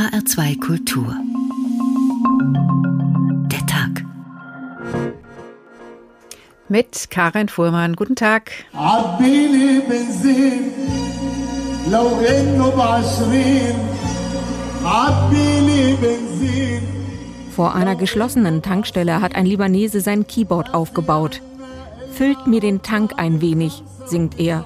HR2 0.00 0.58
Kultur. 0.60 1.14
Der 3.52 3.66
Tag. 3.66 4.02
Mit 6.70 7.10
Karin 7.10 7.48
Fuhrmann. 7.48 7.96
Guten 7.96 8.16
Tag. 8.16 8.50
Vor 17.54 17.74
einer 17.74 17.94
geschlossenen 17.94 18.62
Tankstelle 18.62 19.20
hat 19.20 19.34
ein 19.34 19.44
Libanese 19.44 20.00
sein 20.00 20.26
Keyboard 20.26 20.72
aufgebaut. 20.72 21.42
Füllt 22.14 22.46
mir 22.46 22.60
den 22.60 22.80
Tank 22.80 23.12
ein 23.18 23.42
wenig, 23.42 23.82
singt 24.06 24.40
er. 24.40 24.64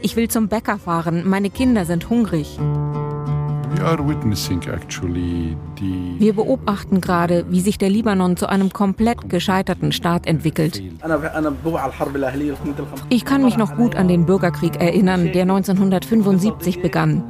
Ich 0.00 0.14
will 0.14 0.28
zum 0.28 0.46
Bäcker 0.46 0.78
fahren, 0.78 1.28
meine 1.28 1.50
Kinder 1.50 1.86
sind 1.86 2.08
hungrig. 2.08 2.56
Wir 6.18 6.34
beobachten 6.34 7.00
gerade, 7.00 7.44
wie 7.50 7.60
sich 7.60 7.78
der 7.78 7.90
Libanon 7.90 8.36
zu 8.36 8.48
einem 8.48 8.72
komplett 8.72 9.28
gescheiterten 9.28 9.92
Staat 9.92 10.26
entwickelt. 10.26 10.82
Ich 13.08 13.24
kann 13.24 13.44
mich 13.44 13.56
noch 13.56 13.76
gut 13.76 13.96
an 13.96 14.08
den 14.08 14.26
Bürgerkrieg 14.26 14.80
erinnern, 14.80 15.32
der 15.32 15.42
1975 15.42 16.82
begann. 16.82 17.24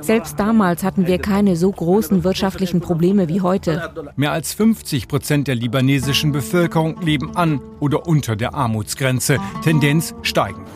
Selbst 0.00 0.38
damals 0.40 0.84
hatten 0.84 1.06
wir 1.06 1.18
keine 1.18 1.56
so 1.56 1.70
großen 1.70 2.24
wirtschaftlichen 2.24 2.80
Probleme 2.80 3.28
wie 3.28 3.40
heute. 3.40 3.90
Mehr 4.16 4.32
als 4.32 4.52
50 4.54 5.08
Prozent 5.08 5.48
der 5.48 5.54
libanesischen 5.54 6.32
Bevölkerung 6.32 7.00
leben 7.02 7.36
an 7.36 7.60
oder 7.80 8.06
unter 8.06 8.36
der 8.36 8.54
Armutsgrenze, 8.54 9.38
Tendenz 9.62 10.14
steigend. 10.22 10.66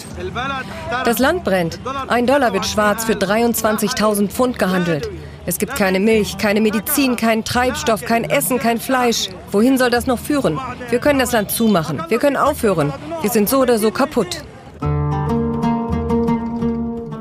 Das 1.04 1.18
Land 1.18 1.44
brennt. 1.44 1.80
Ein 2.08 2.26
Dollar 2.26 2.52
wird 2.52 2.66
schwarz 2.66 3.04
für 3.04 3.14
23.000 3.14 4.28
Pfund 4.28 4.58
gehandelt. 4.58 5.10
Es 5.46 5.58
gibt 5.58 5.74
keine 5.76 6.00
Milch, 6.00 6.38
keine 6.38 6.60
Medizin, 6.60 7.16
keinen 7.16 7.44
Treibstoff, 7.44 8.02
kein 8.02 8.24
Essen, 8.24 8.58
kein 8.58 8.78
Fleisch. 8.78 9.28
Wohin 9.50 9.76
soll 9.76 9.90
das 9.90 10.06
noch 10.06 10.18
führen? 10.18 10.58
Wir 10.88 10.98
können 11.00 11.18
das 11.18 11.32
Land 11.32 11.50
zumachen. 11.50 12.02
Wir 12.08 12.18
können 12.18 12.36
aufhören. 12.36 12.92
Wir 13.20 13.30
sind 13.30 13.48
so 13.48 13.60
oder 13.60 13.78
so 13.78 13.90
kaputt. 13.90 14.42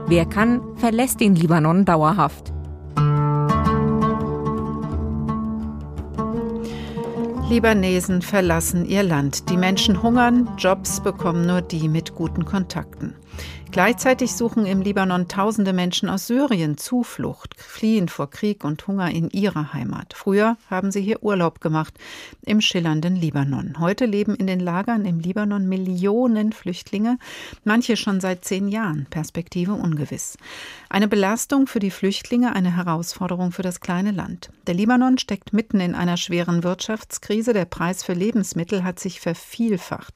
Wer 0.08 0.26
kann, 0.26 0.62
verlässt 0.78 1.20
den 1.20 1.36
Libanon 1.36 1.86
dauerhaft. 1.86 2.54
Libanesen 7.50 8.22
verlassen 8.22 8.86
ihr 8.86 9.04
Land. 9.04 9.50
Die 9.50 9.58
Menschen 9.58 10.02
hungern, 10.02 10.50
Jobs 10.58 11.02
bekommen 11.02 11.46
nur 11.46 11.62
die 11.62 11.90
mit 11.90 12.16
guten 12.16 12.46
Kontakten. 12.46 13.16
Gleichzeitig 13.74 14.34
suchen 14.34 14.68
im 14.68 14.84
Libanon 14.84 15.28
tausende 15.28 15.74
Menschen 15.74 16.08
aus 16.08 16.28
Syrien 16.28 16.78
Zuflucht, 16.78 17.60
fliehen 17.60 18.08
vor 18.08 18.30
Krieg 18.30 18.64
und 18.64 18.86
Hunger 18.86 19.10
in 19.10 19.32
ihrer 19.32 19.74
Heimat. 19.74 20.14
Früher 20.16 20.58
haben 20.70 20.92
sie 20.92 21.02
hier 21.02 21.24
Urlaub 21.24 21.60
gemacht 21.60 21.96
im 22.46 22.62
schillernden 22.62 23.16
Libanon. 23.16 23.80
Heute 23.80 24.06
leben 24.06 24.36
in 24.36 24.46
den 24.46 24.60
Lagern 24.60 25.06
im 25.06 25.20
Libanon 25.20 25.68
Millionen 25.68 26.52
Flüchtlinge, 26.52 27.18
manche 27.64 27.98
schon 27.98 28.22
seit 28.22 28.46
zehn 28.46 28.68
Jahren, 28.68 29.08
Perspektive 29.10 29.74
ungewiss. 29.74 30.38
Eine 30.88 31.08
Belastung 31.08 31.66
für 31.66 31.80
die 31.80 31.90
Flüchtlinge, 31.90 32.54
eine 32.54 32.76
Herausforderung 32.76 33.52
für 33.52 33.64
das 33.64 33.80
kleine 33.80 34.12
Land. 34.12 34.52
Der 34.68 34.76
Libanon 34.76 35.18
steckt 35.18 35.52
mitten 35.52 35.80
in 35.80 35.96
einer 35.96 36.18
schweren 36.18 36.64
Wirtschaftskrise. 36.64 37.54
Der 37.54 37.66
Preis 37.66 38.04
für 38.04 38.14
Lebensmittel 38.14 38.84
hat 38.84 39.00
sich 39.00 39.20
vervielfacht. 39.20 40.14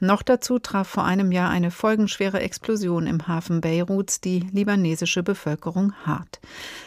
Noch 0.00 0.22
dazu 0.22 0.58
traf 0.58 0.88
vor 0.88 1.04
einem 1.04 1.32
Jahr 1.32 1.50
eine 1.50 1.70
folgenschwere 1.70 2.40
Explosion 2.40 2.93
Situation 2.94 3.06
im 3.06 3.26
Hafen 3.26 3.60
Beiruts 3.60 4.20
die 4.20 4.40
libanesische 4.52 5.22
Bevölkerung 5.22 5.92
hart. 6.04 6.40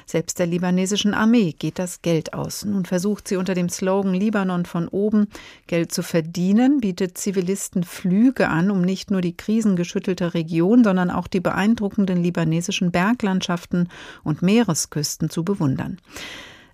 Selbst 0.06 0.40
der 0.40 0.48
libanesischen 0.48 1.14
Armee 1.14 1.52
geht 1.52 1.80
das 1.80 2.02
Geld 2.02 2.34
aus. 2.34 2.64
Nun 2.64 2.86
versucht 2.86 3.28
sie 3.28 3.36
unter 3.36 3.54
dem 3.54 3.70
Slogan 3.70 4.14
Libanon 4.14 4.66
von 4.66 4.88
oben 4.88 5.28
Geld 5.68 5.92
zu 5.92 6.04
verdienen, 6.04 6.80
bietet 6.80 7.18
Zivilisten 7.18 7.84
Flüge 7.84 8.48
an, 8.48 8.72
um 8.72 8.82
nicht 8.82 9.12
nur 9.12 9.22
die 9.22 9.36
krisengeschüttelte 9.36 10.34
Region, 10.34 10.84
sondern 10.84 11.12
auch 11.12 11.28
die 11.28 11.42
beeindruckenden 11.42 12.24
libanesischen 12.24 12.92
Berglandschaften 12.92 13.90
und 14.24 14.42
Meeresküsten 14.42 15.30
zu 15.30 15.44
bewundern. 15.44 15.98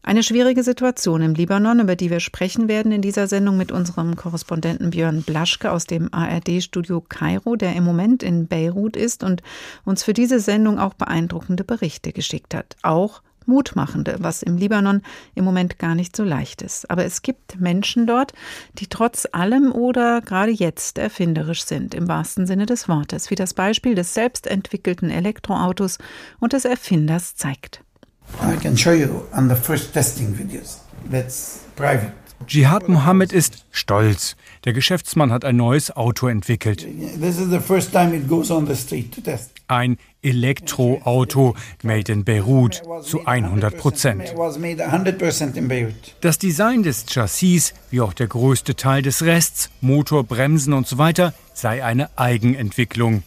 Eine 0.05 0.21
schwierige 0.21 0.63
Situation 0.63 1.21
im 1.21 1.33
Libanon, 1.33 1.79
über 1.79 1.95
die 1.95 2.09
wir 2.09 2.19
sprechen 2.19 2.67
werden 2.67 2.91
in 2.91 3.01
dieser 3.01 3.25
Sendung 3.27 3.55
mit 3.55 3.71
unserem 3.71 4.17
Korrespondenten 4.17 4.89
Björn 4.89 5.23
Blaschke 5.23 5.71
aus 5.71 5.85
dem 5.85 6.13
ARD-Studio 6.13 6.99
Kairo, 7.07 7.55
der 7.55 7.73
im 7.73 7.85
Moment 7.85 8.21
in 8.21 8.47
Beirut 8.47 8.97
ist 8.97 9.23
und 9.23 9.41
uns 9.85 10.03
für 10.03 10.11
diese 10.11 10.41
Sendung 10.41 10.77
auch 10.77 10.93
beeindruckende 10.93 11.63
Berichte 11.63 12.11
geschickt 12.11 12.53
hat. 12.53 12.75
Auch 12.81 13.21
mutmachende, 13.45 14.17
was 14.19 14.43
im 14.43 14.57
Libanon 14.57 15.03
im 15.35 15.45
Moment 15.45 15.79
gar 15.79 15.95
nicht 15.95 16.17
so 16.17 16.25
leicht 16.25 16.61
ist. 16.61 16.91
Aber 16.91 17.05
es 17.05 17.21
gibt 17.21 17.61
Menschen 17.61 18.05
dort, 18.05 18.33
die 18.79 18.87
trotz 18.87 19.25
allem 19.31 19.71
oder 19.71 20.19
gerade 20.19 20.51
jetzt 20.51 20.97
erfinderisch 20.97 21.63
sind, 21.63 21.95
im 21.95 22.09
wahrsten 22.09 22.45
Sinne 22.45 22.65
des 22.65 22.89
Wortes, 22.89 23.31
wie 23.31 23.35
das 23.35 23.53
Beispiel 23.53 23.95
des 23.95 24.13
selbstentwickelten 24.13 25.09
Elektroautos 25.09 25.97
und 26.41 26.51
des 26.51 26.65
Erfinders 26.65 27.35
zeigt. 27.35 27.85
I 28.41 28.55
can 28.57 28.75
show 28.75 28.93
you 28.93 29.27
on 29.33 29.47
the 29.47 29.55
first 29.55 29.93
testing 29.93 30.33
videos. 30.33 30.79
That's 31.09 31.63
private. 31.75 32.13
Jihad 32.47 32.89
Mohammed 32.89 33.31
ist 33.31 33.65
stolz. 33.71 34.35
Der 34.65 34.73
Geschäftsmann 34.73 35.31
hat 35.31 35.45
ein 35.45 35.55
neues 35.55 35.95
Auto 35.95 36.27
entwickelt. 36.27 36.85
This 37.19 37.39
is 37.39 37.49
the 37.49 37.59
first 37.59 37.91
time 37.91 38.15
it 38.15 38.27
goes 38.27 38.51
on 38.51 38.67
the 38.67 38.75
street 38.75 39.13
to 39.13 39.21
test. 39.21 39.51
Ein 39.67 39.97
Elektroauto 40.23 41.55
made 41.83 42.11
in 42.11 42.23
Beirut 42.23 42.81
zu 43.03 43.25
100 43.25 43.77
Prozent. 43.77 44.33
Das 46.21 46.37
Design 46.39 46.83
des 46.83 47.05
Chassis, 47.05 47.73
wie 47.91 48.01
auch 48.01 48.13
der 48.13 48.27
größte 48.27 48.75
Teil 48.75 49.01
des 49.01 49.23
Rests, 49.23 49.69
Motor, 49.81 50.23
Bremsen 50.23 50.73
und 50.73 50.87
so 50.87 50.97
weiter, 50.97 51.33
sei 51.53 51.83
eine 51.83 52.09
Eigenentwicklung. 52.17 53.23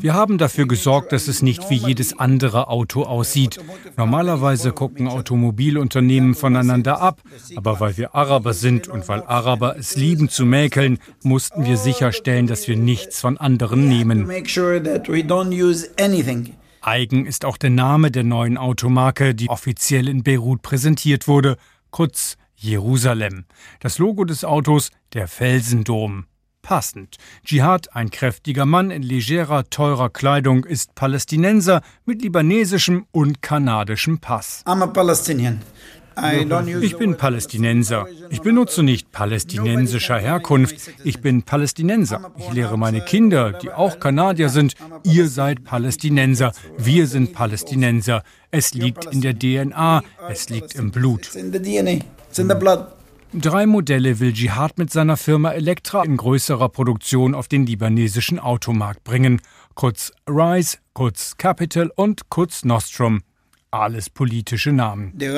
Wir 0.00 0.14
haben 0.14 0.38
dafür 0.38 0.68
gesorgt, 0.68 1.12
dass 1.12 1.28
es 1.28 1.42
nicht 1.42 1.70
wie 1.70 1.76
jedes 1.76 2.18
andere 2.18 2.68
Auto 2.68 3.02
aussieht. 3.02 3.58
Normalerweise 3.96 4.72
gucken 4.72 5.08
Automobilunternehmen 5.08 6.34
voneinander 6.34 7.00
ab, 7.00 7.20
aber 7.56 7.80
weil 7.80 7.96
wir 7.96 8.14
Araber 8.14 8.54
sind 8.54 8.88
und 8.88 9.08
weil 9.08 9.22
Araber 9.22 9.76
es 9.78 9.96
lieben 9.96 10.28
zu 10.28 10.44
mäkeln, 10.44 10.98
mussten 11.22 11.64
wir 11.64 11.76
sicherstellen, 11.76 12.46
dass 12.46 12.68
wir 12.68 12.76
nichts 12.76 13.20
von 13.20 13.38
anderen 13.38 13.88
nehmen. 13.88 14.30
Eigen 16.82 17.26
ist 17.26 17.44
auch 17.44 17.56
der 17.56 17.70
Name 17.70 18.10
der 18.10 18.24
neuen 18.24 18.56
Automarke, 18.56 19.34
die 19.34 19.48
offiziell 19.48 20.08
in 20.08 20.22
Beirut 20.22 20.62
präsentiert 20.62 21.28
wurde, 21.28 21.56
kurz 21.90 22.36
Jerusalem. 22.56 23.44
Das 23.80 23.98
Logo 23.98 24.24
des 24.24 24.44
Autos 24.44 24.90
der 25.12 25.28
Felsendom. 25.28 26.26
Passend. 26.62 27.16
Dschihad, 27.44 27.96
ein 27.96 28.10
kräftiger 28.10 28.66
Mann 28.66 28.90
in 28.90 29.02
legerer, 29.02 29.64
teurer 29.70 30.10
Kleidung, 30.10 30.64
ist 30.64 30.94
Palästinenser 30.94 31.80
mit 32.04 32.22
libanesischem 32.22 33.06
und 33.12 33.40
kanadischem 33.40 34.18
Pass. 34.18 34.62
I'm 34.66 34.82
a 34.82 34.86
Palestinian. 34.86 35.62
Ich 36.82 36.96
bin 36.96 37.16
Palästinenser. 37.16 38.06
Ich 38.30 38.40
benutze 38.40 38.82
nicht 38.82 39.10
palästinensischer 39.12 40.18
Herkunft. 40.18 40.76
Ich 41.04 41.20
bin 41.20 41.42
Palästinenser. 41.42 42.32
Ich 42.38 42.52
lehre 42.52 42.78
meine 42.78 43.00
Kinder, 43.00 43.52
die 43.52 43.70
auch 43.70 44.00
Kanadier 44.00 44.48
sind, 44.48 44.74
ihr 45.04 45.28
seid 45.28 45.64
Palästinenser. 45.64 46.52
Wir 46.76 47.06
sind 47.06 47.32
Palästinenser. 47.32 48.22
Es 48.50 48.74
liegt 48.74 49.06
in 49.06 49.20
der 49.20 49.38
DNA. 49.38 50.02
Es 50.28 50.48
liegt 50.48 50.74
im 50.74 50.90
Blut. 50.90 51.30
Drei 53.32 53.66
Modelle 53.66 54.18
will 54.18 54.32
Jihad 54.32 54.76
mit 54.76 54.90
seiner 54.90 55.16
Firma 55.16 55.52
Elektra 55.52 56.02
in 56.02 56.16
größerer 56.16 56.68
Produktion 56.68 57.34
auf 57.36 57.46
den 57.46 57.64
libanesischen 57.64 58.40
Automarkt 58.40 59.04
bringen. 59.04 59.40
Kurz 59.74 60.12
Rise, 60.28 60.78
kurz 60.94 61.36
Capital 61.36 61.92
und 61.94 62.28
kurz 62.28 62.64
Nostrum 62.64 63.22
alles 63.72 64.10
politische 64.10 64.72
Namen. 64.72 65.12
Der 65.14 65.34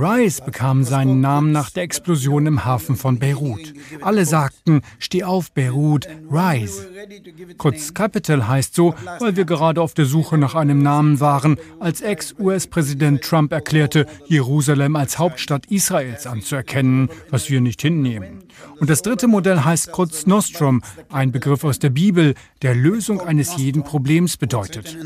Rise 0.00 0.42
bekam 0.42 0.82
seinen 0.84 1.20
Namen 1.20 1.52
nach 1.52 1.68
der 1.70 1.82
Explosion 1.82 2.46
im 2.46 2.64
Hafen 2.64 2.96
von 2.96 3.18
Beirut. 3.18 3.74
Alle 4.00 4.24
sagten, 4.24 4.80
steh 4.98 5.24
auf 5.24 5.52
Beirut, 5.52 6.08
Rise. 6.30 6.88
Kurz 7.58 7.92
Capital 7.92 8.48
heißt 8.48 8.74
so, 8.74 8.94
weil 9.18 9.36
wir 9.36 9.44
gerade 9.44 9.82
auf 9.82 9.92
der 9.92 10.06
Suche 10.06 10.38
nach 10.38 10.54
einem 10.54 10.82
Namen 10.82 11.20
waren, 11.20 11.58
als 11.78 12.00
Ex-US-Präsident 12.00 13.22
Trump 13.22 13.52
erklärte, 13.52 14.06
Jerusalem 14.26 14.96
als 14.96 15.18
Hauptstadt 15.18 15.66
Israels 15.66 16.26
anzuerkennen, 16.26 17.10
was 17.30 17.50
wir 17.50 17.60
nicht 17.60 17.82
hinnehmen. 17.82 18.44
Und 18.80 18.88
das 18.88 19.02
dritte 19.02 19.26
Modell 19.26 19.60
heißt 19.60 19.92
kurz 19.92 20.26
Nostrum, 20.26 20.82
ein 21.10 21.32
Begriff 21.32 21.64
aus 21.64 21.78
der 21.78 21.90
Bibel, 21.90 22.34
der 22.62 22.74
Lösung 22.74 23.20
eines 23.20 23.56
jeden 23.56 23.84
Problems 23.84 24.38
bedeutet. 24.38 24.96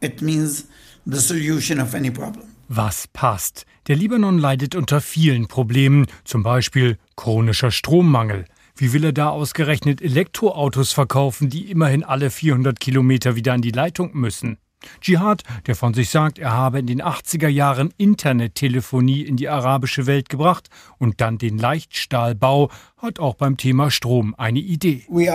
It 0.00 0.22
means 0.22 0.66
the 1.06 1.20
solution 1.20 1.80
of 1.80 1.94
any 1.94 2.10
problem. 2.10 2.44
Was 2.68 3.06
passt? 3.08 3.66
Der 3.88 3.96
Libanon 3.96 4.38
leidet 4.38 4.74
unter 4.74 5.00
vielen 5.00 5.48
Problemen, 5.48 6.06
zum 6.24 6.42
Beispiel 6.42 6.98
chronischer 7.16 7.70
Strommangel. 7.70 8.44
Wie 8.76 8.92
will 8.92 9.04
er 9.04 9.12
da 9.12 9.28
ausgerechnet 9.28 10.00
Elektroautos 10.00 10.92
verkaufen, 10.92 11.50
die 11.50 11.70
immerhin 11.70 12.04
alle 12.04 12.30
400 12.30 12.80
Kilometer 12.80 13.36
wieder 13.36 13.52
an 13.52 13.60
die 13.60 13.72
Leitung 13.72 14.16
müssen? 14.16 14.56
Dschihad, 15.00 15.42
der 15.66 15.74
von 15.74 15.94
sich 15.94 16.10
sagt, 16.10 16.38
er 16.38 16.52
habe 16.52 16.78
in 16.78 16.86
den 16.86 17.02
80er 17.02 17.48
Jahren 17.48 17.92
Internettelefonie 17.96 19.22
in 19.22 19.36
die 19.36 19.48
arabische 19.48 20.06
Welt 20.06 20.28
gebracht 20.28 20.68
und 20.98 21.20
dann 21.20 21.38
den 21.38 21.58
Leichtstahlbau, 21.58 22.70
hat 23.00 23.18
auch 23.18 23.34
beim 23.34 23.56
Thema 23.56 23.90
Strom 23.90 24.34
eine 24.36 24.58
Idee. 24.58 25.04
Wir 25.08 25.32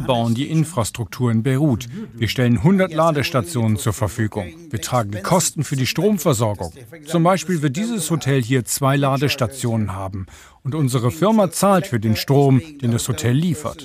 bauen 0.00 0.34
die 0.34 0.48
Infrastruktur 0.48 1.30
in 1.30 1.42
Beirut. 1.42 1.88
Wir 2.14 2.28
stellen 2.28 2.56
100 2.56 2.94
Ladestationen 2.94 3.76
zur 3.76 3.92
Verfügung. 3.92 4.46
Wir 4.70 4.80
tragen 4.80 5.10
die 5.10 5.20
Kosten 5.20 5.62
für 5.62 5.76
die 5.76 5.86
Stromversorgung. 5.86 6.72
Zum 7.04 7.22
Beispiel 7.22 7.60
wird 7.60 7.76
dieses 7.76 8.10
Hotel 8.10 8.42
hier 8.42 8.64
zwei 8.64 8.96
Ladestationen 8.96 9.92
haben. 9.92 10.26
Und 10.64 10.76
unsere 10.76 11.10
Firma 11.10 11.50
zahlt 11.50 11.88
für 11.88 11.98
den 11.98 12.14
Strom, 12.14 12.62
den 12.80 12.92
das 12.92 13.08
Hotel 13.08 13.32
liefert. 13.32 13.84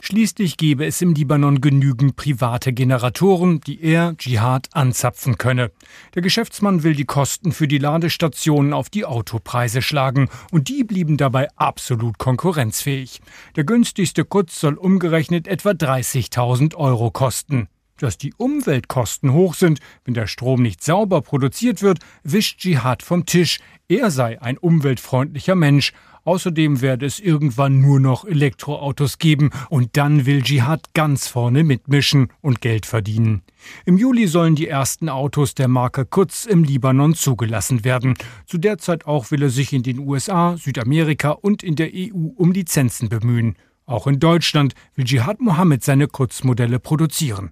Schließlich 0.00 0.56
gäbe 0.56 0.86
es 0.86 1.02
im 1.02 1.12
Libanon 1.12 1.60
genügend 1.60 2.16
private 2.16 2.72
Generatoren, 2.72 3.60
die 3.60 3.82
er, 3.82 4.16
Dschihad, 4.16 4.68
anzapfen 4.72 5.36
könne. 5.36 5.72
Der 6.14 6.22
Geschäftsmann 6.22 6.84
will 6.84 6.94
die 6.94 7.04
Kosten 7.04 7.52
für 7.52 7.68
die 7.68 7.76
Ladestationen 7.76 8.72
auf 8.72 8.88
die 8.88 9.04
Autopreise 9.04 9.82
schlagen 9.82 10.30
und 10.52 10.68
die 10.68 10.84
blieben 10.84 11.18
dabei 11.18 11.48
absolut 11.54 12.16
konkurrenzfähig. 12.16 13.20
Der 13.56 13.64
günstigste 13.64 14.24
Kutz 14.24 14.58
soll 14.58 14.74
umgerechnet 14.74 15.46
etwa 15.48 15.70
30.000 15.70 16.76
Euro 16.76 17.10
kosten. 17.10 17.68
Dass 18.00 18.16
die 18.16 18.32
Umweltkosten 18.38 19.34
hoch 19.34 19.52
sind, 19.52 19.78
wenn 20.04 20.14
der 20.14 20.26
Strom 20.26 20.62
nicht 20.62 20.82
sauber 20.82 21.20
produziert 21.20 21.82
wird, 21.82 21.98
wischt 22.22 22.60
Dschihad 22.60 23.02
vom 23.02 23.26
Tisch. 23.26 23.58
Er 23.88 24.10
sei 24.10 24.40
ein 24.40 24.56
umweltfreundlicher 24.56 25.54
Mensch. 25.54 25.92
Außerdem 26.24 26.80
werde 26.80 27.04
es 27.04 27.20
irgendwann 27.20 27.80
nur 27.82 28.00
noch 28.00 28.24
Elektroautos 28.24 29.18
geben 29.18 29.50
und 29.68 29.98
dann 29.98 30.24
will 30.24 30.42
Dschihad 30.42 30.94
ganz 30.94 31.28
vorne 31.28 31.62
mitmischen 31.62 32.28
und 32.40 32.62
Geld 32.62 32.86
verdienen. 32.86 33.42
Im 33.84 33.98
Juli 33.98 34.26
sollen 34.28 34.54
die 34.54 34.68
ersten 34.68 35.10
Autos 35.10 35.54
der 35.54 35.68
Marke 35.68 36.06
Kutz 36.06 36.46
im 36.46 36.64
Libanon 36.64 37.14
zugelassen 37.14 37.84
werden. 37.84 38.14
Zu 38.46 38.56
der 38.56 38.78
Zeit 38.78 39.06
auch 39.06 39.30
will 39.30 39.42
er 39.42 39.50
sich 39.50 39.74
in 39.74 39.82
den 39.82 39.98
USA, 39.98 40.56
Südamerika 40.56 41.32
und 41.32 41.62
in 41.62 41.76
der 41.76 41.90
EU 41.92 42.30
um 42.36 42.52
Lizenzen 42.52 43.10
bemühen. 43.10 43.56
Auch 43.84 44.06
in 44.06 44.20
Deutschland 44.20 44.74
will 44.94 45.04
Dschihad 45.04 45.40
Mohammed 45.40 45.84
seine 45.84 46.06
Kutzmodelle 46.06 46.78
produzieren. 46.78 47.50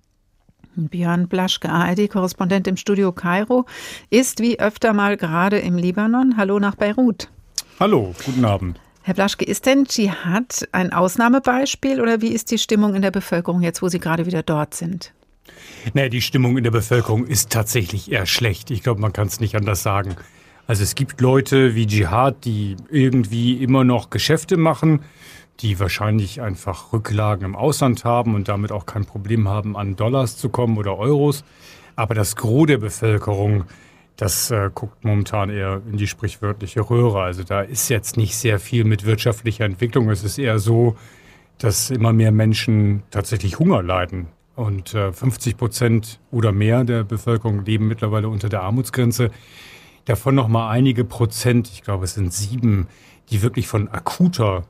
Björn 0.76 1.29
Blaschke, 1.29 1.69
ARD-Korrespondent 1.69 2.67
im 2.67 2.76
Studio 2.76 3.12
Kairo, 3.12 3.67
ist 4.11 4.41
wie 4.41 4.61
öfter 4.61 4.93
mal 4.93 5.17
gerade 5.17 5.59
im 5.59 5.76
Libanon. 5.76 6.37
Hallo 6.37 6.59
nach 6.59 6.75
Beirut. 6.75 7.29
Hallo, 7.81 8.15
guten 8.25 8.44
Abend. 8.44 8.81
Herr 9.03 9.15
Blaschke, 9.15 9.44
ist 9.44 9.67
denn 9.67 9.85
Dschihad 9.85 10.69
ein 10.73 10.93
Ausnahmebeispiel 10.93 12.00
oder 12.00 12.20
wie 12.20 12.29
ist 12.29 12.50
die 12.50 12.59
Stimmung 12.59 12.94
in 12.94 13.03
der 13.03 13.11
Bevölkerung 13.11 13.62
jetzt, 13.62 13.81
wo 13.81 13.88
Sie 13.88 14.00
gerade 14.00 14.26
wieder 14.26 14.43
dort 14.43 14.75
sind? 14.75 15.12
Naja, 15.94 16.09
die 16.09 16.20
Stimmung 16.20 16.59
in 16.59 16.65
der 16.65 16.70
Bevölkerung 16.70 17.26
ist 17.26 17.50
tatsächlich 17.50 18.12
eher 18.12 18.26
schlecht. 18.26 18.70
Ich 18.70 18.82
glaube, 18.82 19.00
man 19.00 19.12
kann 19.12 19.29
es 19.29 19.41
nicht 19.41 19.56
anders 19.56 19.82
sagen. 19.82 20.17
Also 20.67 20.82
es 20.82 20.94
gibt 20.94 21.20
Leute 21.23 21.75
wie 21.75 21.87
Dschihad, 21.87 22.44
die 22.44 22.76
irgendwie 22.91 23.55
immer 23.62 23.85
noch 23.85 24.11
Geschäfte 24.11 24.59
machen, 24.59 25.00
die 25.60 25.81
wahrscheinlich 25.81 26.40
einfach 26.40 26.93
Rücklagen 26.93 27.44
im 27.44 27.56
Ausland 27.56 28.05
haben 28.05 28.34
und 28.34 28.49
damit 28.49 28.70
auch 28.70 28.87
kein 28.87 29.05
Problem 29.05 29.49
haben, 29.49 29.76
an 29.76 29.96
Dollars 29.96 30.37
zu 30.37 30.49
kommen 30.49 30.78
oder 30.78 30.96
Euros. 30.99 31.44
Aber 31.96 32.14
das 32.14 32.37
Gros 32.37 32.66
der 32.66 32.78
Bevölkerung, 32.78 33.64
das 34.16 34.50
äh, 34.50 34.70
guckt 34.72 35.05
momentan 35.05 35.50
eher 35.50 35.82
in 35.90 35.96
die 35.96 36.06
sprichwörtliche 36.06 36.81
Röhre. 36.81 37.22
Also 37.22 37.43
da 37.43 37.62
ist 37.62 37.88
jetzt 37.88 38.16
nicht 38.16 38.37
sehr 38.37 38.60
viel 38.60 38.84
mit 38.84 39.05
wirtschaftlicher 39.05 39.64
Entwicklung. 39.64 40.08
Es 40.10 40.22
ist 40.22 40.38
eher 40.38 40.60
so, 40.60 40.96
dass 41.58 41.90
immer 41.90 42.12
mehr 42.12 42.31
Menschen 42.31 43.02
tatsächlich 43.10 43.58
Hunger 43.58 43.82
leiden. 43.82 44.28
Und 44.55 44.94
äh, 44.94 45.12
50 45.12 45.56
Prozent 45.56 46.20
oder 46.31 46.52
mehr 46.52 46.84
der 46.84 47.02
Bevölkerung 47.02 47.64
leben 47.64 47.88
mittlerweile 47.88 48.28
unter 48.28 48.49
der 48.49 48.62
Armutsgrenze. 48.62 49.31
Davon 50.05 50.37
noch 50.37 50.49
mal 50.49 50.70
einige 50.70 51.05
Prozent, 51.05 51.69
ich 51.69 51.82
glaube 51.82 52.05
es 52.05 52.14
sind 52.14 52.32
sieben, 52.32 52.87
die 53.31 53.43
wirklich 53.43 53.69
von 53.69 53.88
akuter 53.88 54.64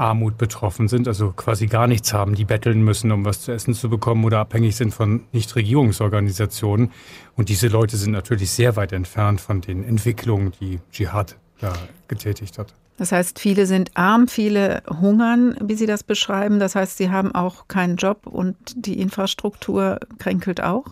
Armut 0.00 0.38
betroffen 0.38 0.88
sind, 0.88 1.06
also 1.06 1.32
quasi 1.32 1.66
gar 1.66 1.86
nichts 1.86 2.12
haben, 2.12 2.34
die 2.34 2.46
betteln 2.46 2.82
müssen, 2.82 3.12
um 3.12 3.24
was 3.24 3.42
zu 3.42 3.52
essen 3.52 3.74
zu 3.74 3.90
bekommen 3.90 4.24
oder 4.24 4.38
abhängig 4.38 4.74
sind 4.76 4.94
von 4.94 5.24
Nichtregierungsorganisationen. 5.32 6.90
Und 7.36 7.50
diese 7.50 7.68
Leute 7.68 7.96
sind 7.96 8.12
natürlich 8.12 8.50
sehr 8.50 8.76
weit 8.76 8.92
entfernt 8.92 9.40
von 9.40 9.60
den 9.60 9.84
Entwicklungen, 9.84 10.52
die 10.60 10.80
Dschihad 10.90 11.36
da 11.60 11.72
getätigt 12.08 12.58
hat. 12.58 12.74
Das 12.96 13.12
heißt, 13.12 13.38
viele 13.38 13.66
sind 13.66 13.90
arm, 13.94 14.28
viele 14.28 14.82
hungern, 14.88 15.56
wie 15.62 15.74
Sie 15.74 15.86
das 15.86 16.02
beschreiben. 16.02 16.58
Das 16.58 16.74
heißt, 16.74 16.98
sie 16.98 17.10
haben 17.10 17.34
auch 17.34 17.66
keinen 17.66 17.96
Job 17.96 18.26
und 18.26 18.56
die 18.74 19.00
Infrastruktur 19.00 20.00
kränkelt 20.18 20.62
auch? 20.62 20.84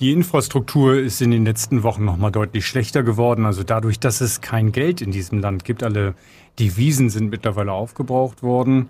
Die 0.00 0.12
Infrastruktur 0.12 0.94
ist 0.94 1.20
in 1.20 1.30
den 1.30 1.44
letzten 1.44 1.82
Wochen 1.82 2.04
noch 2.04 2.16
mal 2.16 2.30
deutlich 2.30 2.66
schlechter 2.66 3.02
geworden. 3.02 3.44
Also 3.44 3.62
dadurch, 3.62 3.98
dass 4.00 4.20
es 4.20 4.40
kein 4.40 4.72
Geld 4.72 5.02
in 5.02 5.10
diesem 5.10 5.40
Land 5.40 5.64
gibt, 5.64 5.82
alle 5.82 6.14
Devisen 6.58 7.10
sind 7.10 7.30
mittlerweile 7.30 7.72
aufgebraucht 7.72 8.42
worden. 8.42 8.88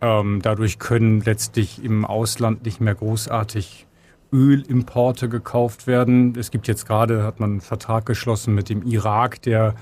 Ähm, 0.00 0.40
dadurch 0.42 0.78
können 0.78 1.20
letztlich 1.22 1.82
im 1.82 2.04
Ausland 2.04 2.64
nicht 2.64 2.80
mehr 2.80 2.94
großartig 2.94 3.86
Ölimporte 4.32 5.28
gekauft 5.28 5.86
werden. 5.86 6.34
Es 6.38 6.50
gibt 6.50 6.68
jetzt 6.68 6.86
gerade, 6.86 7.22
hat 7.22 7.40
man 7.40 7.52
einen 7.52 7.60
Vertrag 7.60 8.06
geschlossen 8.06 8.54
mit 8.54 8.68
dem 8.68 8.82
Irak, 8.82 9.40
der 9.42 9.74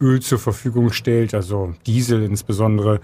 Öl 0.00 0.20
zur 0.20 0.38
Verfügung 0.38 0.92
stellt, 0.92 1.34
also 1.34 1.74
Diesel 1.86 2.22
insbesondere 2.22 3.00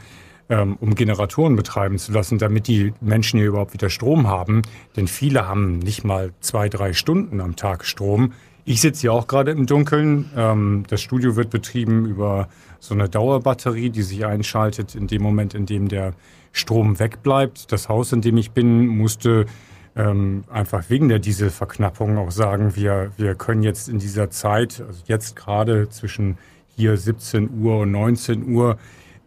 ähm, 0.51 0.77
um 0.81 0.95
Generatoren 0.95 1.57
betreiben 1.57 1.97
zu 1.97 2.13
lassen, 2.13 2.39
damit 2.39 2.67
die 2.67 2.93
Menschen 3.01 3.39
hier 3.39 3.49
überhaupt 3.49 3.73
wieder 3.73 3.89
Strom 3.89 4.27
haben. 4.27 4.63
Denn 4.97 5.07
viele 5.07 5.49
haben 5.49 5.79
nicht 5.79 6.05
mal 6.05 6.33
zwei, 6.41 6.69
drei 6.69 6.93
Stunden 6.93 7.41
am 7.41 7.57
Tag 7.57 7.85
Strom. 7.85 8.33
Ich 8.65 8.81
sitze 8.81 9.03
hier 9.03 9.13
auch 9.13 9.27
gerade 9.27 9.53
im 9.53 9.67
Dunkeln. 9.67 10.31
Ähm, 10.37 10.85
das 10.89 11.01
Studio 11.01 11.37
wird 11.37 11.51
betrieben 11.51 12.05
über 12.05 12.49
so 12.81 12.95
eine 12.95 13.09
Dauerbatterie, 13.09 13.91
die 13.91 14.03
sich 14.03 14.27
einschaltet 14.27 14.95
in 14.95 15.07
dem 15.07 15.23
Moment, 15.23 15.55
in 15.55 15.67
dem 15.67 15.89
der 15.89 16.15
Strom 16.53 16.99
wegbleibt. 16.99 17.71
Das 17.71 17.89
Haus, 17.89 18.13
in 18.13 18.23
dem 18.23 18.37
ich 18.37 18.51
bin, 18.51 18.87
musste 18.87 19.47
ähm, 19.95 20.45
einfach 20.51 20.89
wegen 20.89 21.09
der 21.09 21.19
Dieselverknappung 21.19 22.19
auch 22.19 22.31
sagen, 22.31 22.75
wir, 22.75 23.13
wir 23.17 23.35
können 23.35 23.63
jetzt 23.63 23.89
in 23.89 23.99
dieser 23.99 24.31
Zeit, 24.31 24.83
also 24.87 25.03
jetzt 25.07 25.37
gerade 25.37 25.89
zwischen 25.91 26.39
hier 26.77 26.97
17 26.97 27.51
Uhr 27.63 27.81
und 27.81 27.93
19 27.93 28.49
Uhr, 28.53 28.79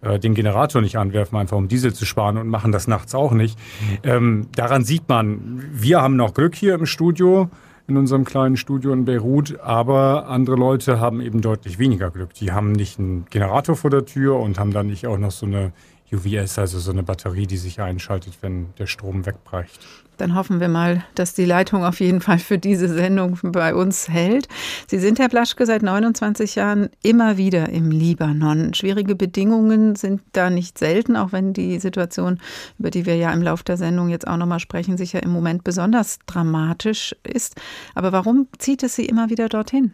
äh, 0.02 0.20
den 0.20 0.34
Generator 0.34 0.82
nicht 0.82 0.98
anwerfen, 0.98 1.38
einfach 1.38 1.58
um 1.58 1.68
Diesel 1.68 1.94
zu 1.94 2.06
sparen 2.06 2.38
und 2.38 2.48
machen 2.48 2.72
das 2.72 2.88
nachts 2.88 3.14
auch 3.14 3.32
nicht. 3.32 3.58
Ähm, 4.04 4.48
daran 4.56 4.84
sieht 4.84 5.08
man, 5.08 5.64
wir 5.72 6.02
haben 6.02 6.16
noch 6.16 6.34
Glück 6.34 6.56
hier 6.56 6.76
im 6.76 6.86
Studio, 6.86 7.50
in 7.88 7.98
unserem 7.98 8.24
kleinen 8.24 8.56
Studio 8.56 8.94
in 8.94 9.06
Beirut, 9.06 9.60
aber 9.60 10.28
andere 10.28 10.56
Leute 10.56 11.00
haben 11.00 11.22
eben 11.22 11.42
deutlich 11.42 11.80
weniger 11.80 12.12
Glück. 12.12 12.34
Die 12.34 12.52
haben 12.52 12.72
nicht 12.72 12.98
einen 12.98 13.26
Generator 13.30 13.76
vor 13.76 13.90
der 13.90 14.06
Tür 14.06 14.40
und 14.40 14.58
haben 14.58 14.72
dann 14.72 14.88
nicht 14.88 15.06
auch 15.06 15.18
noch 15.18 15.32
so 15.32 15.46
eine 15.46 15.74
UVS, 16.12 16.60
also 16.60 16.80
so 16.80 16.92
eine 16.92 17.04
Batterie, 17.04 17.48
die 17.48 17.58
sich 17.58 17.82
einschaltet, 17.82 18.38
wenn 18.42 18.74
der 18.78 18.88
Strom 18.88 19.26
wegbreicht. 19.26 19.80
Dann 20.18 20.36
hoffen 20.36 20.60
wir 20.60 20.70
mal, 20.70 21.04
dass 21.16 21.34
die 21.34 21.46
Leitung 21.46 21.84
auf 21.84 22.00
jeden 22.00 22.22
Fall 22.22 22.40
für 22.40 22.58
diese 22.58 22.88
Sendung 22.88 23.40
bei 23.44 23.74
uns 23.74 24.10
hält. 24.10 24.48
Sie 24.88 25.00
sind, 25.00 25.20
Herr 25.20 25.30
Blaschke, 25.30 25.66
seit 25.66 25.82
29 25.82 26.56
Jahren 26.56 26.90
immer 27.02 27.38
wieder 27.38 27.70
im 27.70 27.92
Libanon. 27.92 28.74
Schwierige 28.74 29.16
Bedingungen 29.16 29.96
sind 29.96 30.22
da 30.34 30.50
nicht 30.50 30.78
selten, 30.78 31.16
auch 31.16 31.32
wenn 31.32 31.54
die 31.54 31.80
Situation, 31.80 32.40
über 32.80 32.92
die 32.92 33.06
wir 33.06 33.16
ja 33.16 33.32
im 33.32 33.42
Laufe 33.42 33.64
der 33.64 33.78
Sendung 33.78 34.10
jetzt 34.10 34.28
auch 34.28 34.38
nochmal 34.38 34.60
sprechen, 34.60 34.98
sicher 34.98 35.24
im 35.24 35.32
Moment 35.32 35.64
besonders 35.64 36.20
dramatisch 36.26 37.16
ist. 37.24 37.56
Aber 37.96 38.12
warum 38.12 38.48
zieht 38.58 38.84
es 38.84 38.96
Sie 38.96 39.06
immer 39.06 39.30
wieder 39.30 39.50
dorthin? 39.50 39.94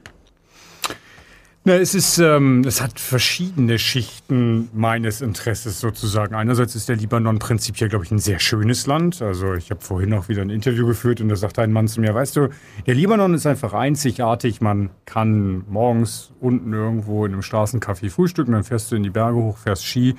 Na, 1.65 1.75
es 1.75 1.93
ist, 1.93 2.19
ähm, 2.19 2.63
es 2.65 2.81
hat 2.81 3.01
verschiedene 3.01 3.77
Schichten 3.79 4.69
meines 4.73 5.19
Interesses 5.19 5.81
sozusagen. 5.81 6.33
Einerseits 6.33 6.73
ist 6.73 6.87
der 6.87 6.95
Libanon 6.95 7.37
prinzipiell, 7.37 7.89
glaube 7.89 8.05
ich, 8.05 8.11
ein 8.11 8.17
sehr 8.17 8.39
schönes 8.39 8.87
Land. 8.87 9.21
Also 9.21 9.55
ich 9.55 9.69
habe 9.69 9.81
vorhin 9.81 10.13
auch 10.13 10.29
wieder 10.29 10.41
ein 10.41 10.49
Interview 10.49 10.87
geführt 10.87 11.19
und 11.19 11.27
da 11.27 11.35
sagte 11.35 11.61
ein 11.61 11.73
Mann 11.73 11.89
zu 11.89 11.99
mir, 11.99 12.15
weißt 12.15 12.37
du, 12.37 12.47
der 12.87 12.95
Libanon 12.95 13.33
ist 13.33 13.45
einfach 13.45 13.73
einzigartig. 13.73 14.61
Man 14.61 14.89
kann 15.05 15.65
morgens 15.69 16.31
unten 16.39 16.71
irgendwo 16.71 17.25
in 17.25 17.33
einem 17.33 17.41
Straßencafé 17.41 18.09
frühstücken, 18.09 18.53
dann 18.53 18.63
fährst 18.63 18.89
du 18.91 18.95
in 18.95 19.03
die 19.03 19.09
Berge 19.09 19.37
hoch, 19.37 19.57
fährst 19.57 19.85
Ski 19.85 20.15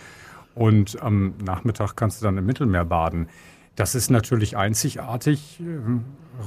und 0.54 1.00
am 1.00 1.32
Nachmittag 1.42 1.96
kannst 1.96 2.20
du 2.20 2.26
dann 2.26 2.36
im 2.36 2.44
Mittelmeer 2.44 2.84
baden. 2.84 3.28
Das 3.76 3.94
ist 3.94 4.10
natürlich 4.10 4.58
einzigartig. 4.58 5.58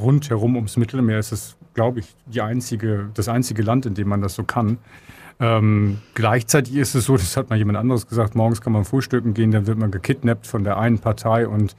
Rundherum 0.01 0.55
ums 0.55 0.77
Mittelmeer 0.77 1.19
ist 1.19 1.31
es, 1.31 1.55
glaube 1.73 1.99
ich, 1.99 2.15
die 2.25 2.41
einzige, 2.41 3.09
das 3.13 3.27
einzige 3.27 3.61
Land, 3.63 3.85
in 3.85 3.93
dem 3.93 4.07
man 4.07 4.21
das 4.21 4.35
so 4.35 4.43
kann. 4.43 4.77
Ähm, 5.39 5.99
gleichzeitig 6.13 6.75
ist 6.75 6.95
es 6.95 7.05
so, 7.05 7.13
das 7.17 7.35
hat 7.37 7.49
mal 7.49 7.57
jemand 7.57 7.77
anderes 7.77 8.07
gesagt, 8.07 8.35
morgens 8.35 8.61
kann 8.61 8.73
man 8.73 8.85
frühstücken 8.85 9.33
gehen, 9.33 9.51
dann 9.51 9.67
wird 9.67 9.77
man 9.77 9.91
gekidnappt 9.91 10.47
von 10.47 10.63
der 10.63 10.77
einen 10.77 10.99
Partei 10.99 11.47
und 11.47 11.75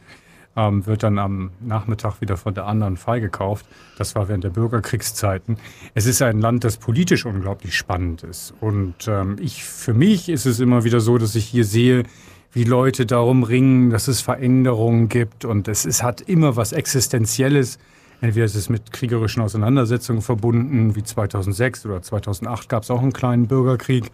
ähm, 0.56 0.86
wird 0.86 1.02
dann 1.02 1.18
am 1.18 1.50
Nachmittag 1.60 2.20
wieder 2.20 2.36
von 2.36 2.54
der 2.54 2.66
anderen 2.66 2.96
freigekauft. 2.96 3.66
Das 3.98 4.14
war 4.14 4.28
während 4.28 4.44
der 4.44 4.50
Bürgerkriegszeiten. 4.50 5.56
Es 5.94 6.06
ist 6.06 6.22
ein 6.22 6.40
Land, 6.40 6.64
das 6.64 6.76
politisch 6.76 7.26
unglaublich 7.26 7.76
spannend 7.76 8.22
ist. 8.22 8.54
Und 8.60 9.08
ähm, 9.08 9.36
ich, 9.40 9.64
für 9.64 9.94
mich 9.94 10.28
ist 10.28 10.46
es 10.46 10.60
immer 10.60 10.84
wieder 10.84 11.00
so, 11.00 11.18
dass 11.18 11.34
ich 11.34 11.44
hier 11.46 11.64
sehe, 11.64 12.04
wie 12.52 12.64
Leute 12.64 13.04
darum 13.04 13.42
ringen, 13.42 13.90
dass 13.90 14.06
es 14.06 14.20
Veränderungen 14.20 15.08
gibt 15.08 15.44
und 15.44 15.66
es, 15.66 15.84
es 15.84 16.04
hat 16.04 16.20
immer 16.20 16.54
was 16.54 16.72
Existenzielles. 16.72 17.78
Entweder 18.20 18.46
ist 18.46 18.54
es 18.54 18.68
mit 18.68 18.92
kriegerischen 18.92 19.42
Auseinandersetzungen 19.42 20.22
verbunden, 20.22 20.96
wie 20.96 21.02
2006 21.02 21.86
oder 21.86 22.02
2008 22.02 22.68
gab 22.68 22.82
es 22.82 22.90
auch 22.90 23.02
einen 23.02 23.12
kleinen 23.12 23.46
Bürgerkrieg. 23.46 24.10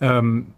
Ähm, 0.00 0.48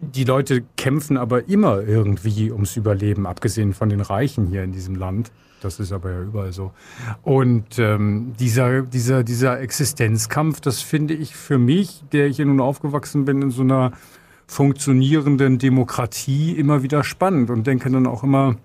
die 0.00 0.24
Leute 0.24 0.64
kämpfen 0.76 1.16
aber 1.16 1.48
immer 1.48 1.80
irgendwie 1.80 2.50
ums 2.50 2.76
Überleben, 2.76 3.26
abgesehen 3.26 3.72
von 3.72 3.88
den 3.88 4.00
Reichen 4.00 4.48
hier 4.48 4.64
in 4.64 4.72
diesem 4.72 4.96
Land. 4.96 5.30
Das 5.60 5.78
ist 5.78 5.92
aber 5.92 6.10
ja 6.10 6.22
überall 6.22 6.52
so. 6.52 6.72
Und 7.22 7.78
ähm, 7.78 8.34
dieser, 8.38 8.82
dieser, 8.82 9.22
dieser 9.22 9.60
Existenzkampf, 9.60 10.60
das 10.60 10.82
finde 10.82 11.14
ich 11.14 11.36
für 11.36 11.58
mich, 11.58 12.02
der 12.10 12.26
ich 12.26 12.38
ja 12.38 12.44
nun 12.44 12.60
aufgewachsen 12.60 13.24
bin 13.24 13.42
in 13.42 13.50
so 13.50 13.62
einer 13.62 13.92
funktionierenden 14.48 15.58
Demokratie, 15.58 16.52
immer 16.52 16.82
wieder 16.82 17.04
spannend 17.04 17.48
und 17.50 17.66
denke 17.66 17.88
dann 17.90 18.08
auch 18.08 18.24
immer, 18.24 18.56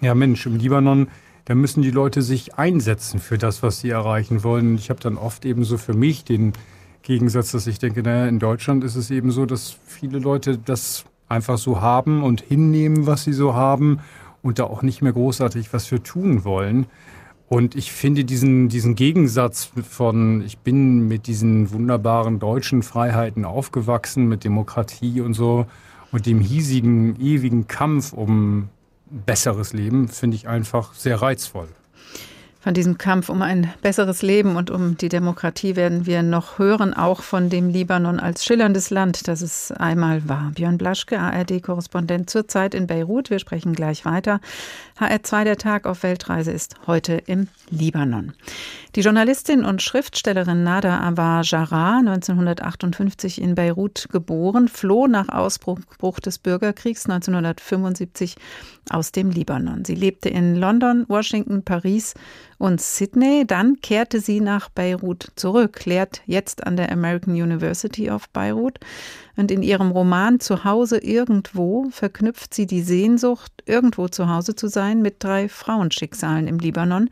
ja 0.00 0.14
Mensch, 0.14 0.46
im 0.46 0.56
Libanon, 0.56 1.08
da 1.44 1.54
müssen 1.54 1.82
die 1.82 1.90
Leute 1.90 2.22
sich 2.22 2.54
einsetzen 2.54 3.18
für 3.20 3.38
das, 3.38 3.62
was 3.62 3.80
sie 3.80 3.90
erreichen 3.90 4.44
wollen. 4.44 4.76
Ich 4.76 4.90
habe 4.90 5.00
dann 5.00 5.16
oft 5.16 5.44
eben 5.44 5.64
so 5.64 5.76
für 5.76 5.94
mich 5.94 6.24
den 6.24 6.52
Gegensatz, 7.02 7.52
dass 7.52 7.66
ich 7.66 7.78
denke, 7.78 8.02
naja, 8.02 8.26
in 8.26 8.38
Deutschland 8.38 8.84
ist 8.84 8.94
es 8.94 9.10
eben 9.10 9.30
so, 9.32 9.44
dass 9.44 9.76
viele 9.86 10.18
Leute 10.18 10.56
das 10.58 11.04
einfach 11.28 11.58
so 11.58 11.80
haben 11.80 12.22
und 12.22 12.42
hinnehmen, 12.42 13.06
was 13.06 13.24
sie 13.24 13.32
so 13.32 13.54
haben 13.54 14.00
und 14.42 14.58
da 14.58 14.64
auch 14.64 14.82
nicht 14.82 15.02
mehr 15.02 15.12
großartig 15.12 15.72
was 15.72 15.86
für 15.86 16.02
tun 16.02 16.44
wollen. 16.44 16.86
Und 17.48 17.74
ich 17.74 17.92
finde 17.92 18.24
diesen, 18.24 18.68
diesen 18.68 18.94
Gegensatz 18.94 19.70
von, 19.88 20.42
ich 20.42 20.58
bin 20.58 21.06
mit 21.08 21.26
diesen 21.26 21.70
wunderbaren 21.70 22.38
deutschen 22.38 22.82
Freiheiten 22.82 23.44
aufgewachsen, 23.44 24.26
mit 24.26 24.44
Demokratie 24.44 25.20
und 25.20 25.34
so, 25.34 25.66
und 26.12 26.26
dem 26.26 26.40
hiesigen, 26.40 27.20
ewigen 27.20 27.66
Kampf 27.66 28.12
um 28.12 28.68
besseres 29.12 29.72
Leben, 29.72 30.08
finde 30.08 30.36
ich 30.36 30.48
einfach 30.48 30.94
sehr 30.94 31.20
reizvoll. 31.20 31.68
Von 32.62 32.74
diesem 32.74 32.96
Kampf 32.96 33.28
um 33.28 33.42
ein 33.42 33.74
besseres 33.82 34.22
Leben 34.22 34.54
und 34.54 34.70
um 34.70 34.96
die 34.96 35.08
Demokratie 35.08 35.74
werden 35.74 36.06
wir 36.06 36.22
noch 36.22 36.60
hören, 36.60 36.94
auch 36.94 37.20
von 37.20 37.50
dem 37.50 37.68
Libanon 37.68 38.20
als 38.20 38.44
schillerndes 38.44 38.90
Land, 38.90 39.26
das 39.26 39.40
es 39.40 39.72
einmal 39.72 40.28
war. 40.28 40.52
Björn 40.54 40.78
Blaschke, 40.78 41.18
ARD-Korrespondent 41.18 42.30
zurzeit 42.30 42.76
in 42.76 42.86
Beirut. 42.86 43.30
Wir 43.30 43.40
sprechen 43.40 43.72
gleich 43.72 44.04
weiter. 44.04 44.40
HR2 45.00 45.42
der 45.42 45.56
Tag 45.56 45.86
auf 45.86 46.04
Weltreise 46.04 46.52
ist 46.52 46.76
heute 46.86 47.14
im 47.14 47.48
Libanon. 47.68 48.32
Die 48.94 49.00
Journalistin 49.00 49.64
und 49.64 49.80
Schriftstellerin 49.80 50.64
Nada 50.64 51.00
Avar 51.00 51.44
Jarrah, 51.44 52.00
1958 52.00 53.40
in 53.40 53.54
Beirut 53.54 54.08
geboren, 54.12 54.68
floh 54.68 55.06
nach 55.06 55.30
Ausbruch 55.30 56.20
des 56.20 56.38
Bürgerkriegs 56.38 57.08
1975 57.08 58.36
aus 58.90 59.10
dem 59.10 59.30
Libanon. 59.30 59.86
Sie 59.86 59.94
lebte 59.94 60.28
in 60.28 60.56
London, 60.56 61.06
Washington, 61.08 61.62
Paris 61.62 62.12
und 62.58 62.82
Sydney. 62.82 63.44
Dann 63.46 63.80
kehrte 63.80 64.20
sie 64.20 64.40
nach 64.40 64.68
Beirut 64.68 65.28
zurück, 65.36 65.86
lehrt 65.86 66.20
jetzt 66.26 66.66
an 66.66 66.76
der 66.76 66.92
American 66.92 67.32
University 67.32 68.10
of 68.10 68.28
Beirut. 68.28 68.78
Und 69.36 69.50
in 69.50 69.62
ihrem 69.62 69.92
Roman 69.92 70.38
Zuhause 70.38 70.98
irgendwo 70.98 71.88
verknüpft 71.88 72.52
sie 72.52 72.66
die 72.66 72.82
Sehnsucht, 72.82 73.52
irgendwo 73.64 74.08
zu 74.08 74.28
Hause 74.28 74.54
zu 74.54 74.68
sein, 74.68 75.00
mit 75.00 75.24
drei 75.24 75.48
Frauenschicksalen 75.48 76.46
im 76.46 76.58
Libanon 76.58 77.08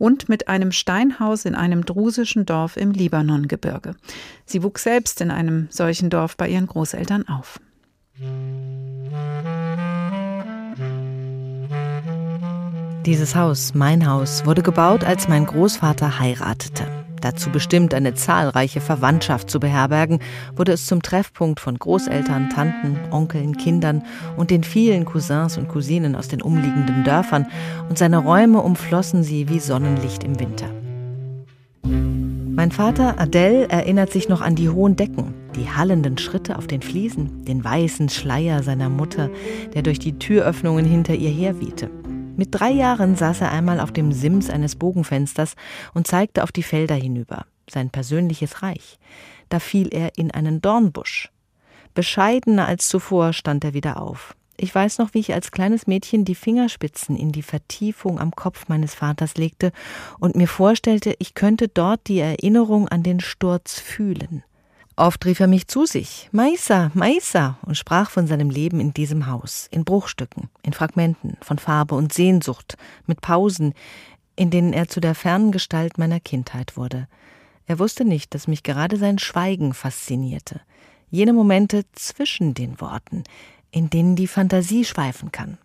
und 0.00 0.30
mit 0.30 0.48
einem 0.48 0.72
Steinhaus 0.72 1.44
in 1.44 1.54
einem 1.54 1.84
drusischen 1.84 2.46
Dorf 2.46 2.76
im 2.76 2.90
Libanongebirge. 2.90 3.94
Sie 4.46 4.62
wuchs 4.62 4.82
selbst 4.82 5.20
in 5.20 5.30
einem 5.30 5.68
solchen 5.70 6.08
Dorf 6.08 6.36
bei 6.36 6.48
ihren 6.48 6.66
Großeltern 6.66 7.28
auf. 7.28 7.60
Dieses 13.04 13.36
Haus, 13.36 13.74
mein 13.74 14.08
Haus, 14.08 14.46
wurde 14.46 14.62
gebaut, 14.62 15.04
als 15.04 15.28
mein 15.28 15.44
Großvater 15.44 16.18
heiratete. 16.18 16.99
Dazu 17.20 17.50
bestimmt, 17.50 17.92
eine 17.94 18.14
zahlreiche 18.14 18.80
Verwandtschaft 18.80 19.50
zu 19.50 19.60
beherbergen, 19.60 20.20
wurde 20.56 20.72
es 20.72 20.86
zum 20.86 21.02
Treffpunkt 21.02 21.60
von 21.60 21.78
Großeltern, 21.78 22.50
Tanten, 22.50 22.98
Onkeln, 23.10 23.56
Kindern 23.56 24.02
und 24.36 24.50
den 24.50 24.64
vielen 24.64 25.04
Cousins 25.04 25.58
und 25.58 25.68
Cousinen 25.68 26.16
aus 26.16 26.28
den 26.28 26.42
umliegenden 26.42 27.04
Dörfern, 27.04 27.46
und 27.88 27.98
seine 27.98 28.18
Räume 28.18 28.60
umflossen 28.60 29.22
sie 29.22 29.48
wie 29.48 29.58
Sonnenlicht 29.58 30.24
im 30.24 30.38
Winter. 30.40 30.66
Mein 31.82 32.72
Vater 32.72 33.18
Adele 33.18 33.68
erinnert 33.68 34.12
sich 34.12 34.28
noch 34.28 34.42
an 34.42 34.54
die 34.54 34.68
hohen 34.68 34.96
Decken, 34.96 35.34
die 35.56 35.70
hallenden 35.70 36.18
Schritte 36.18 36.58
auf 36.58 36.66
den 36.66 36.82
Fliesen, 36.82 37.44
den 37.44 37.64
weißen 37.64 38.08
Schleier 38.08 38.62
seiner 38.62 38.90
Mutter, 38.90 39.30
der 39.74 39.82
durch 39.82 39.98
die 39.98 40.18
Türöffnungen 40.18 40.84
hinter 40.84 41.14
ihr 41.14 41.30
herwehte. 41.30 41.90
Mit 42.36 42.48
drei 42.52 42.70
Jahren 42.70 43.16
saß 43.16 43.42
er 43.42 43.52
einmal 43.52 43.80
auf 43.80 43.92
dem 43.92 44.12
Sims 44.12 44.50
eines 44.50 44.76
Bogenfensters 44.76 45.56
und 45.94 46.06
zeigte 46.06 46.42
auf 46.42 46.52
die 46.52 46.62
Felder 46.62 46.94
hinüber, 46.94 47.46
sein 47.68 47.90
persönliches 47.90 48.62
Reich. 48.62 48.98
Da 49.48 49.58
fiel 49.58 49.88
er 49.92 50.16
in 50.16 50.30
einen 50.30 50.62
Dornbusch. 50.62 51.30
Bescheidener 51.94 52.66
als 52.66 52.88
zuvor 52.88 53.32
stand 53.32 53.64
er 53.64 53.74
wieder 53.74 54.00
auf. 54.00 54.34
Ich 54.56 54.74
weiß 54.74 54.98
noch, 54.98 55.14
wie 55.14 55.20
ich 55.20 55.32
als 55.32 55.52
kleines 55.52 55.86
Mädchen 55.86 56.26
die 56.26 56.34
Fingerspitzen 56.34 57.16
in 57.16 57.32
die 57.32 57.42
Vertiefung 57.42 58.20
am 58.20 58.32
Kopf 58.32 58.68
meines 58.68 58.94
Vaters 58.94 59.36
legte 59.36 59.72
und 60.18 60.36
mir 60.36 60.48
vorstellte, 60.48 61.14
ich 61.18 61.34
könnte 61.34 61.68
dort 61.68 62.08
die 62.08 62.20
Erinnerung 62.20 62.86
an 62.86 63.02
den 63.02 63.20
Sturz 63.20 63.80
fühlen. 63.80 64.44
Oft 65.00 65.24
rief 65.24 65.40
er 65.40 65.46
mich 65.46 65.66
zu 65.66 65.86
sich, 65.86 66.28
Maisa, 66.30 66.90
Maisa, 66.92 67.56
und 67.62 67.74
sprach 67.74 68.10
von 68.10 68.26
seinem 68.26 68.50
Leben 68.50 68.80
in 68.80 68.92
diesem 68.92 69.28
Haus, 69.28 69.66
in 69.70 69.86
Bruchstücken, 69.86 70.50
in 70.62 70.74
Fragmenten, 70.74 71.38
von 71.40 71.58
Farbe 71.58 71.94
und 71.94 72.12
Sehnsucht, 72.12 72.76
mit 73.06 73.22
Pausen, 73.22 73.72
in 74.36 74.50
denen 74.50 74.74
er 74.74 74.88
zu 74.88 75.00
der 75.00 75.14
fernen 75.14 75.52
Gestalt 75.52 75.96
meiner 75.96 76.20
Kindheit 76.20 76.76
wurde. 76.76 77.08
Er 77.64 77.78
wusste 77.78 78.04
nicht, 78.04 78.34
dass 78.34 78.46
mich 78.46 78.62
gerade 78.62 78.98
sein 78.98 79.18
Schweigen 79.18 79.72
faszinierte, 79.72 80.60
jene 81.08 81.32
Momente 81.32 81.86
zwischen 81.92 82.52
den 82.52 82.78
Worten, 82.78 83.24
in 83.70 83.88
denen 83.88 84.16
die 84.16 84.26
Fantasie 84.26 84.84
schweifen 84.84 85.32
kann, 85.32 85.56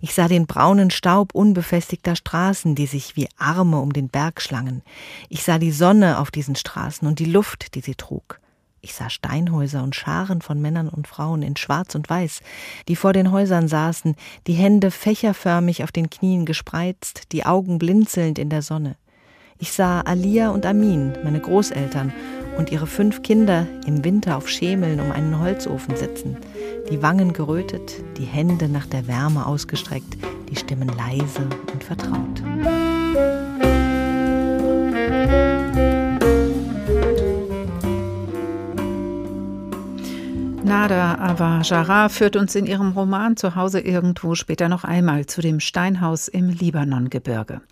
ich 0.00 0.14
sah 0.14 0.28
den 0.28 0.46
braunen 0.46 0.90
Staub 0.90 1.34
unbefestigter 1.34 2.16
Straßen, 2.16 2.74
die 2.74 2.86
sich 2.86 3.16
wie 3.16 3.28
Arme 3.38 3.80
um 3.80 3.92
den 3.92 4.08
Berg 4.08 4.40
schlangen. 4.40 4.82
Ich 5.28 5.42
sah 5.42 5.58
die 5.58 5.72
Sonne 5.72 6.18
auf 6.18 6.30
diesen 6.30 6.56
Straßen 6.56 7.06
und 7.06 7.18
die 7.18 7.24
Luft, 7.24 7.74
die 7.74 7.80
sie 7.80 7.94
trug. 7.94 8.40
Ich 8.82 8.94
sah 8.94 9.10
Steinhäuser 9.10 9.82
und 9.82 9.94
Scharen 9.94 10.40
von 10.40 10.60
Männern 10.60 10.88
und 10.88 11.06
Frauen 11.06 11.42
in 11.42 11.56
Schwarz 11.56 11.94
und 11.94 12.08
Weiß, 12.08 12.40
die 12.88 12.96
vor 12.96 13.12
den 13.12 13.30
Häusern 13.30 13.68
saßen, 13.68 14.16
die 14.46 14.54
Hände 14.54 14.90
fächerförmig 14.90 15.84
auf 15.84 15.92
den 15.92 16.08
Knien 16.08 16.46
gespreizt, 16.46 17.32
die 17.32 17.44
Augen 17.44 17.78
blinzelnd 17.78 18.38
in 18.38 18.48
der 18.48 18.62
Sonne. 18.62 18.96
Ich 19.58 19.72
sah 19.72 20.00
Alia 20.00 20.48
und 20.50 20.64
Amin, 20.64 21.12
meine 21.22 21.40
Großeltern, 21.40 22.14
und 22.60 22.70
ihre 22.70 22.86
fünf 22.86 23.22
Kinder 23.22 23.66
im 23.86 24.04
Winter 24.04 24.36
auf 24.36 24.46
Schemeln 24.46 25.00
um 25.00 25.10
einen 25.12 25.40
Holzofen 25.40 25.96
sitzen, 25.96 26.36
die 26.90 27.00
Wangen 27.00 27.32
gerötet, 27.32 27.94
die 28.18 28.26
Hände 28.26 28.68
nach 28.68 28.84
der 28.84 29.08
Wärme 29.08 29.46
ausgestreckt, 29.46 30.18
die 30.50 30.56
Stimmen 30.56 30.88
leise 30.88 31.48
und 31.72 31.82
vertraut. 31.82 32.42
Nada 40.62 41.14
Avajara 41.14 42.10
führt 42.10 42.36
uns 42.36 42.54
in 42.54 42.66
ihrem 42.66 42.92
Roman 42.92 43.38
Zuhause 43.38 43.80
irgendwo 43.80 44.34
später 44.34 44.68
noch 44.68 44.84
einmal 44.84 45.24
zu 45.24 45.40
dem 45.40 45.60
Steinhaus 45.60 46.28
im 46.28 46.50
Libanongebirge. 46.50 47.62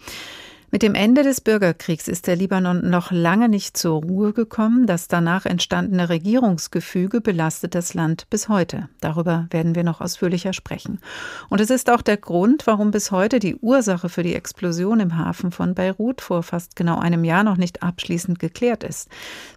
Mit 0.71 0.83
dem 0.83 0.95
Ende 0.95 1.23
des 1.23 1.41
Bürgerkriegs 1.41 2.09
ist 2.09 2.27
der 2.27 2.37
Libanon 2.37 2.91
noch 2.91 3.11
lange 3.11 3.49
nicht 3.49 3.75
zur 3.79 4.03
Ruhe 4.03 4.35
gekommen. 4.35 4.87
Das 4.87 5.09
danach 5.09 5.47
entstandene 5.47 6.11
Regierungsgefüge 6.11 7.23
belastet 7.23 7.75
das 7.75 7.95
Land 7.95 8.29
bis 8.29 8.51
heute. 8.51 8.91
Darüber 9.01 9.47
werden 9.51 9.75
wir 9.75 9.83
noch 9.83 10.03
ausführlicher 10.03 10.53
sprechen. 10.53 11.01
Und 11.49 11.63
es 11.63 11.71
ist 11.71 11.89
auch 11.89 12.03
der 12.03 12.19
Grund, 12.19 12.67
warum 12.67 12.91
bis 12.91 13.11
heute 13.11 13.39
die 13.39 13.57
Ursache 13.57 14.11
für 14.11 14.23
die 14.23 14.35
Explosion 14.35 15.01
im 15.01 15.17
Hafen 15.17 15.53
von 15.53 15.75
Beirut 15.75 16.21
vor 16.21 16.43
fast 16.43 16.77
genau 16.77 16.99
einem 16.99 17.25
Jahr 17.25 17.45
noch 17.45 17.57
nicht 17.57 17.83
abschließend 17.83 18.39
geklärt 18.39 18.85
ist. 18.85 19.09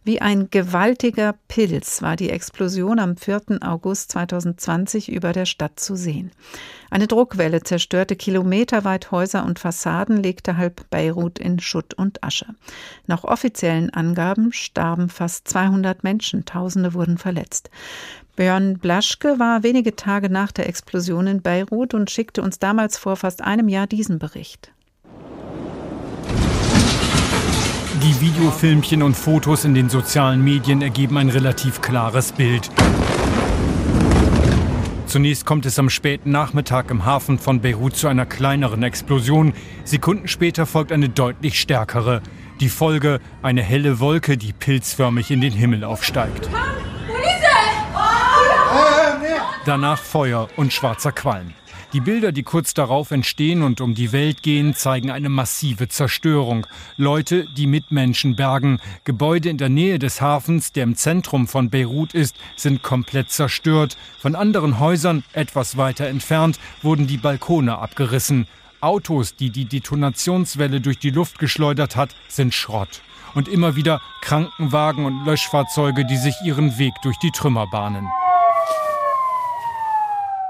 Wie 0.05 0.21
ein 0.21 0.49
gewaltiger 0.49 1.35
Pilz 1.49 2.01
war 2.01 2.15
die 2.15 2.29
Explosion 2.29 2.99
am 2.99 3.17
4. 3.17 3.59
August 3.59 4.13
2020 4.13 5.11
über 5.11 5.33
der 5.33 5.45
Stadt 5.45 5.77
zu 5.77 5.97
sehen. 5.97 6.31
Eine 6.91 7.07
Druckwelle 7.07 7.63
zerstörte 7.63 8.17
kilometerweit 8.17 9.12
Häuser 9.12 9.45
und 9.45 9.60
Fassaden, 9.60 10.21
legte 10.21 10.57
halb 10.57 10.89
Beirut 10.89 11.39
in 11.39 11.57
Schutt 11.62 11.93
und 11.93 12.21
Asche. 12.21 12.48
Nach 13.07 13.24
offiziellen 13.24 13.91
Angaben 13.91 14.51
starben 14.51 15.07
fast 15.07 15.48
200 15.48 16.03
Menschen, 16.03 16.43
Tausende 16.43 16.93
wurden 16.93 17.17
verletzt. 17.17 17.69
Björn 18.36 18.77
Blaschke 18.77 19.39
war 19.39 19.63
wenige 19.63 19.95
Tage 19.95 20.29
nach 20.29 20.51
der 20.51 20.67
Explosion 20.67 21.27
in 21.27 21.41
Beirut 21.41 21.93
und 21.93 22.12
schickte 22.12 22.41
uns 22.41 22.60
damals 22.60 22.98
vor 22.98 23.15
fast 23.15 23.41
einem 23.41 23.69
Jahr 23.69 23.88
diesen 23.88 24.19
Bericht. 24.19 24.74
Die 28.03 28.19
Videofilmchen 28.19 29.01
und 29.01 29.15
Fotos 29.15 29.63
in 29.63 29.74
den 29.74 29.88
sozialen 29.88 30.43
Medien 30.43 30.81
ergeben 30.81 31.17
ein 31.17 31.29
relativ 31.29 31.79
klares 31.79 32.33
Bild. 32.33 32.69
Zunächst 35.11 35.45
kommt 35.45 35.65
es 35.65 35.77
am 35.77 35.89
späten 35.89 36.31
Nachmittag 36.31 36.89
im 36.89 37.03
Hafen 37.03 37.37
von 37.37 37.59
Beirut 37.59 37.97
zu 37.97 38.07
einer 38.07 38.25
kleineren 38.25 38.81
Explosion. 38.81 39.51
Sekunden 39.83 40.29
später 40.29 40.65
folgt 40.65 40.93
eine 40.93 41.09
deutlich 41.09 41.59
stärkere. 41.59 42.21
Die 42.61 42.69
Folge 42.69 43.19
eine 43.41 43.61
helle 43.61 43.99
Wolke, 43.99 44.37
die 44.37 44.53
pilzförmig 44.53 45.29
in 45.29 45.41
den 45.41 45.51
Himmel 45.51 45.83
aufsteigt. 45.83 46.49
Danach 49.65 49.99
Feuer 49.99 50.47
und 50.55 50.71
schwarzer 50.71 51.11
Qualm. 51.11 51.55
Die 51.93 52.00
Bilder, 52.00 52.31
die 52.31 52.43
kurz 52.43 52.74
darauf 52.74 53.12
entstehen 53.12 53.63
und 53.63 53.81
um 53.81 53.95
die 53.95 54.13
Welt 54.13 54.43
gehen, 54.43 54.74
zeigen 54.74 55.12
eine 55.12 55.27
massive 55.27 55.89
Zerstörung. 55.89 56.65
Leute, 56.95 57.48
die 57.57 57.67
Mitmenschen 57.67 58.38
bergen. 58.38 58.79
Gebäude 59.03 59.50
in 59.50 59.57
der 59.57 59.67
Nähe 59.67 60.00
des 60.00 60.21
Hafens, 60.21 60.71
der 60.71 60.86
im 60.86 60.95
Zentrum 60.95 61.50
von 61.50 61.69
Beirut 61.69 62.13
ist, 62.13 62.38
sind 62.55 62.81
komplett 62.81 63.29
zerstört. 63.29 63.98
Von 64.19 64.36
anderen 64.36 64.79
Häusern, 64.79 65.25
etwas 65.33 65.75
weiter 65.75 66.07
entfernt, 66.07 66.60
wurden 66.81 67.07
die 67.07 67.17
Balkone 67.17 67.77
abgerissen. 67.77 68.48
Autos, 68.79 69.36
die 69.36 69.50
die 69.50 69.65
Detonationswelle 69.65 70.79
durch 70.79 70.98
die 70.98 71.12
Luft 71.12 71.39
geschleudert 71.39 71.98
hat, 71.98 72.15
sind 72.29 72.53
Schrott. 72.53 73.01
Und 73.36 73.50
immer 73.50 73.75
wieder 73.75 74.01
Krankenwagen 74.21 75.05
und 75.05 75.25
Löschfahrzeuge, 75.25 76.05
die 76.05 76.17
sich 76.17 76.36
ihren 76.45 76.77
Weg 76.77 76.93
durch 77.03 77.17
die 77.17 77.31
Trümmer 77.31 77.67
bahnen. 77.67 78.07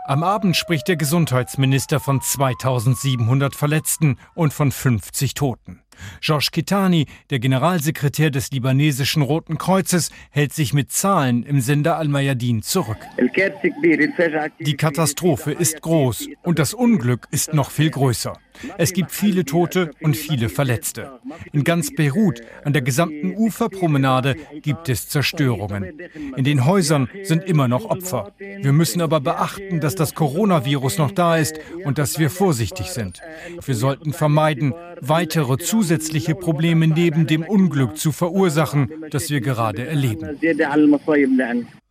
Am 0.03 0.23
Abend 0.23 0.57
spricht 0.57 0.87
der 0.87 0.97
Gesundheitsminister 0.97 1.99
von 1.99 2.21
2700 2.21 3.55
Verletzten 3.55 4.17
und 4.33 4.51
von 4.51 4.71
50 4.71 5.35
Toten. 5.35 5.83
Georges 6.21 6.51
Kitani, 6.51 7.05
der 7.29 7.39
Generalsekretär 7.39 8.31
des 8.31 8.51
libanesischen 8.51 9.21
Roten 9.21 9.57
Kreuzes, 9.57 10.11
hält 10.29 10.53
sich 10.53 10.73
mit 10.73 10.91
Zahlen 10.91 11.43
im 11.43 11.61
Sender 11.61 11.97
Al-Mayadin 11.97 12.61
zurück. 12.61 12.97
Die 14.59 14.77
Katastrophe 14.77 15.51
ist 15.51 15.81
groß 15.81 16.27
und 16.43 16.59
das 16.59 16.73
Unglück 16.73 17.27
ist 17.31 17.53
noch 17.53 17.71
viel 17.71 17.89
größer. 17.89 18.37
Es 18.77 18.93
gibt 18.93 19.11
viele 19.11 19.45
Tote 19.45 19.91
und 20.01 20.15
viele 20.15 20.49
Verletzte. 20.49 21.19
In 21.51 21.63
ganz 21.63 21.93
Beirut, 21.95 22.41
an 22.63 22.73
der 22.73 22.81
gesamten 22.81 23.35
Uferpromenade, 23.35 24.35
gibt 24.61 24.89
es 24.89 25.07
Zerstörungen. 25.07 25.99
In 26.35 26.43
den 26.43 26.65
Häusern 26.65 27.09
sind 27.23 27.43
immer 27.43 27.67
noch 27.67 27.85
Opfer. 27.85 28.33
Wir 28.37 28.73
müssen 28.73 29.01
aber 29.01 29.19
beachten, 29.19 29.79
dass 29.79 29.95
das 29.95 30.13
Coronavirus 30.13 30.97
noch 30.97 31.11
da 31.11 31.37
ist 31.37 31.59
und 31.85 31.97
dass 31.97 32.19
wir 32.19 32.29
vorsichtig 32.29 32.87
sind. 32.87 33.21
Wir 33.65 33.75
sollten 33.75 34.13
vermeiden, 34.13 34.73
weitere 34.99 35.57
zusätzliche 35.57 35.90
Probleme 36.35 36.87
neben 36.87 37.27
dem 37.27 37.43
Unglück 37.43 37.97
zu 37.97 38.11
verursachen, 38.11 38.89
das 39.09 39.29
wir 39.29 39.41
gerade 39.41 39.85
erleben. 39.85 40.39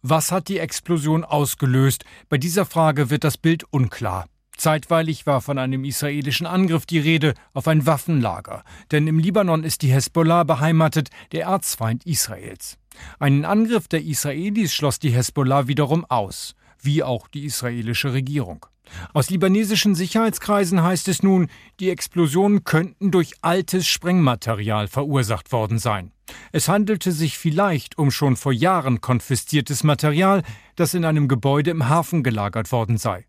Was 0.02 0.32
hat 0.32 0.48
die 0.48 0.58
Explosion 0.58 1.24
ausgelöst? 1.24 2.04
Bei 2.28 2.38
dieser 2.38 2.64
Frage 2.64 3.10
wird 3.10 3.24
das 3.24 3.36
Bild 3.36 3.64
unklar. 3.70 4.26
Zeitweilig 4.56 5.26
war 5.26 5.40
von 5.40 5.56
einem 5.56 5.84
israelischen 5.84 6.46
Angriff 6.46 6.84
die 6.84 6.98
Rede 6.98 7.32
auf 7.54 7.66
ein 7.66 7.86
Waffenlager, 7.86 8.62
denn 8.90 9.06
im 9.06 9.18
Libanon 9.18 9.64
ist 9.64 9.80
die 9.80 9.90
Hezbollah 9.90 10.44
beheimatet, 10.44 11.08
der 11.32 11.44
Erzfeind 11.44 12.04
Israels. 12.04 12.76
Einen 13.18 13.46
Angriff 13.46 13.88
der 13.88 14.02
Israelis 14.02 14.74
schloss 14.74 14.98
die 14.98 15.12
Hezbollah 15.12 15.66
wiederum 15.66 16.04
aus, 16.04 16.54
wie 16.82 17.02
auch 17.02 17.26
die 17.28 17.46
israelische 17.46 18.12
Regierung. 18.12 18.66
Aus 19.12 19.30
libanesischen 19.30 19.94
Sicherheitskreisen 19.94 20.82
heißt 20.82 21.08
es 21.08 21.22
nun, 21.22 21.48
die 21.78 21.90
Explosionen 21.90 22.64
könnten 22.64 23.10
durch 23.10 23.34
altes 23.42 23.86
Sprengmaterial 23.86 24.88
verursacht 24.88 25.52
worden 25.52 25.78
sein. 25.78 26.12
Es 26.52 26.68
handelte 26.68 27.12
sich 27.12 27.38
vielleicht 27.38 27.98
um 27.98 28.10
schon 28.10 28.36
vor 28.36 28.52
Jahren 28.52 29.00
konfisziertes 29.00 29.84
Material, 29.84 30.42
das 30.76 30.94
in 30.94 31.04
einem 31.04 31.28
Gebäude 31.28 31.70
im 31.70 31.88
Hafen 31.88 32.22
gelagert 32.22 32.70
worden 32.72 32.98
sei. 32.98 33.26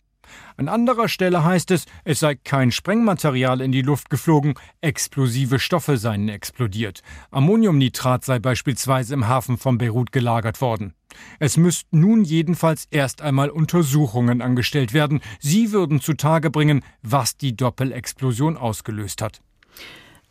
An 0.58 0.68
anderer 0.68 1.10
Stelle 1.10 1.44
heißt 1.44 1.72
es, 1.72 1.86
es 2.04 2.20
sei 2.20 2.36
kein 2.36 2.72
Sprengmaterial 2.72 3.62
in 3.62 3.72
die 3.72 3.82
Luft 3.82 4.10
geflogen, 4.10 4.54
explosive 4.80 5.60
Stoffe 5.60 5.98
seien 5.98 6.30
explodiert. 6.30 7.02
Ammoniumnitrat 7.32 8.24
sei 8.24 8.40
beispielsweise 8.40 9.14
im 9.14 9.28
Hafen 9.28 9.58
von 9.58 9.78
Beirut 9.78 10.12
gelagert 10.12 10.62
worden. 10.62 10.94
Es 11.40 11.58
müssten 11.58 12.00
nun 12.00 12.24
jedenfalls 12.24 12.88
erst 12.92 13.22
einmal 13.22 13.50
Untersuchungen 13.50 14.42
angestellt 14.42 14.94
werden. 14.94 15.22
Sie 15.40 15.72
würden 15.72 16.02
zutage 16.02 16.50
bringen, 16.50 16.84
was 17.02 17.38
die 17.38 17.56
Doppelexplosion 17.56 18.58
ausgelöst 18.58 19.22
hat. 19.22 19.42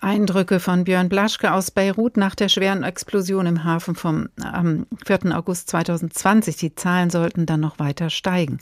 Eindrücke 0.02 0.60
von 0.60 0.84
Björn 0.84 1.10
Blaschke 1.10 1.52
aus 1.52 1.70
Beirut 1.70 2.16
nach 2.16 2.34
der 2.34 2.48
schweren 2.48 2.84
Explosion 2.84 3.44
im 3.44 3.64
Hafen 3.64 3.94
vom 3.94 4.30
am 4.40 4.86
4. 5.04 5.36
August 5.36 5.68
2020. 5.68 6.56
Die 6.56 6.74
Zahlen 6.74 7.10
sollten 7.10 7.44
dann 7.44 7.60
noch 7.60 7.78
weiter 7.78 8.08
steigen. 8.08 8.60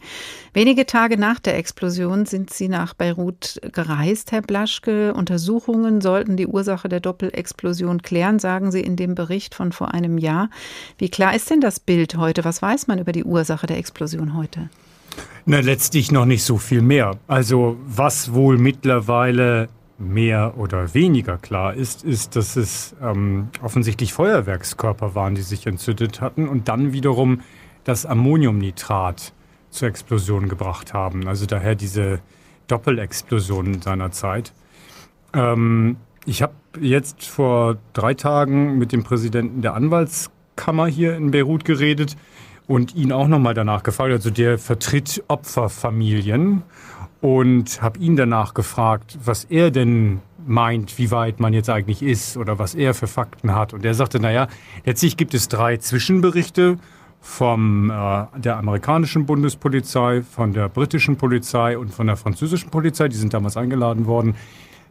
Wenige 0.53 0.85
Tage 0.85 1.17
nach 1.17 1.39
der 1.39 1.57
Explosion 1.57 2.27
sind 2.27 2.53
Sie 2.53 2.69
nach 2.69 2.93
Beirut 2.93 3.61
gereist, 3.73 4.33
Herr 4.33 4.43
Blaschke. 4.43 5.15
Untersuchungen 5.15 6.01
sollten 6.01 6.37
die 6.37 6.49
Ursache 6.49 6.89
der 6.89 7.01
Doppelexplosion 7.01 8.03
klären, 8.03 8.41
sagen 8.41 8.73
Sie 8.73 8.81
in 8.81 8.97
dem 8.97 9.15
Bericht 9.15 9.55
von 9.55 9.71
vor 9.71 9.95
einem 9.95 10.19
Jahr. 10.19 10.51
Wie 10.99 11.09
klar 11.09 11.37
ist 11.37 11.51
denn 11.51 11.61
das 11.61 11.79
Bild 11.79 12.17
heute? 12.17 12.45
Was 12.45 12.63
weiß 12.63 12.89
man 12.89 12.99
über 12.99 13.13
die 13.13 13.25
Ursache 13.25 13.69
der 13.69 13.79
Explosion 13.79 14.37
heute? 14.37 14.71
Na, 15.47 15.61
letztlich 15.61 16.11
noch 16.11 16.27
nicht 16.27 16.43
so 16.43 16.59
viel 16.59 16.83
mehr. 16.83 17.13
Also 17.27 17.79
was 17.87 18.35
wohl 18.35 18.59
mittlerweile 18.59 19.69
mehr 19.99 20.55
oder 20.57 20.95
weniger 20.95 21.39
klar 21.39 21.75
ist, 21.75 22.05
ist, 22.05 22.37
dass 22.37 22.57
es 22.57 22.95
ähm, 23.03 23.49
offensichtlich 23.63 24.13
Feuerwerkskörper 24.13 25.15
waren, 25.15 25.35
die 25.35 25.43
sich 25.43 25.67
entzündet 25.67 26.21
hatten 26.21 26.49
und 26.49 26.69
dann 26.69 26.93
wiederum 26.93 27.41
das 27.85 28.07
Ammoniumnitrat 28.07 29.33
zur 29.71 29.89
Explosion 29.89 30.49
gebracht 30.49 30.95
haben. 30.95 31.27
Also 31.27 31.47
daher 31.47 31.75
diese 31.75 32.21
Doppelexplosion 32.69 33.83
seiner 33.83 34.13
Zeit. 34.13 34.53
Ähm, 35.35 35.97
ich 36.25 36.43
habe 36.43 36.55
jetzt 36.81 37.25
vor 37.25 37.79
drei 37.93 38.15
Tagen 38.15 38.79
mit 38.79 38.93
dem 38.93 39.03
Präsidenten 39.03 39.63
der 39.63 39.75
Anwaltskammer 39.75 40.87
hier 40.87 41.17
in 41.17 41.33
Beirut 41.33 41.65
geredet 41.65 42.17
und 42.67 42.95
ihn 42.95 43.13
auch 43.13 43.27
nochmal 43.27 43.55
danach 43.55 43.83
gefragt. 43.83 44.13
Also 44.13 44.31
der 44.31 44.59
vertritt 44.59 45.25
Opferfamilien 45.27 46.63
und 47.21 47.83
habe 47.83 47.99
ihn 47.99 48.17
danach 48.17 48.55
gefragt, 48.55 49.19
was 49.25 49.45
er 49.45 49.71
denn 49.71 50.21
meint, 50.47 50.99
wie 50.99 51.11
weit 51.11 51.41
man 51.41 51.53
jetzt 51.53 51.69
eigentlich 51.69 52.03
ist 52.03 52.37
oder 52.37 52.59
was 52.59 52.75
er 52.75 52.95
für 52.95 53.07
Fakten 53.07 53.55
hat. 53.55 53.75
Und 53.75 53.85
er 53.85 53.95
sagte, 53.95 54.21
naja, 54.21 54.49
letztlich 54.85 55.17
gibt 55.17 55.35
es 55.35 55.49
drei 55.49 55.77
Zwischenberichte 55.77 56.79
von 57.21 57.91
äh, 57.91 58.27
der 58.39 58.57
amerikanischen 58.57 59.27
Bundespolizei, 59.27 60.23
von 60.23 60.53
der 60.53 60.69
britischen 60.69 61.17
Polizei 61.17 61.77
und 61.77 61.93
von 61.93 62.07
der 62.07 62.17
französischen 62.17 62.71
Polizei. 62.71 63.09
Die 63.09 63.17
sind 63.17 63.35
damals 63.35 63.57
eingeladen 63.57 64.07
worden, 64.07 64.37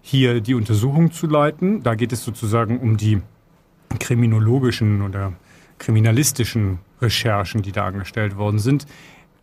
hier 0.02 0.42
die 0.42 0.54
Untersuchung 0.54 1.12
zu 1.12 1.28
leiten. 1.28 1.84
Da 1.84 1.96
geht 1.96 2.12
es 2.12 2.24
sozusagen 2.24 2.80
um 2.80 2.98
die 2.98 3.22
kriminologischen 4.00 5.02
oder 5.02 5.34
kriminalistischen 5.78 6.80
Recherchen, 7.02 7.62
die 7.62 7.72
da 7.72 7.86
angestellt 7.86 8.38
worden 8.38 8.60
sind. 8.60 8.86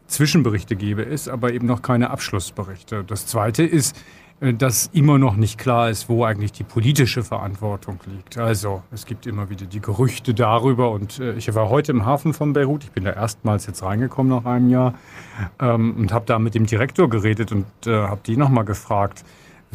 Zwischenberichte 0.07 0.77
gebe 0.77 1.05
es, 1.05 1.29
aber 1.29 1.53
eben 1.53 1.67
noch 1.67 1.83
keine 1.83 2.11
Abschlussberichte. 2.11 3.05
Das 3.05 3.27
Zweite 3.27 3.63
ist, 3.63 3.97
äh, 4.41 4.53
dass 4.53 4.91
immer 4.93 5.19
noch 5.19 5.37
nicht 5.37 5.59
klar 5.59 5.91
ist, 5.91 6.09
wo 6.09 6.25
eigentlich 6.25 6.53
die 6.53 6.65
politische 6.65 7.23
Verantwortung 7.23 8.01
liegt. 8.07 8.39
Also 8.39 8.83
es 8.93 9.07
gibt 9.07 9.27
immer 9.27 9.51
wieder 9.51 9.67
die 9.67 9.81
Gerüchte 9.81 10.35
darüber 10.35 10.91
und 10.91 11.21
äh, 11.21 11.35
ich 11.35 11.53
war 11.55 11.69
heute 11.69 11.93
im 11.93 12.05
Hafen 12.05 12.35
von 12.35 12.53
Beirut, 12.53 12.85
ich 12.85 12.93
bin 12.93 13.05
da 13.05 13.13
erstmals 13.13 13.67
jetzt 13.67 13.83
reingekommen 13.83 14.31
nach 14.31 14.45
einem 14.45 14.71
Jahr 14.71 14.95
ähm, 15.61 15.95
und 15.97 16.13
habe 16.13 16.27
da 16.27 16.39
mit 16.39 16.55
dem 16.55 16.67
Direktor 16.67 17.09
geredet 17.09 17.53
und 17.53 17.67
äh, 17.87 17.93
habe 17.93 18.21
die 18.27 18.37
nochmal 18.37 18.65
gefragt, 18.65 19.25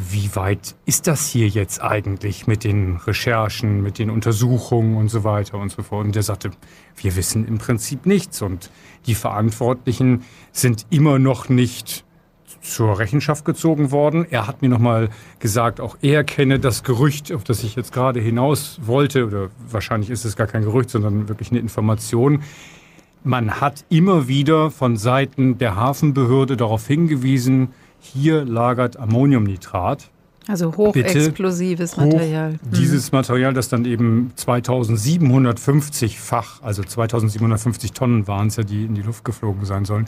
wie 0.07 0.35
weit 0.35 0.75
ist 0.85 1.07
das 1.07 1.27
hier 1.27 1.47
jetzt 1.47 1.81
eigentlich 1.81 2.47
mit 2.47 2.63
den 2.63 2.97
Recherchen, 2.97 3.81
mit 3.81 3.99
den 3.99 4.09
Untersuchungen 4.09 4.95
und 4.95 5.09
so 5.09 5.23
weiter 5.23 5.57
und 5.57 5.71
so 5.71 5.83
fort? 5.83 6.05
Und 6.05 6.15
der 6.15 6.23
sagte, 6.23 6.51
wir 6.95 7.15
wissen 7.15 7.45
im 7.47 7.57
Prinzip 7.57 8.05
nichts 8.05 8.41
und 8.41 8.71
die 9.07 9.15
Verantwortlichen 9.15 10.23
sind 10.51 10.85
immer 10.89 11.19
noch 11.19 11.49
nicht 11.49 12.05
zur 12.61 12.99
Rechenschaft 12.99 13.45
gezogen 13.45 13.91
worden. 13.91 14.25
Er 14.29 14.47
hat 14.47 14.61
mir 14.61 14.69
nochmal 14.69 15.09
gesagt, 15.39 15.81
auch 15.81 15.97
er 16.01 16.23
kenne 16.23 16.59
das 16.59 16.83
Gerücht, 16.83 17.31
auf 17.31 17.43
das 17.43 17.63
ich 17.63 17.75
jetzt 17.75 17.91
gerade 17.91 18.19
hinaus 18.19 18.79
wollte, 18.83 19.25
oder 19.25 19.49
wahrscheinlich 19.69 20.09
ist 20.09 20.25
es 20.25 20.35
gar 20.35 20.47
kein 20.47 20.63
Gerücht, 20.63 20.89
sondern 20.89 21.27
wirklich 21.27 21.51
eine 21.51 21.59
Information. 21.59 22.43
Man 23.23 23.59
hat 23.59 23.85
immer 23.89 24.27
wieder 24.27 24.71
von 24.71 24.95
Seiten 24.95 25.57
der 25.57 25.75
Hafenbehörde 25.75 26.55
darauf 26.57 26.87
hingewiesen, 26.87 27.69
hier 27.99 28.45
lagert 28.45 28.97
Ammoniumnitrat. 28.97 30.09
Also 30.47 30.75
hochexplosives 30.75 31.95
hoch 31.95 32.05
Material. 32.05 32.53
Mhm. 32.53 32.59
Dieses 32.75 33.11
Material, 33.11 33.53
das 33.53 33.69
dann 33.69 33.85
eben 33.85 34.31
2750-fach, 34.35 36.63
also 36.63 36.83
2750 36.83 37.91
Tonnen 37.91 38.27
waren 38.27 38.47
es 38.47 38.55
ja, 38.55 38.63
die 38.63 38.85
in 38.85 38.95
die 38.95 39.03
Luft 39.03 39.23
geflogen 39.23 39.65
sein 39.65 39.85
sollen. 39.85 40.07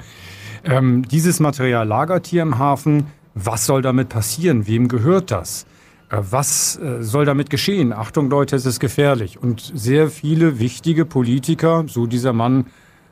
Ähm, 0.64 1.08
dieses 1.08 1.40
Material 1.40 1.88
lagert 1.88 2.26
hier 2.26 2.42
im 2.42 2.58
Hafen. 2.58 3.08
Was 3.36 3.66
soll 3.66 3.82
damit 3.82 4.10
passieren? 4.10 4.68
Wem 4.68 4.88
gehört 4.88 5.30
das? 5.30 5.66
Äh, 6.10 6.18
was 6.30 6.78
äh, 6.78 7.04
soll 7.04 7.26
damit 7.26 7.50
geschehen? 7.50 7.94
Achtung 7.94 8.30
Leute, 8.30 8.56
es 8.56 8.66
ist 8.66 8.80
gefährlich. 8.80 9.42
Und 9.42 9.72
sehr 9.76 10.10
viele 10.10 10.60
wichtige 10.60 11.06
Politiker, 11.06 11.86
so 11.88 12.08
dieser 12.08 12.34
Mann, 12.34 12.66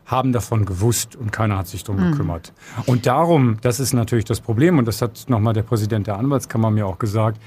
haben 0.10 0.34
davon 0.34 0.66
gewusst 0.66 1.16
und 1.16 1.32
keiner 1.32 1.58
hat 1.58 1.68
sich 1.68 1.84
darum 1.84 2.08
mhm. 2.08 2.12
gekümmert. 2.12 2.52
Und 2.88 3.06
darum, 3.06 3.58
das 3.62 3.80
ist 3.80 3.94
natürlich 3.94 4.26
das 4.26 4.42
Problem, 4.42 4.80
und 4.80 4.88
das 4.88 5.02
hat 5.02 5.26
nochmal 5.28 5.54
der 5.54 5.64
Präsident 5.64 6.08
der 6.08 6.18
Anwaltskammer 6.18 6.72
mir 6.72 6.88
auch 6.88 6.98
gesagt, 6.98 7.40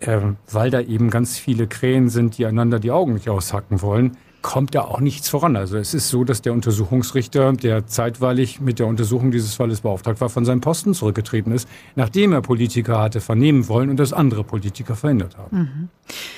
äh, 0.00 0.20
weil 0.50 0.70
da 0.70 0.80
eben 0.80 1.10
ganz 1.10 1.38
viele 1.38 1.66
Krähen 1.66 2.08
sind, 2.08 2.38
die 2.38 2.46
einander 2.46 2.78
die 2.78 2.92
Augen 2.92 3.14
nicht 3.14 3.28
aushacken 3.28 3.82
wollen, 3.82 4.16
kommt 4.48 4.74
da 4.74 4.80
auch 4.80 5.00
nichts 5.00 5.28
voran. 5.28 5.56
Also 5.56 5.76
es 5.76 5.92
ist 5.92 6.08
so, 6.08 6.24
dass 6.24 6.40
der 6.40 6.54
Untersuchungsrichter, 6.54 7.52
der 7.52 7.86
zeitweilig 7.86 8.62
mit 8.62 8.78
der 8.78 8.86
Untersuchung 8.86 9.30
dieses 9.30 9.54
Falles 9.54 9.82
beauftragt 9.82 10.22
war, 10.22 10.30
von 10.30 10.46
seinem 10.46 10.62
Posten 10.62 10.94
zurückgetreten 10.94 11.52
ist, 11.52 11.68
nachdem 11.96 12.32
er 12.32 12.40
Politiker 12.40 12.98
hatte 12.98 13.20
vernehmen 13.20 13.68
wollen 13.68 13.90
und 13.90 13.98
das 13.98 14.14
andere 14.14 14.44
Politiker 14.44 14.96
verhindert 14.96 15.36
haben. 15.36 15.58
Mhm. 15.58 15.88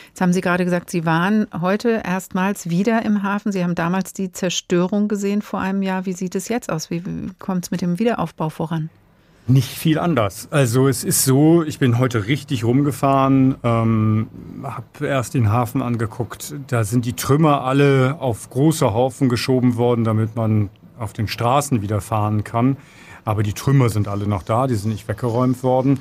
Jetzt 0.09 0.21
haben 0.21 0.33
Sie 0.33 0.41
gerade 0.41 0.65
gesagt, 0.65 0.91
Sie 0.91 1.07
waren 1.07 1.47
heute 1.61 2.03
erstmals 2.05 2.69
wieder 2.69 3.05
im 3.05 3.23
Hafen. 3.23 3.53
Sie 3.53 3.63
haben 3.63 3.77
damals 3.77 4.13
die 4.13 4.33
Zerstörung 4.33 5.07
gesehen 5.07 5.41
vor 5.41 5.61
einem 5.61 5.83
Jahr. 5.83 6.05
Wie 6.05 6.13
sieht 6.13 6.35
es 6.35 6.49
jetzt 6.49 6.69
aus? 6.69 6.91
Wie 6.91 7.01
kommt 7.39 7.67
es 7.67 7.71
mit 7.71 7.81
dem 7.81 8.01
Wiederaufbau 8.01 8.49
voran? 8.49 8.91
Nicht 9.51 9.77
viel 9.77 9.99
anders. 9.99 10.47
Also 10.53 10.87
es 10.87 11.03
ist 11.03 11.25
so, 11.25 11.65
ich 11.65 11.81
bin 11.81 11.99
heute 11.99 12.29
richtig 12.29 12.63
rumgefahren, 12.63 13.57
ähm, 13.65 14.29
habe 14.63 15.07
erst 15.07 15.35
den 15.35 15.51
Hafen 15.51 15.83
angeguckt. 15.83 16.55
Da 16.69 16.85
sind 16.85 17.05
die 17.05 17.15
Trümmer 17.15 17.65
alle 17.65 18.17
auf 18.21 18.49
große 18.49 18.95
Haufen 18.95 19.29
geschoben 19.29 19.77
worden, 19.77 20.05
damit 20.05 20.37
man 20.37 20.71
auf 21.01 21.13
den 21.13 21.27
Straßen 21.27 21.83
wieder 21.83 22.01
fahren 22.01 22.45
kann. 22.45 22.77
Aber 23.25 23.43
die 23.43 23.53
Trümmer 23.53 23.89
sind 23.89 24.07
alle 24.07 24.29
noch 24.29 24.45
da, 24.45 24.69
die 24.69 24.77
sind 24.77 24.93
nicht 24.93 25.09
weggeräumt 25.09 25.65
worden. 25.65 25.99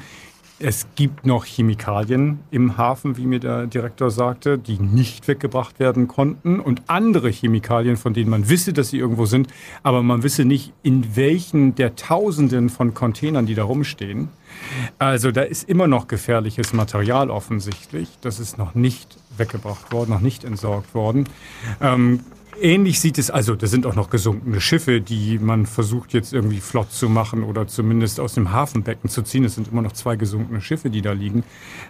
Es 0.61 0.87
gibt 0.95 1.25
noch 1.25 1.45
Chemikalien 1.45 2.39
im 2.51 2.77
Hafen, 2.77 3.15
wie 3.15 3.25
mir 3.25 3.39
der 3.39 3.65
Direktor 3.65 4.11
sagte, 4.11 4.57
die 4.57 4.77
nicht 4.77 5.29
weggebracht 5.29 5.79
werden 5.79 6.09
konnten 6.09 6.59
und 6.59 6.81
andere 6.87 7.29
Chemikalien, 7.29 7.95
von 7.95 8.13
denen 8.13 8.29
man 8.29 8.49
wisse, 8.49 8.73
dass 8.73 8.89
sie 8.89 8.97
irgendwo 8.97 9.25
sind, 9.25 9.47
aber 9.83 10.03
man 10.03 10.21
wisse 10.21 10.43
nicht, 10.43 10.73
in 10.83 11.15
welchen 11.15 11.75
der 11.75 11.95
Tausenden 11.95 12.67
von 12.67 12.93
Containern, 12.93 13.45
die 13.45 13.55
da 13.55 13.63
rumstehen. 13.63 14.27
Also 14.97 15.31
da 15.31 15.43
ist 15.43 15.69
immer 15.69 15.87
noch 15.87 16.09
gefährliches 16.09 16.73
Material 16.73 17.29
offensichtlich. 17.29 18.09
Das 18.19 18.41
ist 18.41 18.57
noch 18.57 18.75
nicht 18.75 19.17
weggebracht 19.37 19.93
worden, 19.93 20.09
noch 20.09 20.19
nicht 20.19 20.43
entsorgt 20.43 20.93
worden. 20.93 21.29
Ähm, 21.79 22.19
Ähnlich 22.61 22.99
sieht 22.99 23.17
es, 23.17 23.31
also 23.31 23.55
da 23.55 23.67
sind 23.67 23.85
auch 23.85 23.95
noch 23.95 24.09
gesunkene 24.09 24.59
Schiffe, 24.59 25.01
die 25.01 25.39
man 25.39 25.65
versucht 25.65 26.13
jetzt 26.13 26.33
irgendwie 26.33 26.59
flott 26.59 26.91
zu 26.91 27.07
machen 27.09 27.43
oder 27.43 27.67
zumindest 27.67 28.19
aus 28.19 28.33
dem 28.33 28.51
Hafenbecken 28.51 29.09
zu 29.09 29.21
ziehen. 29.21 29.45
Es 29.45 29.55
sind 29.55 29.69
immer 29.69 29.81
noch 29.81 29.93
zwei 29.93 30.15
gesunkene 30.15 30.59
Schiffe, 30.61 30.89
die 30.89 31.01
da 31.01 31.13
liegen. 31.13 31.43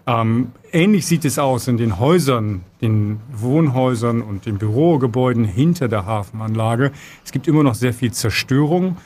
Ähm, 0.05 0.51
ähnlich 0.71 1.05
sieht 1.07 1.25
es 1.25 1.39
aus 1.39 1.67
in 1.67 1.77
den 1.77 1.99
Häusern, 1.99 2.63
den 2.81 3.19
Wohnhäusern 3.31 4.21
und 4.21 4.45
den 4.45 4.57
Bürogebäuden 4.57 5.43
hinter 5.43 5.87
der 5.87 6.05
Hafenanlage. 6.05 6.91
Es 7.25 7.31
gibt 7.31 7.47
immer 7.47 7.63
noch 7.63 7.75
sehr 7.75 7.93
viel 7.93 8.11
Zerstörung. 8.11 8.97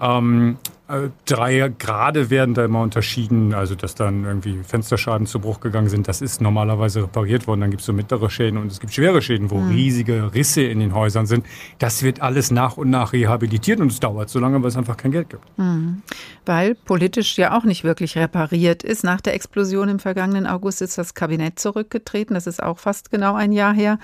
Ähm, 0.00 0.56
äh, 0.62 0.79
drei 1.26 1.72
Grade 1.78 2.30
werden 2.30 2.54
da 2.54 2.64
immer 2.64 2.82
unterschieden, 2.82 3.54
also 3.54 3.74
dass 3.74 3.94
dann 3.94 4.24
irgendwie 4.24 4.60
Fensterschaden 4.62 5.26
zu 5.26 5.38
Bruch 5.40 5.60
gegangen 5.60 5.88
sind. 5.88 6.08
Das 6.08 6.20
ist 6.20 6.40
normalerweise 6.40 7.02
repariert 7.02 7.46
worden. 7.46 7.60
Dann 7.60 7.70
gibt 7.70 7.80
es 7.80 7.86
so 7.86 7.92
mittlere 7.92 8.30
Schäden 8.30 8.58
und 8.58 8.70
es 8.70 8.80
gibt 8.80 8.92
schwere 8.92 9.22
Schäden, 9.22 9.50
wo 9.50 9.58
mhm. 9.58 9.70
riesige 9.70 10.34
Risse 10.34 10.62
in 10.62 10.80
den 10.80 10.94
Häusern 10.94 11.26
sind. 11.26 11.46
Das 11.78 12.02
wird 12.02 12.22
alles 12.22 12.50
nach 12.50 12.76
und 12.76 12.90
nach 12.90 13.12
rehabilitiert 13.12 13.80
und 13.80 13.92
es 13.92 14.00
dauert 14.00 14.28
so 14.30 14.38
lange, 14.38 14.60
weil 14.62 14.68
es 14.68 14.76
einfach 14.76 14.96
kein 14.96 15.12
Geld 15.12 15.30
gibt. 15.30 15.42
Mhm. 15.58 16.02
Weil 16.46 16.74
politisch 16.74 17.38
ja 17.38 17.56
auch 17.56 17.64
nicht 17.64 17.84
wirklich 17.84 18.16
repariert 18.16 18.82
ist. 18.82 19.04
Nach 19.04 19.20
der 19.20 19.34
Explosion 19.34 19.88
im 19.88 19.98
vergangenen 19.98 20.46
August 20.46 20.82
ist 20.82 20.98
das 20.98 21.14
Kabinett 21.14 21.58
zurückgetreten. 21.58 22.34
Das 22.34 22.46
ist 22.46 22.62
auch 22.62 22.78
fast 22.78 23.10
genau 23.10 23.34
ein 23.34 23.52
Jahr 23.52 23.74
her. 23.74 23.98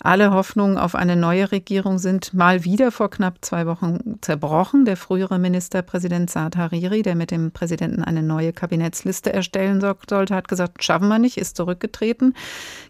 Alle 0.00 0.32
Hoffnungen 0.32 0.78
auf 0.78 0.94
eine 0.94 1.16
neue 1.16 1.52
Regierung 1.52 1.98
sind 1.98 2.34
mal 2.34 2.64
wieder 2.64 2.90
vor 2.90 3.10
knapp 3.10 3.38
zwei 3.42 3.66
Wochen 3.66 4.18
zerbrochen. 4.20 4.84
Der 4.84 4.96
frühere 4.96 5.38
Ministerpräsident 5.38 6.31
Saad 6.32 6.56
Hariri, 6.56 7.02
der 7.02 7.14
mit 7.14 7.30
dem 7.30 7.50
Präsidenten 7.50 8.02
eine 8.02 8.22
neue 8.22 8.52
Kabinettsliste 8.52 9.32
erstellen 9.32 9.80
sollte, 9.80 10.34
hat 10.34 10.48
gesagt, 10.48 10.82
schaffen 10.82 11.08
wir 11.08 11.18
nicht, 11.18 11.36
ist 11.38 11.56
zurückgetreten. 11.56 12.34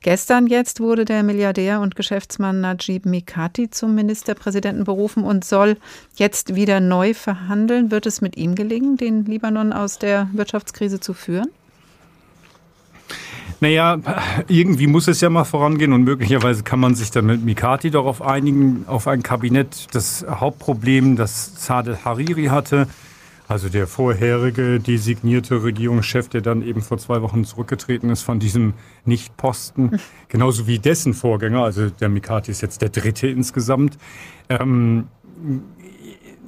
Gestern 0.00 0.46
jetzt 0.46 0.80
wurde 0.80 1.04
der 1.04 1.22
Milliardär 1.22 1.80
und 1.80 1.96
Geschäftsmann 1.96 2.60
Najib 2.60 3.06
Mikati 3.06 3.70
zum 3.70 3.94
Ministerpräsidenten 3.94 4.84
berufen 4.84 5.24
und 5.24 5.44
soll 5.44 5.76
jetzt 6.16 6.54
wieder 6.54 6.80
neu 6.80 7.14
verhandeln. 7.14 7.90
Wird 7.90 8.06
es 8.06 8.20
mit 8.20 8.36
ihm 8.36 8.54
gelingen, 8.54 8.96
den 8.96 9.24
Libanon 9.24 9.72
aus 9.72 9.98
der 9.98 10.28
Wirtschaftskrise 10.32 11.00
zu 11.00 11.12
führen? 11.14 11.48
Naja, 13.62 13.98
irgendwie 14.48 14.88
muss 14.88 15.06
es 15.06 15.20
ja 15.20 15.30
mal 15.30 15.44
vorangehen 15.44 15.92
und 15.92 16.02
möglicherweise 16.02 16.64
kann 16.64 16.80
man 16.80 16.96
sich 16.96 17.12
dann 17.12 17.26
mit 17.26 17.44
Mikati 17.44 17.92
darauf 17.92 18.20
einigen, 18.20 18.84
auf 18.88 19.06
ein 19.06 19.22
Kabinett. 19.22 19.86
Das 19.92 20.26
Hauptproblem, 20.28 21.14
das 21.14 21.64
Sadel 21.64 21.96
Hariri 22.04 22.46
hatte, 22.46 22.88
also 23.52 23.68
der 23.68 23.86
vorherige 23.86 24.80
designierte 24.80 25.62
Regierungschef, 25.62 26.28
der 26.28 26.40
dann 26.40 26.62
eben 26.62 26.80
vor 26.80 26.96
zwei 26.96 27.20
Wochen 27.20 27.44
zurückgetreten 27.44 28.08
ist 28.08 28.22
von 28.22 28.38
diesem 28.38 28.72
Nichtposten, 29.04 30.00
genauso 30.28 30.66
wie 30.66 30.78
dessen 30.78 31.12
Vorgänger, 31.12 31.62
also 31.62 31.90
der 31.90 32.08
Mikati 32.08 32.50
ist 32.50 32.62
jetzt 32.62 32.80
der 32.80 32.88
dritte 32.88 33.28
insgesamt. 33.28 33.98
Ähm, 34.48 35.08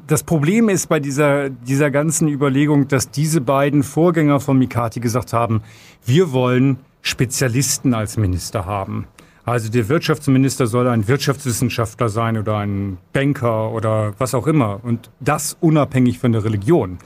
das 0.06 0.22
Problem 0.22 0.70
ist 0.70 0.88
bei 0.88 0.98
dieser, 0.98 1.50
dieser 1.50 1.90
ganzen 1.90 2.26
Überlegung, 2.26 2.88
dass 2.88 3.10
diese 3.10 3.42
beiden 3.42 3.82
Vorgänger 3.82 4.40
von 4.40 4.58
Mikati 4.58 5.00
gesagt 5.00 5.34
haben, 5.34 5.62
wir 6.06 6.32
wollen 6.32 6.78
Spezialisten 7.02 7.92
als 7.92 8.16
Minister 8.16 8.64
haben. 8.64 9.06
Also 9.46 9.70
der 9.70 9.88
Wirtschaftsminister 9.88 10.66
soll 10.66 10.88
ein 10.88 11.06
Wirtschaftswissenschaftler 11.06 12.08
sein 12.08 12.38
oder 12.38 12.56
ein 12.58 12.96
Banker 13.12 13.72
oder 13.72 14.14
was 14.18 14.34
auch 14.34 14.46
immer. 14.46 14.80
Und 14.82 15.10
das 15.20 15.56
unabhängig 15.60 16.18
von 16.18 16.32
der 16.32 16.44
Religion. 16.44 16.98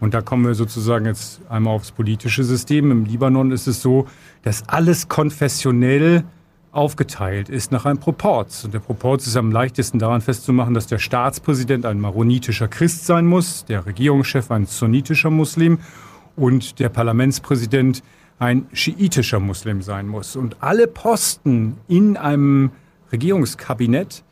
Und 0.00 0.12
da 0.12 0.20
kommen 0.20 0.44
wir 0.44 0.54
sozusagen 0.54 1.06
jetzt 1.06 1.40
einmal 1.48 1.74
aufs 1.74 1.92
politische 1.92 2.42
System. 2.42 2.90
Im 2.90 3.04
Libanon 3.04 3.52
ist 3.52 3.68
es 3.68 3.80
so, 3.80 4.06
dass 4.42 4.68
alles 4.68 5.08
konfessionell 5.08 6.24
aufgeteilt 6.72 7.48
ist 7.48 7.70
nach 7.70 7.84
einem 7.84 7.98
Proporz. 7.98 8.64
Und 8.64 8.74
der 8.74 8.80
Proporz 8.80 9.28
ist 9.28 9.36
am 9.36 9.52
leichtesten 9.52 10.00
daran 10.00 10.20
festzumachen, 10.20 10.74
dass 10.74 10.88
der 10.88 10.98
Staatspräsident 10.98 11.86
ein 11.86 12.00
maronitischer 12.00 12.66
Christ 12.66 13.06
sein 13.06 13.26
muss, 13.26 13.64
der 13.66 13.86
Regierungschef 13.86 14.50
ein 14.50 14.66
sunnitischer 14.66 15.30
Muslim 15.30 15.78
und 16.34 16.80
der 16.80 16.88
Parlamentspräsident 16.88 18.02
ein 18.38 18.66
schiitischer 18.72 19.40
Muslim 19.40 19.82
sein 19.82 20.08
muss. 20.08 20.36
Und 20.36 20.56
alle 20.60 20.86
Posten 20.86 21.78
in 21.88 22.16
einem 22.16 22.70
Regierungskabinett 23.12 24.22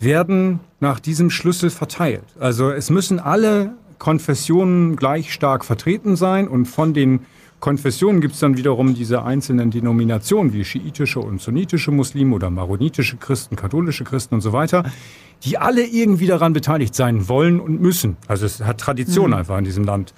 werden 0.00 0.60
nach 0.80 1.00
diesem 1.00 1.30
Schlüssel 1.30 1.70
verteilt. 1.70 2.24
Also 2.38 2.70
es 2.70 2.90
müssen 2.90 3.18
alle 3.18 3.72
Konfessionen 3.98 4.96
gleich 4.96 5.32
stark 5.32 5.64
vertreten 5.64 6.14
sein 6.14 6.46
und 6.46 6.66
von 6.66 6.94
den 6.94 7.20
Konfessionen 7.60 8.20
gibt 8.20 8.34
es 8.34 8.40
dann 8.40 8.56
wiederum 8.56 8.94
diese 8.94 9.24
einzelnen 9.24 9.72
Denominationen 9.72 10.52
wie 10.52 10.64
schiitische 10.64 11.18
und 11.18 11.40
sunnitische 11.40 11.90
Muslime 11.90 12.36
oder 12.36 12.50
maronitische 12.50 13.16
Christen, 13.16 13.56
katholische 13.56 14.04
Christen 14.04 14.36
und 14.36 14.42
so 14.42 14.52
weiter, 14.52 14.84
die 15.42 15.58
alle 15.58 15.84
irgendwie 15.84 16.26
daran 16.26 16.52
beteiligt 16.52 16.94
sein 16.94 17.28
wollen 17.28 17.58
und 17.58 17.80
müssen. 17.80 18.16
Also 18.28 18.46
es 18.46 18.60
hat 18.60 18.78
Tradition 18.78 19.30
mhm. 19.30 19.38
einfach 19.38 19.58
in 19.58 19.64
diesem 19.64 19.82
Land. 19.82 20.14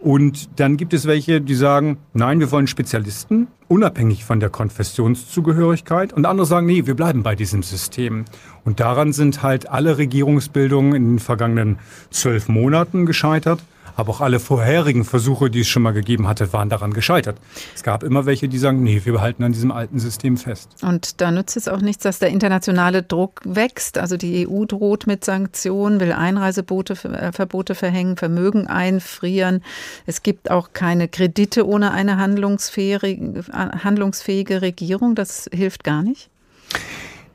Und 0.00 0.58
dann 0.58 0.78
gibt 0.78 0.94
es 0.94 1.06
welche, 1.06 1.42
die 1.42 1.54
sagen, 1.54 1.98
nein, 2.14 2.40
wir 2.40 2.50
wollen 2.50 2.66
Spezialisten, 2.66 3.48
unabhängig 3.68 4.24
von 4.24 4.40
der 4.40 4.48
Konfessionszugehörigkeit. 4.48 6.14
Und 6.14 6.24
andere 6.24 6.46
sagen, 6.46 6.66
nee, 6.66 6.86
wir 6.86 6.94
bleiben 6.94 7.22
bei 7.22 7.34
diesem 7.34 7.62
System. 7.62 8.24
Und 8.64 8.80
daran 8.80 9.12
sind 9.12 9.42
halt 9.42 9.68
alle 9.68 9.98
Regierungsbildungen 9.98 10.94
in 10.94 11.04
den 11.04 11.18
vergangenen 11.18 11.78
zwölf 12.10 12.48
Monaten 12.48 13.04
gescheitert. 13.04 13.60
Aber 14.00 14.12
auch 14.12 14.22
alle 14.22 14.40
vorherigen 14.40 15.04
Versuche, 15.04 15.50
die 15.50 15.60
es 15.60 15.68
schon 15.68 15.82
mal 15.82 15.90
gegeben 15.90 16.26
hatte, 16.26 16.54
waren 16.54 16.70
daran 16.70 16.94
gescheitert. 16.94 17.36
Es 17.74 17.82
gab 17.82 18.02
immer 18.02 18.24
welche, 18.24 18.48
die 18.48 18.56
sagen, 18.56 18.82
nee, 18.82 19.02
wir 19.04 19.12
behalten 19.12 19.44
an 19.44 19.52
diesem 19.52 19.70
alten 19.70 19.98
System 19.98 20.38
fest. 20.38 20.70
Und 20.80 21.20
da 21.20 21.30
nützt 21.30 21.54
es 21.58 21.68
auch 21.68 21.82
nichts, 21.82 22.04
dass 22.04 22.18
der 22.18 22.30
internationale 22.30 23.02
Druck 23.02 23.42
wächst. 23.44 23.98
Also 23.98 24.16
die 24.16 24.48
EU 24.48 24.64
droht 24.64 25.06
mit 25.06 25.22
Sanktionen, 25.22 26.00
will 26.00 26.12
Einreiseverbote 26.12 26.94
äh, 26.94 27.74
verhängen, 27.74 28.16
Vermögen 28.16 28.66
einfrieren. 28.68 29.62
Es 30.06 30.22
gibt 30.22 30.50
auch 30.50 30.70
keine 30.72 31.06
Kredite 31.06 31.66
ohne 31.66 31.90
eine 31.90 32.16
handlungsfähige, 32.16 33.44
handlungsfähige 33.52 34.62
Regierung. 34.62 35.14
Das 35.14 35.46
hilft 35.52 35.84
gar 35.84 36.02
nicht. 36.02 36.30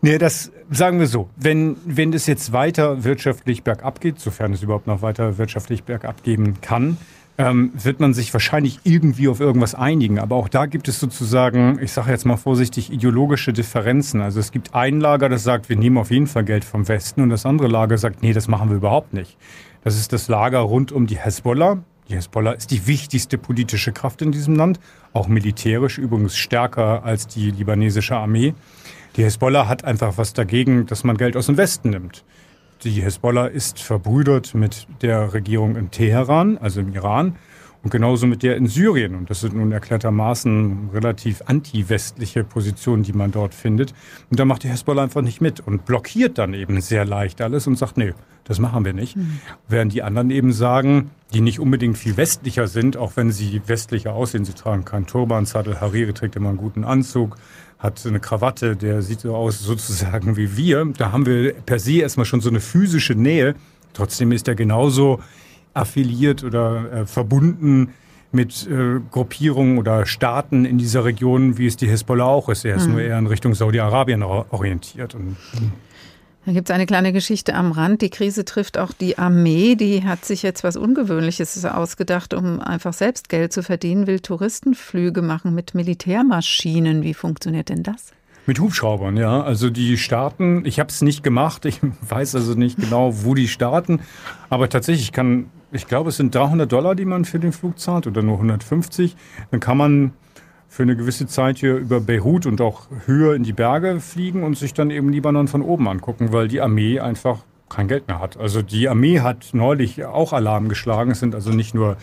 Nee, 0.02 0.18
das 0.18 0.52
sagen 0.70 1.00
wir 1.00 1.08
so. 1.08 1.30
Wenn, 1.36 1.78
wenn 1.86 2.14
es 2.14 2.28
jetzt 2.28 2.54
weiter 2.54 3.04
wirtschaftlich 3.04 3.64
bergab 3.64 4.02
geht, 4.02 4.20
sofern 4.20 4.54
es 4.54 4.62
überhaupt 4.62 4.88
noch 4.88 5.02
weiter 5.02 5.38
wirtschaftlich 5.38 5.84
bergab 5.84 6.24
gehen 6.24 6.62
kann, 6.62 6.98
ähm, 7.38 7.72
wird 7.76 8.00
man 8.00 8.14
sich 8.14 8.32
wahrscheinlich 8.34 8.80
irgendwie 8.84 9.28
auf 9.28 9.40
irgendwas 9.40 9.76
einigen. 9.76 10.20
Aber 10.20 10.36
auch 10.36 10.48
da 10.48 10.68
gibt 10.68 10.88
es 10.88 11.00
sozusagen, 11.00 11.80
ich 11.82 11.92
sage 11.92 12.12
jetzt 12.12 12.26
mal 12.26 12.38
vorsichtig, 12.38 12.92
ideologische 12.92 13.52
Differenzen. 13.52 14.22
Also 14.22 14.40
es 14.40 14.52
gibt 14.52 14.74
ein 14.74 15.00
Lager, 15.00 15.28
das 15.28 15.44
sagt, 15.44 15.70
wir 15.70 15.76
nehmen 15.76 15.98
auf 15.98 16.12
jeden 16.12 16.28
Fall 16.28 16.46
Geld 16.46 16.64
vom 16.64 16.88
Westen 16.88 17.22
und 17.22 17.30
das 17.30 17.46
andere 17.46 17.68
Lager 17.68 17.98
sagt, 17.98 18.22
nee, 18.22 18.34
das 18.34 18.48
machen 18.48 18.70
wir 18.70 18.78
überhaupt 18.78 19.14
nicht. 19.14 19.38
Das 19.84 19.98
ist 19.98 20.14
das 20.14 20.28
Lager 20.28 20.60
rund 20.60 20.92
um 20.92 21.08
die 21.08 21.18
Hezbollah. 21.18 21.84
Die 22.08 22.16
Hezbollah 22.16 22.52
ist 22.52 22.72
die 22.72 22.88
wichtigste 22.88 23.38
politische 23.38 23.92
Kraft 23.92 24.22
in 24.22 24.32
diesem 24.32 24.56
Land, 24.56 24.80
auch 25.12 25.28
militärisch 25.28 25.98
übrigens 25.98 26.38
stärker 26.38 27.04
als 27.04 27.28
die 27.28 27.52
libanesische 27.52 28.16
Armee. 28.16 28.54
Die 29.16 29.24
Hezbollah 29.24 29.70
hat 29.70 29.86
einfach 29.86 30.18
was 30.18 30.34
dagegen, 30.34 30.88
dass 30.88 31.06
man 31.06 31.16
Geld 31.16 31.38
aus 31.38 31.46
dem 31.46 31.56
Westen 31.56 31.92
nimmt. 31.92 32.26
Die 32.84 33.02
Hezbollah 33.02 33.48
ist 33.48 33.80
verbrüdert 33.80 34.54
mit 34.54 34.88
der 35.02 35.34
Regierung 35.34 35.78
in 35.78 35.90
Teheran, 35.90 36.58
also 36.58 36.82
im 36.82 36.94
Iran. 36.94 37.38
Und 37.82 37.92
genauso 37.92 38.26
mit 38.26 38.42
der 38.42 38.58
in 38.58 38.66
Syrien. 38.66 39.14
Und 39.14 39.30
das 39.30 39.42
sind 39.42 39.56
nun 39.56 39.72
erklärtermaßen 39.72 40.90
relativ 40.92 41.44
anti-westliche 41.46 42.44
Positionen, 42.44 43.04
die 43.04 43.14
man 43.14 43.32
dort 43.32 43.54
findet. 43.54 43.94
Und 44.32 44.40
da 44.40 44.44
macht 44.44 44.64
die 44.64 44.70
Hezbollah 44.70 45.04
einfach 45.04 45.22
nicht 45.22 45.40
mit 45.40 45.60
und 45.60 45.86
blockiert 45.86 46.40
dann 46.40 46.56
eben 46.56 46.82
sehr 46.82 47.06
leicht 47.06 47.42
alles 47.42 47.68
und 47.68 47.78
sagt, 47.78 47.98
nee, 47.98 48.14
das 48.44 48.60
machen 48.60 48.86
wir 48.86 48.94
nicht. 48.94 49.16
Mhm. 49.16 49.40
Während 49.70 49.94
die 49.94 50.02
anderen 50.02 50.32
eben 50.32 50.52
sagen, 50.52 51.12
die 51.32 51.42
nicht 51.42 51.60
unbedingt 51.60 51.98
viel 51.98 52.18
westlicher 52.18 52.68
sind, 52.68 52.98
auch 52.98 53.14
wenn 53.16 53.32
sie 53.32 53.62
westlicher 53.68 54.14
aussehen. 54.14 54.46
Sie 54.46 54.54
tragen 54.54 54.84
keinen 54.84 55.06
Turban, 55.06 55.46
Sadel 55.46 55.80
Hariri 55.80 56.14
trägt 56.14 56.36
immer 56.36 56.50
einen 56.50 56.58
guten 56.58 56.84
Anzug, 56.84 57.38
hat 57.80 58.06
eine 58.06 58.20
Krawatte, 58.20 58.76
der 58.76 59.02
sieht 59.02 59.22
so 59.22 59.36
aus 59.36 59.60
sozusagen 59.60 60.38
wie 60.38 60.58
wir. 60.58 60.86
Da 60.98 61.12
haben 61.12 61.26
wir 61.26 61.54
per 61.54 61.80
se 61.80 62.00
erstmal 62.00 62.26
schon 62.26 62.42
so 62.42 62.50
eine 62.50 62.60
physische 62.62 63.14
Nähe. 63.14 63.56
Trotzdem 63.94 64.32
ist 64.32 64.48
er 64.48 64.56
genauso 64.56 65.20
affiliiert 65.74 66.44
oder 66.44 66.92
äh, 66.92 67.06
verbunden 67.06 67.94
mit 68.32 68.68
äh, 68.68 69.00
Gruppierungen 69.12 69.78
oder 69.78 70.06
Staaten 70.06 70.66
in 70.66 70.78
dieser 70.78 71.06
Region, 71.06 71.58
wie 71.58 71.68
es 71.68 71.78
die 71.78 71.88
Hisbollah 71.88 72.26
auch 72.26 72.50
ist. 72.50 72.66
Er 72.66 72.76
ist 72.76 72.88
mhm. 72.88 72.94
nur 72.94 73.02
eher 73.02 73.18
in 73.18 73.28
Richtung 73.28 73.54
Saudi-Arabien 73.54 74.24
orientiert. 74.24 75.16
Und, 75.16 75.38
da 76.46 76.52
gibt 76.52 76.70
es 76.70 76.76
eine 76.76 76.86
kleine 76.86 77.12
Geschichte 77.12 77.56
am 77.56 77.72
Rand. 77.72 78.02
Die 78.02 78.12
Krise 78.12 78.46
trifft 78.46 78.78
auch 78.78 78.94
die 78.94 79.18
Armee. 79.18 79.76
Die 79.76 80.04
hat 80.04 80.26
sich 80.26 80.44
jetzt 80.44 80.64
was 80.64 80.78
Ungewöhnliches 80.78 81.66
ausgedacht, 81.66 82.36
um 82.36 82.60
einfach 82.60 82.94
selbst 82.94 83.30
Geld 83.30 83.52
zu 83.52 83.64
verdienen, 83.64 84.06
will 84.06 84.20
Touristenflüge 84.20 85.24
machen 85.24 85.56
mit 85.56 85.74
Militärmaschinen. 85.74 87.02
Wie 87.02 87.16
funktioniert 87.16 87.70
denn 87.70 87.82
das? 87.82 88.12
Mit 88.46 88.60
Hubschraubern, 88.60 89.18
ja. 89.18 89.42
Also 89.42 89.72
die 89.72 89.98
starten, 89.98 90.66
ich 90.66 90.80
habe 90.80 90.90
es 90.90 91.02
nicht 91.02 91.24
gemacht, 91.24 91.66
ich 91.66 91.80
weiß 92.08 92.36
also 92.36 92.54
nicht 92.54 92.78
genau, 92.78 93.24
wo 93.24 93.34
die 93.34 93.48
starten, 93.48 94.02
aber 94.50 94.70
tatsächlich 94.70 95.12
kann, 95.12 95.50
ich 95.72 95.88
glaube, 95.88 96.10
es 96.10 96.18
sind 96.18 96.36
300 96.36 96.72
Dollar, 96.72 96.94
die 96.94 97.06
man 97.06 97.26
für 97.26 97.40
den 97.40 97.54
Flug 97.54 97.80
zahlt 97.80 98.06
oder 98.06 98.22
nur 98.22 98.36
150. 98.36 99.16
Dann 99.50 99.60
kann 99.60 99.78
man 99.78 100.14
für 100.76 100.84
eine 100.84 100.98
gewisse 100.98 101.26
Zeit 101.26 101.60
hier 101.60 101.78
über 101.78 102.02
Beirut 102.02 102.46
und 102.46 102.60
auch 102.60 102.88
höher 103.06 103.34
in 103.34 103.44
die 103.44 103.54
Berge 103.54 104.02
fliegen 104.02 104.44
und 104.44 104.58
sich 104.58 104.74
dann 104.74 104.92
eben 104.92 105.08
Libanon 105.08 105.48
von 105.48 105.62
oben 105.62 105.88
angucken, 105.88 106.34
weil 106.34 106.50
die 106.50 106.60
Armee 106.60 107.00
einfach 107.00 107.46
kein 107.70 107.88
Geld 107.88 108.10
mehr 108.10 108.20
hat. 108.20 108.36
Also 108.36 108.62
die 108.62 108.90
Armee 108.90 109.22
hat 109.22 109.52
neulich 109.54 110.04
auch 110.04 110.34
Alarm 110.34 110.68
geschlagen. 110.68 111.12
Es 111.12 111.22
sind 111.22 111.34
also 111.34 111.52
nicht 111.52 111.76
nur 111.76 111.96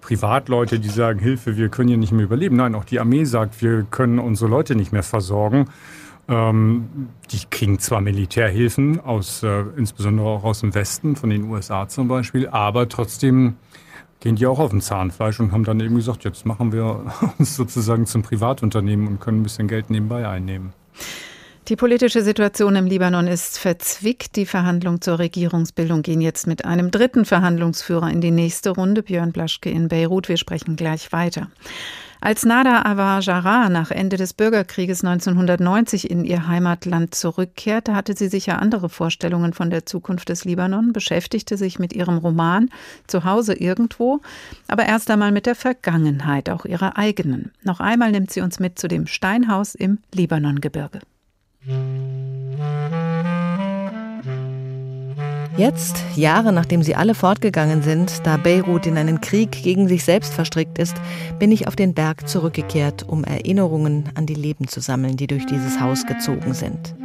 Privatleute, 0.00 0.80
die 0.80 0.88
sagen, 0.88 1.18
Hilfe, 1.18 1.58
wir 1.58 1.68
können 1.68 1.88
hier 1.88 1.98
nicht 1.98 2.12
mehr 2.12 2.24
überleben. 2.24 2.56
Nein, 2.56 2.74
auch 2.74 2.86
die 2.86 2.98
Armee 2.98 3.24
sagt, 3.24 3.60
wir 3.60 3.82
können 3.90 4.18
unsere 4.18 4.48
Leute 4.48 4.74
nicht 4.74 4.90
mehr 4.90 5.02
versorgen. 5.02 5.66
Ähm, 6.26 7.10
die 7.30 7.40
kriegen 7.50 7.78
zwar 7.78 8.00
Militärhilfen, 8.00 9.00
aus, 9.00 9.42
äh, 9.42 9.64
insbesondere 9.76 10.26
auch 10.26 10.44
aus 10.44 10.60
dem 10.60 10.74
Westen, 10.74 11.14
von 11.14 11.28
den 11.28 11.44
USA 11.44 11.88
zum 11.88 12.08
Beispiel, 12.08 12.48
aber 12.48 12.88
trotzdem 12.88 13.56
gehen 14.24 14.36
die 14.36 14.46
auch 14.46 14.58
auf 14.58 14.70
dem 14.70 14.80
Zahnfleisch 14.80 15.38
und 15.38 15.52
haben 15.52 15.64
dann 15.64 15.78
eben 15.80 15.96
gesagt, 15.96 16.24
jetzt 16.24 16.46
machen 16.46 16.72
wir 16.72 17.12
uns 17.38 17.54
sozusagen 17.54 18.06
zum 18.06 18.22
Privatunternehmen 18.22 19.06
und 19.06 19.20
können 19.20 19.40
ein 19.40 19.42
bisschen 19.42 19.68
Geld 19.68 19.90
nebenbei 19.90 20.26
einnehmen. 20.26 20.72
Die 21.68 21.76
politische 21.76 22.22
Situation 22.22 22.74
im 22.74 22.86
Libanon 22.86 23.26
ist 23.26 23.58
verzwickt. 23.58 24.36
Die 24.36 24.46
Verhandlungen 24.46 25.02
zur 25.02 25.18
Regierungsbildung 25.18 26.02
gehen 26.02 26.22
jetzt 26.22 26.46
mit 26.46 26.64
einem 26.64 26.90
dritten 26.90 27.26
Verhandlungsführer 27.26 28.10
in 28.10 28.22
die 28.22 28.30
nächste 28.30 28.70
Runde, 28.70 29.02
Björn 29.02 29.32
Blaschke 29.32 29.70
in 29.70 29.88
Beirut. 29.88 30.28
Wir 30.28 30.38
sprechen 30.38 30.76
gleich 30.76 31.12
weiter. 31.12 31.48
Als 32.24 32.46
Nada 32.46 32.80
Avar 32.86 33.20
Jarrah 33.20 33.68
nach 33.68 33.90
Ende 33.90 34.16
des 34.16 34.32
Bürgerkrieges 34.32 35.04
1990 35.04 36.10
in 36.10 36.24
ihr 36.24 36.48
Heimatland 36.48 37.14
zurückkehrte, 37.14 37.94
hatte 37.94 38.16
sie 38.16 38.28
sicher 38.28 38.62
andere 38.62 38.88
Vorstellungen 38.88 39.52
von 39.52 39.68
der 39.68 39.84
Zukunft 39.84 40.30
des 40.30 40.46
Libanon, 40.46 40.94
beschäftigte 40.94 41.58
sich 41.58 41.78
mit 41.78 41.92
ihrem 41.92 42.16
Roman 42.16 42.70
zu 43.06 43.24
Hause 43.24 43.52
irgendwo, 43.52 44.22
aber 44.68 44.86
erst 44.86 45.10
einmal 45.10 45.32
mit 45.32 45.44
der 45.44 45.54
Vergangenheit, 45.54 46.48
auch 46.48 46.64
ihrer 46.64 46.96
eigenen. 46.96 47.52
Noch 47.62 47.80
einmal 47.80 48.10
nimmt 48.10 48.30
sie 48.30 48.40
uns 48.40 48.58
mit 48.58 48.78
zu 48.78 48.88
dem 48.88 49.06
Steinhaus 49.06 49.74
im 49.74 49.98
Libanongebirge. 50.14 51.00
Jetzt, 55.56 56.02
Jahre 56.16 56.52
nachdem 56.52 56.82
sie 56.82 56.96
alle 56.96 57.14
fortgegangen 57.14 57.80
sind, 57.82 58.26
da 58.26 58.36
Beirut 58.38 58.86
in 58.86 58.98
einen 58.98 59.20
Krieg 59.20 59.52
gegen 59.52 59.86
sich 59.86 60.02
selbst 60.02 60.34
verstrickt 60.34 60.78
ist, 60.80 60.96
bin 61.38 61.52
ich 61.52 61.68
auf 61.68 61.76
den 61.76 61.94
Berg 61.94 62.28
zurückgekehrt, 62.28 63.04
um 63.04 63.22
Erinnerungen 63.22 64.08
an 64.16 64.26
die 64.26 64.34
Leben 64.34 64.66
zu 64.66 64.80
sammeln, 64.80 65.16
die 65.16 65.28
durch 65.28 65.46
dieses 65.46 65.80
Haus 65.80 66.06
gezogen 66.06 66.54
sind. 66.54 66.96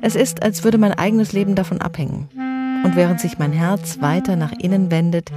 Es 0.00 0.16
ist, 0.16 0.42
als 0.42 0.64
würde 0.64 0.78
mein 0.78 0.94
eigenes 0.94 1.34
Leben 1.34 1.54
davon 1.54 1.82
abhängen. 1.82 2.30
Und 2.82 2.96
während 2.96 3.20
sich 3.20 3.38
mein 3.38 3.52
Herz 3.52 4.00
weiter 4.00 4.36
nach 4.36 4.52
innen 4.52 4.90
wendet, 4.90 5.30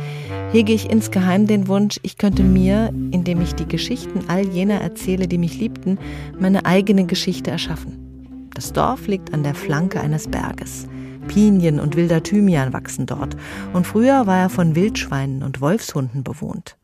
hege 0.53 0.71
ich 0.71 0.89
insgeheim 0.89 1.47
den 1.47 1.67
Wunsch, 1.67 1.99
ich 2.03 2.17
könnte 2.17 2.41
mir, 2.41 2.89
indem 3.11 3.41
ich 3.41 3.53
die 3.53 3.67
Geschichten 3.67 4.29
all 4.29 4.47
jener 4.47 4.79
erzähle, 4.79 5.27
die 5.27 5.37
mich 5.37 5.59
liebten, 5.59 5.99
meine 6.39 6.65
eigene 6.65 7.05
Geschichte 7.05 7.51
erschaffen. 7.51 8.49
Das 8.53 8.71
Dorf 8.71 9.07
liegt 9.07 9.33
an 9.33 9.43
der 9.43 9.55
Flanke 9.55 9.99
eines 9.99 10.29
Berges. 10.29 10.87
Pinien 11.27 11.79
und 11.79 11.95
wilder 11.95 12.23
Thymian 12.23 12.73
wachsen 12.73 13.05
dort, 13.05 13.35
und 13.73 13.85
früher 13.85 14.27
war 14.27 14.39
er 14.39 14.49
von 14.49 14.75
Wildschweinen 14.75 15.43
und 15.43 15.61
Wolfshunden 15.61 16.23
bewohnt. 16.23 16.77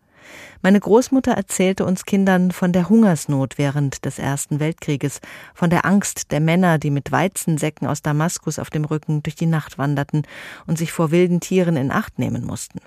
Meine 0.62 0.80
Großmutter 0.80 1.32
erzählte 1.32 1.86
uns 1.86 2.06
Kindern 2.06 2.52
von 2.52 2.72
der 2.72 2.88
Hungersnot 2.88 3.58
während 3.58 4.06
des 4.06 4.20
Ersten 4.20 4.60
Weltkrieges, 4.60 5.20
von 5.56 5.70
der 5.70 5.86
Angst 5.86 6.32
der 6.32 6.40
Männer, 6.40 6.78
die 6.78 6.92
mit 6.92 7.12
Weizensäcken 7.12 7.88
aus 7.88 8.02
Damaskus 8.02 8.60
auf 8.60 8.70
dem 8.70 8.86
Rücken 8.86 9.24
durch 9.24 9.36
die 9.36 9.48
Nacht 9.48 9.78
wanderten 9.78 10.24
und 10.68 10.78
sich 10.78 10.92
vor 10.92 11.12
wilden 11.12 11.40
Tieren 11.40 11.78
in 11.78 11.92
Acht 11.92 12.20
nehmen 12.20 12.46
mussten. 12.46 12.80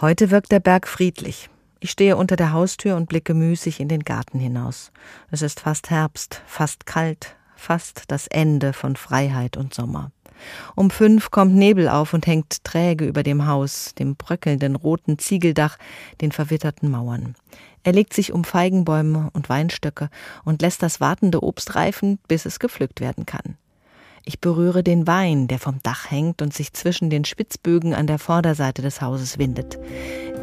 Heute 0.00 0.30
wirkt 0.30 0.52
der 0.52 0.60
Berg 0.60 0.86
friedlich. 0.86 1.48
Ich 1.80 1.90
stehe 1.90 2.16
unter 2.16 2.36
der 2.36 2.52
Haustür 2.52 2.96
und 2.96 3.08
blicke 3.08 3.34
müßig 3.34 3.80
in 3.80 3.88
den 3.88 4.04
Garten 4.04 4.38
hinaus. 4.38 4.92
Es 5.30 5.42
ist 5.42 5.60
fast 5.60 5.90
Herbst, 5.90 6.42
fast 6.46 6.86
kalt, 6.86 7.34
fast 7.56 8.04
das 8.08 8.26
Ende 8.26 8.72
von 8.72 8.94
Freiheit 8.94 9.56
und 9.56 9.74
Sommer. 9.74 10.12
Um 10.74 10.90
fünf 10.90 11.30
kommt 11.30 11.54
Nebel 11.54 11.88
auf 11.88 12.14
und 12.14 12.26
hängt 12.26 12.64
träge 12.64 13.06
über 13.06 13.22
dem 13.22 13.46
Haus, 13.46 13.94
dem 13.94 14.16
bröckelnden 14.16 14.76
roten 14.76 15.18
Ziegeldach, 15.18 15.78
den 16.20 16.32
verwitterten 16.32 16.90
Mauern. 16.90 17.34
Er 17.84 17.92
legt 17.92 18.14
sich 18.14 18.32
um 18.32 18.44
Feigenbäume 18.44 19.30
und 19.32 19.48
Weinstöcke 19.48 20.08
und 20.44 20.62
lässt 20.62 20.82
das 20.82 21.00
wartende 21.00 21.42
Obst 21.42 21.74
reifen, 21.74 22.18
bis 22.28 22.46
es 22.46 22.58
gepflückt 22.58 23.00
werden 23.00 23.26
kann. 23.26 23.56
Ich 24.24 24.40
berühre 24.40 24.84
den 24.84 25.08
Wein, 25.08 25.48
der 25.48 25.58
vom 25.58 25.80
Dach 25.82 26.10
hängt 26.10 26.42
und 26.42 26.54
sich 26.54 26.72
zwischen 26.72 27.10
den 27.10 27.24
Spitzbögen 27.24 27.92
an 27.92 28.06
der 28.06 28.20
Vorderseite 28.20 28.80
des 28.80 29.00
Hauses 29.00 29.38
windet. 29.38 29.78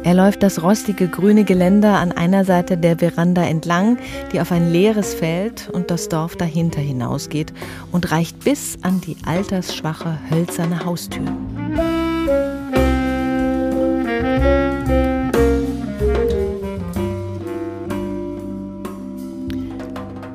Er 0.02 0.14
läuft 0.14 0.42
das 0.42 0.62
rostige 0.62 1.08
grüne 1.08 1.44
Geländer 1.44 1.98
an 1.98 2.12
einer 2.12 2.44
Seite 2.44 2.78
der 2.78 2.98
Veranda 2.98 3.42
entlang, 3.42 3.98
die 4.32 4.40
auf 4.40 4.50
ein 4.50 4.72
leeres 4.72 5.12
Feld 5.12 5.68
und 5.70 5.90
das 5.90 6.08
Dorf 6.08 6.36
dahinter 6.36 6.80
hinausgeht 6.80 7.52
und 7.92 8.10
reicht 8.10 8.42
bis 8.42 8.78
an 8.82 9.00
die 9.02 9.16
altersschwache 9.26 10.18
hölzerne 10.30 10.84
Haustür. 10.86 11.26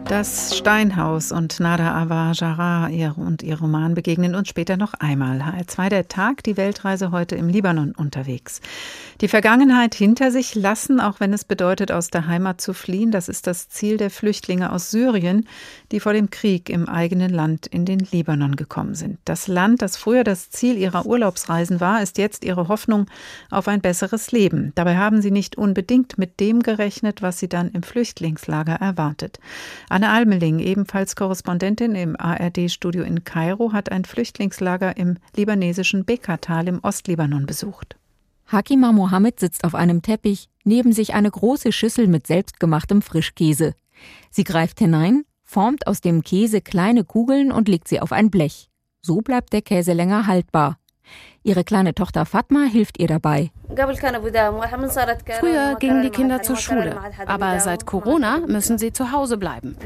Das 0.07 0.55
Steinhaus 0.55 1.31
und 1.31 1.59
Nada 1.59 1.95
Awajara 1.95 2.89
und 3.15 3.41
ihr 3.41 3.59
Roman 3.59 3.95
begegnen 3.95 4.35
uns 4.35 4.49
später 4.49 4.77
noch 4.77 4.93
einmal. 4.93 5.41
HR2 5.41 5.89
der 5.89 6.07
Tag, 6.07 6.43
die 6.43 6.57
Weltreise 6.57 7.09
heute 7.09 7.35
im 7.35 7.49
Libanon 7.49 7.91
unterwegs. 7.91 8.61
Die 9.21 9.27
Vergangenheit 9.27 9.95
hinter 9.95 10.29
sich 10.29 10.53
lassen, 10.53 10.99
auch 10.99 11.19
wenn 11.19 11.33
es 11.33 11.43
bedeutet, 11.43 11.91
aus 11.91 12.09
der 12.09 12.27
Heimat 12.27 12.61
zu 12.61 12.73
fliehen, 12.73 13.09
das 13.09 13.29
ist 13.29 13.47
das 13.47 13.67
Ziel 13.69 13.97
der 13.97 14.11
Flüchtlinge 14.11 14.71
aus 14.71 14.91
Syrien, 14.91 15.47
die 15.91 15.99
vor 15.99 16.13
dem 16.13 16.29
Krieg 16.29 16.69
im 16.69 16.87
eigenen 16.87 17.31
Land 17.31 17.65
in 17.65 17.85
den 17.85 17.99
Libanon 17.99 18.55
gekommen 18.57 18.93
sind. 18.93 19.17
Das 19.25 19.47
Land, 19.47 19.81
das 19.81 19.97
früher 19.97 20.23
das 20.23 20.51
Ziel 20.51 20.77
ihrer 20.77 21.05
Urlaubsreisen 21.05 21.79
war, 21.79 22.03
ist 22.03 22.19
jetzt 22.19 22.45
ihre 22.45 22.67
Hoffnung 22.67 23.07
auf 23.49 23.67
ein 23.67 23.81
besseres 23.81 24.31
Leben. 24.31 24.71
Dabei 24.75 24.97
haben 24.97 25.21
sie 25.21 25.31
nicht 25.31 25.57
unbedingt 25.57 26.17
mit 26.19 26.39
dem 26.39 26.61
gerechnet, 26.61 27.21
was 27.23 27.39
sie 27.39 27.49
dann 27.49 27.71
im 27.71 27.81
Flüchtlingslager 27.81 28.75
erwartet. 28.75 29.39
Anne 29.95 30.10
Almeling, 30.10 30.60
ebenfalls 30.60 31.15
Korrespondentin 31.15 31.95
im 31.95 32.19
ARD-Studio 32.19 33.05
in 33.05 33.23
Kairo, 33.23 33.71
hat 33.71 33.93
ein 33.93 34.03
Flüchtlingslager 34.03 34.97
im 34.97 35.15
libanesischen 35.38 36.03
Bekatal 36.03 36.67
im 36.67 36.81
Ostlibanon 36.84 37.45
besucht. 37.45 37.95
Hakima 38.47 38.91
Mohammed 38.91 39.39
sitzt 39.39 39.63
auf 39.63 39.73
einem 39.73 40.01
Teppich, 40.01 40.49
neben 40.65 40.91
sich 40.91 41.13
eine 41.13 41.31
große 41.31 41.71
Schüssel 41.71 42.08
mit 42.08 42.27
selbstgemachtem 42.27 43.01
Frischkäse. 43.01 43.73
Sie 44.31 44.43
greift 44.43 44.79
hinein, 44.79 45.23
formt 45.45 45.88
aus 45.88 46.01
dem 46.01 46.23
Käse 46.23 46.60
kleine 46.60 47.05
Kugeln 47.05 47.53
und 47.53 47.69
legt 47.69 47.88
sie 47.88 48.01
auf 48.01 48.12
ein 48.12 48.29
Blech. 48.29 48.69
So 49.01 49.21
bleibt 49.21 49.53
der 49.53 49.62
Käse 49.62 49.93
länger 49.93 50.27
haltbar. 50.27 50.77
Ihre 51.43 51.63
kleine 51.63 51.93
Tochter 51.93 52.25
Fatma 52.25 52.63
hilft 52.63 52.99
ihr 52.99 53.07
dabei. 53.07 53.51
Früher 55.39 55.75
gingen 55.79 56.01
die 56.01 56.09
Kinder 56.09 56.41
zur 56.41 56.57
Schule, 56.57 56.99
aber 57.25 57.59
seit 57.59 57.85
Corona 57.85 58.39
müssen 58.47 58.77
sie 58.77 58.91
zu 58.91 59.11
Hause 59.11 59.37
bleiben. 59.37 59.77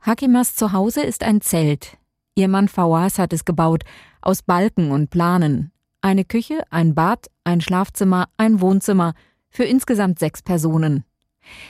Hakimas 0.00 0.54
Zuhause 0.54 1.02
ist 1.02 1.22
ein 1.22 1.40
Zelt. 1.40 1.96
Ihr 2.34 2.48
Mann 2.48 2.68
Fawaz 2.68 3.18
hat 3.18 3.32
es 3.32 3.44
gebaut, 3.44 3.84
aus 4.20 4.42
Balken 4.42 4.90
und 4.90 5.10
Planen. 5.10 5.70
Eine 6.00 6.24
Küche, 6.24 6.62
ein 6.70 6.94
Bad, 6.94 7.28
ein 7.44 7.60
Schlafzimmer, 7.60 8.28
ein 8.36 8.60
Wohnzimmer 8.60 9.14
für 9.50 9.64
insgesamt 9.64 10.18
sechs 10.18 10.42
Personen. 10.42 11.04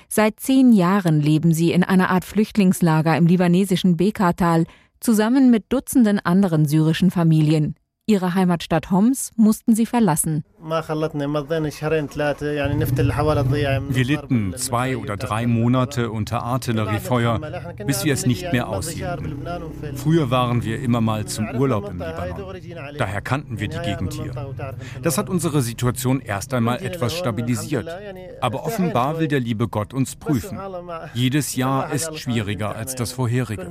Seit 0.09 0.40
zehn 0.40 0.72
Jahren 0.72 1.20
leben 1.20 1.52
sie 1.52 1.72
in 1.72 1.85
einer 1.85 2.11
Art 2.11 2.24
Flüchtlingslager 2.24 3.16
im 3.16 3.26
libanesischen 3.26 3.96
Bekatal 3.96 4.66
zusammen 5.00 5.50
mit 5.50 5.72
Dutzenden 5.72 6.20
anderen 6.20 6.66
syrischen 6.66 7.11
Familien. 7.11 7.74
Ihre 8.12 8.35
Heimatstadt 8.35 8.90
Homs 8.90 9.33
mussten 9.37 9.75
sie 9.75 9.87
verlassen. 9.87 10.44
Wir 13.88 14.05
litten 14.05 14.55
zwei 14.59 14.96
oder 14.98 15.16
drei 15.16 15.46
Monate 15.46 16.11
unter 16.11 16.42
Artilleriefeuer, 16.42 17.40
bis 17.87 18.05
wir 18.05 18.12
es 18.12 18.27
nicht 18.27 18.53
mehr 18.53 18.68
aushielten. 18.68 19.46
Früher 19.96 20.31
waren 20.31 20.62
wir 20.62 20.79
immer 20.81 21.01
mal 21.01 21.25
zum 21.25 21.48
Urlaub 21.55 21.88
im 21.88 22.01
Libanon. 22.01 22.55
Daher 22.98 23.22
kannten 23.22 23.59
wir 23.59 23.68
die 23.68 23.79
Gegend 23.79 24.12
hier. 24.12 24.35
Das 25.01 25.16
hat 25.16 25.31
unsere 25.31 25.62
Situation 25.62 26.20
erst 26.20 26.53
einmal 26.53 26.83
etwas 26.83 27.16
stabilisiert. 27.16 27.88
Aber 28.42 28.66
offenbar 28.66 29.18
will 29.18 29.29
der 29.29 29.40
liebe 29.40 29.68
Gott 29.68 29.94
uns 29.94 30.16
prüfen. 30.16 30.59
Jedes 31.14 31.57
Jahr 31.57 31.90
ist 31.94 32.18
schwieriger 32.18 32.77
als 32.77 32.94
das 32.94 33.11
vorherige. 33.12 33.70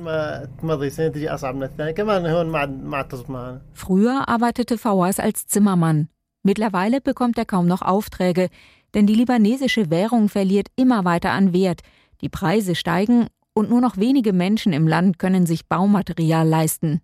Früher 3.72 4.28
arbeitete 4.32 4.78
Fawaz 4.78 5.20
als 5.20 5.46
Zimmermann. 5.46 6.08
Mittlerweile 6.42 7.02
bekommt 7.02 7.36
er 7.36 7.44
kaum 7.44 7.66
noch 7.66 7.82
Aufträge, 7.82 8.48
denn 8.94 9.06
die 9.06 9.14
libanesische 9.14 9.90
Währung 9.90 10.30
verliert 10.30 10.68
immer 10.74 11.04
weiter 11.04 11.32
an 11.32 11.52
Wert, 11.52 11.82
die 12.22 12.30
Preise 12.30 12.74
steigen 12.74 13.26
und 13.52 13.68
nur 13.68 13.82
noch 13.82 13.98
wenige 13.98 14.32
Menschen 14.32 14.72
im 14.72 14.88
Land 14.88 15.18
können 15.18 15.44
sich 15.44 15.66
Baumaterial 15.66 16.48
leisten. 16.48 17.02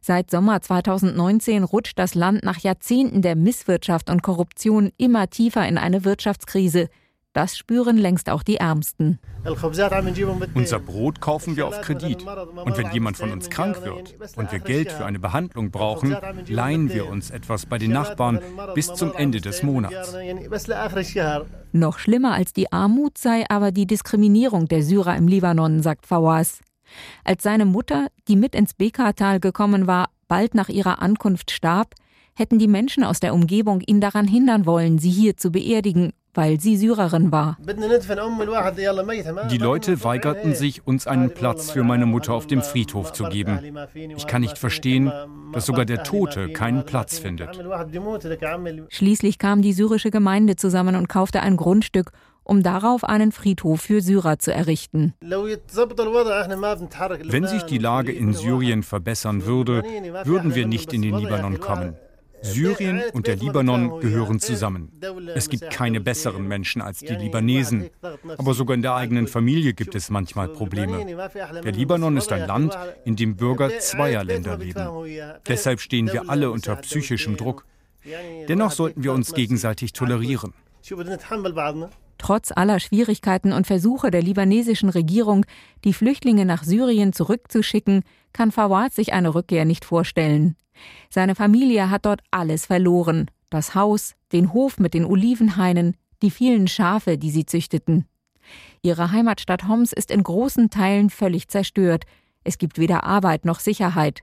Seit 0.00 0.32
Sommer 0.32 0.60
2019 0.60 1.62
rutscht 1.62 1.96
das 1.96 2.16
Land 2.16 2.42
nach 2.42 2.58
Jahrzehnten 2.58 3.22
der 3.22 3.36
Misswirtschaft 3.36 4.10
und 4.10 4.22
Korruption 4.22 4.90
immer 4.96 5.30
tiefer 5.30 5.68
in 5.68 5.78
eine 5.78 6.04
Wirtschaftskrise. 6.04 6.88
Das 7.32 7.56
spüren 7.56 7.96
längst 7.96 8.28
auch 8.28 8.42
die 8.42 8.56
Ärmsten. 8.56 9.20
Unser 10.54 10.80
Brot 10.80 11.20
kaufen 11.20 11.56
wir 11.56 11.68
auf 11.68 11.80
Kredit. 11.80 12.26
Und 12.26 12.76
wenn 12.76 12.90
jemand 12.90 13.18
von 13.18 13.30
uns 13.30 13.48
krank 13.48 13.84
wird 13.84 14.16
und 14.36 14.50
wir 14.50 14.58
Geld 14.58 14.90
für 14.90 15.04
eine 15.04 15.20
Behandlung 15.20 15.70
brauchen, 15.70 16.16
leihen 16.48 16.92
wir 16.92 17.08
uns 17.08 17.30
etwas 17.30 17.66
bei 17.66 17.78
den 17.78 17.92
Nachbarn 17.92 18.40
bis 18.74 18.92
zum 18.94 19.12
Ende 19.14 19.40
des 19.40 19.62
Monats. 19.62 20.12
Noch 21.70 21.98
schlimmer 22.00 22.34
als 22.34 22.52
die 22.52 22.72
Armut 22.72 23.16
sei 23.16 23.44
aber 23.48 23.70
die 23.70 23.86
Diskriminierung 23.86 24.66
der 24.66 24.82
Syrer 24.82 25.16
im 25.16 25.28
Libanon, 25.28 25.82
sagt 25.82 26.06
Fawaz. 26.06 26.60
Als 27.22 27.44
seine 27.44 27.64
Mutter, 27.64 28.08
die 28.26 28.34
mit 28.34 28.56
ins 28.56 28.74
Bekatal 28.74 29.38
gekommen 29.38 29.86
war, 29.86 30.10
bald 30.26 30.56
nach 30.56 30.68
ihrer 30.68 31.00
Ankunft 31.00 31.52
starb, 31.52 31.94
hätten 32.34 32.58
die 32.58 32.66
Menschen 32.66 33.04
aus 33.04 33.20
der 33.20 33.34
Umgebung 33.34 33.80
ihn 33.82 34.00
daran 34.00 34.26
hindern 34.26 34.66
wollen, 34.66 34.98
sie 34.98 35.10
hier 35.10 35.36
zu 35.36 35.52
beerdigen 35.52 36.12
weil 36.34 36.60
sie 36.60 36.76
Syrerin 36.76 37.32
war. 37.32 37.56
Die 39.50 39.58
Leute 39.58 40.04
weigerten 40.04 40.54
sich, 40.54 40.86
uns 40.86 41.06
einen 41.06 41.34
Platz 41.34 41.70
für 41.70 41.82
meine 41.82 42.06
Mutter 42.06 42.34
auf 42.34 42.46
dem 42.46 42.62
Friedhof 42.62 43.12
zu 43.12 43.24
geben. 43.24 43.76
Ich 43.94 44.26
kann 44.26 44.42
nicht 44.42 44.58
verstehen, 44.58 45.12
dass 45.52 45.66
sogar 45.66 45.84
der 45.84 46.02
Tote 46.02 46.50
keinen 46.50 46.84
Platz 46.84 47.18
findet. 47.18 47.58
Schließlich 48.88 49.38
kam 49.38 49.62
die 49.62 49.72
syrische 49.72 50.10
Gemeinde 50.10 50.56
zusammen 50.56 50.96
und 50.96 51.08
kaufte 51.08 51.40
ein 51.40 51.56
Grundstück, 51.56 52.12
um 52.42 52.62
darauf 52.62 53.04
einen 53.04 53.32
Friedhof 53.32 53.80
für 53.80 54.00
Syrer 54.00 54.38
zu 54.38 54.52
errichten. 54.52 55.14
Wenn 55.20 55.56
sich 57.46 57.62
die 57.62 57.78
Lage 57.78 58.12
in 58.12 58.34
Syrien 58.34 58.82
verbessern 58.82 59.46
würde, 59.46 59.82
würden 60.24 60.54
wir 60.54 60.66
nicht 60.66 60.92
in 60.92 61.02
den 61.02 61.16
Libanon 61.16 61.60
kommen. 61.60 61.96
Syrien 62.42 63.02
und 63.12 63.26
der 63.26 63.36
Libanon 63.36 64.00
gehören 64.00 64.40
zusammen. 64.40 64.92
Es 65.34 65.48
gibt 65.48 65.70
keine 65.70 66.00
besseren 66.00 66.46
Menschen 66.46 66.82
als 66.82 67.00
die 67.00 67.14
Libanesen, 67.14 67.90
aber 68.38 68.54
sogar 68.54 68.74
in 68.74 68.82
der 68.82 68.94
eigenen 68.94 69.26
Familie 69.26 69.74
gibt 69.74 69.94
es 69.94 70.10
manchmal 70.10 70.48
Probleme. 70.48 71.04
Der 71.64 71.72
Libanon 71.72 72.16
ist 72.16 72.32
ein 72.32 72.46
Land, 72.46 72.76
in 73.04 73.16
dem 73.16 73.36
Bürger 73.36 73.78
zweier 73.78 74.24
Länder 74.24 74.58
leben. 74.58 74.88
Deshalb 75.46 75.80
stehen 75.80 76.12
wir 76.12 76.30
alle 76.30 76.50
unter 76.50 76.76
psychischem 76.76 77.36
Druck. 77.36 77.66
Dennoch 78.48 78.72
sollten 78.72 79.04
wir 79.04 79.12
uns 79.12 79.34
gegenseitig 79.34 79.92
tolerieren. 79.92 80.54
Trotz 82.18 82.52
aller 82.52 82.80
Schwierigkeiten 82.80 83.52
und 83.52 83.66
Versuche 83.66 84.10
der 84.10 84.22
libanesischen 84.22 84.90
Regierung, 84.90 85.46
die 85.84 85.94
Flüchtlinge 85.94 86.44
nach 86.44 86.64
Syrien 86.64 87.14
zurückzuschicken, 87.14 88.02
kann 88.32 88.52
Fawad 88.52 88.92
sich 88.92 89.12
eine 89.14 89.34
Rückkehr 89.34 89.64
nicht 89.64 89.86
vorstellen. 89.86 90.56
Seine 91.08 91.34
Familie 91.34 91.90
hat 91.90 92.06
dort 92.06 92.20
alles 92.30 92.66
verloren. 92.66 93.30
Das 93.50 93.74
Haus, 93.74 94.14
den 94.32 94.52
Hof 94.52 94.78
mit 94.78 94.94
den 94.94 95.04
Olivenhainen, 95.04 95.96
die 96.22 96.30
vielen 96.30 96.68
Schafe, 96.68 97.18
die 97.18 97.30
sie 97.30 97.46
züchteten. 97.46 98.06
Ihre 98.82 99.12
Heimatstadt 99.12 99.68
Homs 99.68 99.92
ist 99.92 100.10
in 100.10 100.22
großen 100.22 100.70
Teilen 100.70 101.10
völlig 101.10 101.48
zerstört. 101.48 102.04
Es 102.44 102.58
gibt 102.58 102.78
weder 102.78 103.04
Arbeit 103.04 103.44
noch 103.44 103.60
Sicherheit. 103.60 104.22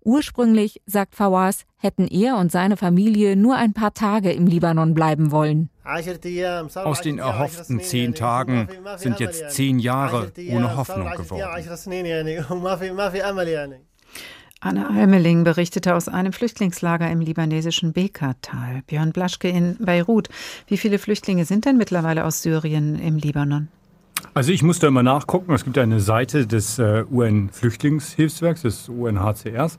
Ursprünglich, 0.00 0.80
sagt 0.86 1.14
Fawaz, 1.16 1.64
hätten 1.76 2.06
er 2.06 2.36
und 2.36 2.52
seine 2.52 2.76
Familie 2.76 3.36
nur 3.36 3.56
ein 3.56 3.72
paar 3.72 3.94
Tage 3.94 4.32
im 4.32 4.46
Libanon 4.46 4.94
bleiben 4.94 5.32
wollen. 5.32 5.70
Aus 5.84 7.00
den 7.00 7.18
erhofften 7.18 7.80
zehn 7.80 8.14
Tagen 8.14 8.68
sind 8.96 9.20
jetzt 9.20 9.50
zehn 9.50 9.78
Jahre 9.78 10.32
ohne 10.50 10.76
Hoffnung 10.76 11.10
geworden. 11.10 11.42
Anne 14.60 14.88
Almeling 14.88 15.44
berichtete 15.44 15.94
aus 15.94 16.08
einem 16.08 16.32
Flüchtlingslager 16.32 17.08
im 17.08 17.20
libanesischen 17.20 17.92
Bekatal. 17.92 18.82
Björn 18.88 19.12
Blaschke 19.12 19.48
in 19.48 19.76
Beirut. 19.78 20.28
Wie 20.66 20.76
viele 20.76 20.98
Flüchtlinge 20.98 21.44
sind 21.44 21.64
denn 21.64 21.76
mittlerweile 21.76 22.24
aus 22.24 22.42
Syrien 22.42 22.98
im 22.98 23.18
Libanon? 23.18 23.68
Also 24.34 24.50
ich 24.50 24.64
musste 24.64 24.88
immer 24.88 25.04
nachgucken. 25.04 25.52
Es 25.52 25.64
gibt 25.64 25.78
eine 25.78 26.00
Seite 26.00 26.48
des 26.48 26.80
äh, 26.80 27.04
UN-Flüchtlingshilfswerks, 27.08 28.62
des 28.62 28.88
UNHCRs. 28.88 29.78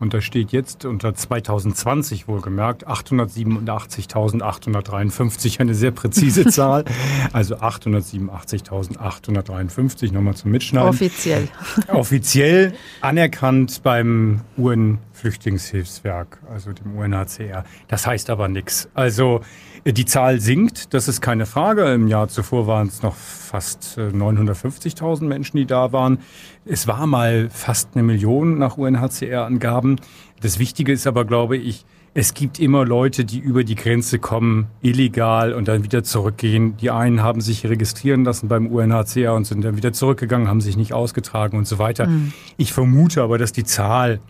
Und 0.00 0.14
da 0.14 0.20
steht 0.20 0.52
jetzt 0.52 0.84
unter 0.84 1.12
2020 1.12 2.28
wohlgemerkt 2.28 2.86
887.853, 2.86 5.58
eine 5.58 5.74
sehr 5.74 5.90
präzise 5.90 6.46
Zahl. 6.46 6.84
Also 7.32 7.56
887.853, 7.56 10.12
nochmal 10.12 10.34
zum 10.34 10.52
Mitschneiden. 10.52 10.88
Offiziell. 10.88 11.48
Offiziell 11.88 12.74
anerkannt 13.00 13.82
beim 13.82 14.42
UN-Flüchtlingshilfswerk, 14.56 16.38
also 16.48 16.72
dem 16.72 16.96
UNHCR. 16.96 17.64
Das 17.88 18.06
heißt 18.06 18.30
aber 18.30 18.46
nichts. 18.46 18.88
Also 18.94 19.40
die 19.86 20.04
Zahl 20.04 20.40
sinkt, 20.40 20.92
das 20.94 21.08
ist 21.08 21.20
keine 21.20 21.46
Frage. 21.46 21.92
Im 21.92 22.08
Jahr 22.08 22.28
zuvor 22.28 22.66
waren 22.66 22.88
es 22.88 23.02
noch 23.02 23.14
fast 23.14 23.98
950.000 23.98 25.22
äh, 25.22 25.24
Menschen, 25.24 25.56
die 25.56 25.66
da 25.66 25.92
waren. 25.92 26.18
Es 26.64 26.86
war 26.86 27.06
mal 27.06 27.48
fast 27.50 27.90
eine 27.94 28.02
Million 28.02 28.58
nach 28.58 28.76
UNHCR-Angaben. 28.76 29.96
Das 30.40 30.58
Wichtige 30.58 30.92
ist 30.92 31.06
aber, 31.06 31.24
glaube 31.24 31.56
ich, 31.56 31.84
es 32.14 32.34
gibt 32.34 32.58
immer 32.58 32.84
Leute, 32.84 33.24
die 33.24 33.38
über 33.38 33.64
die 33.64 33.74
Grenze 33.74 34.18
kommen, 34.18 34.66
illegal 34.82 35.52
und 35.52 35.68
dann 35.68 35.84
wieder 35.84 36.02
zurückgehen. 36.02 36.76
Die 36.78 36.90
einen 36.90 37.22
haben 37.22 37.40
sich 37.40 37.66
registrieren 37.66 38.24
lassen 38.24 38.48
beim 38.48 38.66
UNHCR 38.66 39.34
und 39.34 39.46
sind 39.46 39.64
dann 39.64 39.76
wieder 39.76 39.92
zurückgegangen, 39.92 40.48
haben 40.48 40.60
sich 40.60 40.76
nicht 40.76 40.92
ausgetragen 40.92 41.56
und 41.56 41.66
so 41.66 41.78
weiter. 41.78 42.06
Mhm. 42.08 42.32
Ich 42.56 42.72
vermute 42.72 43.22
aber, 43.22 43.38
dass 43.38 43.52
die 43.52 43.64
Zahl 43.64 44.20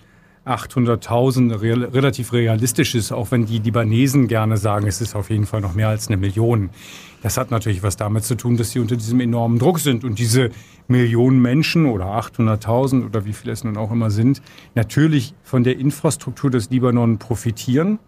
800.000 0.48 1.60
real, 1.60 1.84
relativ 1.84 2.32
realistisch 2.32 2.94
ist, 2.94 3.12
auch 3.12 3.30
wenn 3.30 3.46
die 3.46 3.58
Libanesen 3.58 4.28
gerne 4.28 4.56
sagen, 4.56 4.86
es 4.86 5.00
ist 5.00 5.14
auf 5.14 5.30
jeden 5.30 5.46
Fall 5.46 5.60
noch 5.60 5.74
mehr 5.74 5.88
als 5.88 6.08
eine 6.08 6.16
Million. 6.16 6.70
Das 7.22 7.36
hat 7.36 7.50
natürlich 7.50 7.82
was 7.82 7.96
damit 7.96 8.24
zu 8.24 8.36
tun, 8.36 8.56
dass 8.56 8.70
sie 8.70 8.78
unter 8.78 8.96
diesem 8.96 9.20
enormen 9.20 9.58
Druck 9.58 9.80
sind 9.80 10.04
und 10.04 10.18
diese 10.18 10.50
Millionen 10.86 11.42
Menschen 11.42 11.86
oder 11.86 12.06
800.000 12.06 13.04
oder 13.04 13.24
wie 13.24 13.32
viele 13.32 13.52
es 13.52 13.64
nun 13.64 13.76
auch 13.76 13.90
immer 13.90 14.10
sind, 14.10 14.40
natürlich 14.74 15.34
von 15.42 15.64
der 15.64 15.78
Infrastruktur 15.78 16.50
des 16.50 16.70
Libanon 16.70 17.18
profitieren. 17.18 17.98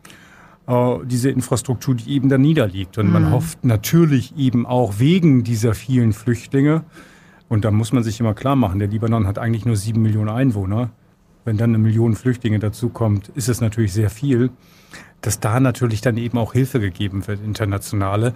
Äh, 0.67 0.99
diese 1.05 1.31
Infrastruktur, 1.31 1.95
die 1.95 2.13
eben 2.13 2.29
da 2.29 2.39
niederliegt. 2.39 2.97
Und 2.99 3.13
man 3.13 3.27
mhm. 3.27 3.33
hofft 3.33 3.65
natürlich 3.65 4.37
eben 4.37 4.67
auch 4.67 4.95
wegen 4.99 5.43
dieser 5.43 5.75
vielen 5.75 6.13
Flüchtlinge, 6.13 6.85
und 7.49 7.65
da 7.65 7.73
muss 7.73 7.93
man 7.93 8.05
sich 8.05 8.21
immer 8.21 8.33
klar 8.33 8.55
machen, 8.55 8.79
der 8.79 8.87
Libanon 8.87 9.27
hat 9.27 9.37
eigentlich 9.37 9.67
nur 9.67 9.75
sieben 9.75 10.03
Millionen 10.03 10.29
Einwohner 10.29 10.91
wenn 11.45 11.57
dann 11.57 11.71
eine 11.71 11.79
Million 11.79 12.15
Flüchtlinge 12.15 12.59
dazukommt, 12.59 13.31
ist 13.35 13.49
es 13.49 13.61
natürlich 13.61 13.93
sehr 13.93 14.11
viel, 14.11 14.51
dass 15.21 15.41
da 15.41 15.61
natürlich 15.61 16.01
dann 16.01 16.17
eben 16.17 16.39
auch 16.39 16.53
Hilfe 16.53 16.81
gegeben 16.81 17.27
wird, 17.27 17.43
internationale, 17.45 18.35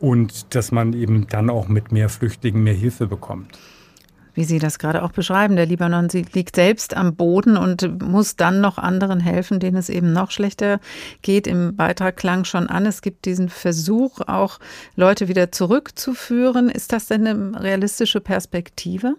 und 0.00 0.54
dass 0.54 0.72
man 0.72 0.92
eben 0.92 1.26
dann 1.28 1.48
auch 1.50 1.68
mit 1.68 1.92
mehr 1.92 2.08
Flüchtlingen 2.08 2.62
mehr 2.62 2.74
Hilfe 2.74 3.06
bekommt. 3.06 3.58
Wie 4.34 4.44
Sie 4.44 4.58
das 4.58 4.80
gerade 4.80 5.04
auch 5.04 5.12
beschreiben, 5.12 5.54
der 5.54 5.66
Libanon 5.66 6.08
liegt 6.08 6.56
selbst 6.56 6.96
am 6.96 7.14
Boden 7.14 7.56
und 7.56 8.02
muss 8.02 8.34
dann 8.34 8.60
noch 8.60 8.78
anderen 8.78 9.20
helfen, 9.20 9.60
denen 9.60 9.76
es 9.76 9.88
eben 9.88 10.12
noch 10.12 10.32
schlechter 10.32 10.80
geht. 11.22 11.46
Im 11.46 11.76
Beitrag 11.76 12.16
klang 12.16 12.44
schon 12.44 12.68
an, 12.68 12.84
es 12.84 13.00
gibt 13.00 13.26
diesen 13.26 13.48
Versuch, 13.48 14.20
auch 14.26 14.58
Leute 14.96 15.28
wieder 15.28 15.52
zurückzuführen. 15.52 16.68
Ist 16.68 16.92
das 16.92 17.06
denn 17.06 17.26
eine 17.26 17.62
realistische 17.62 18.20
Perspektive? 18.20 19.14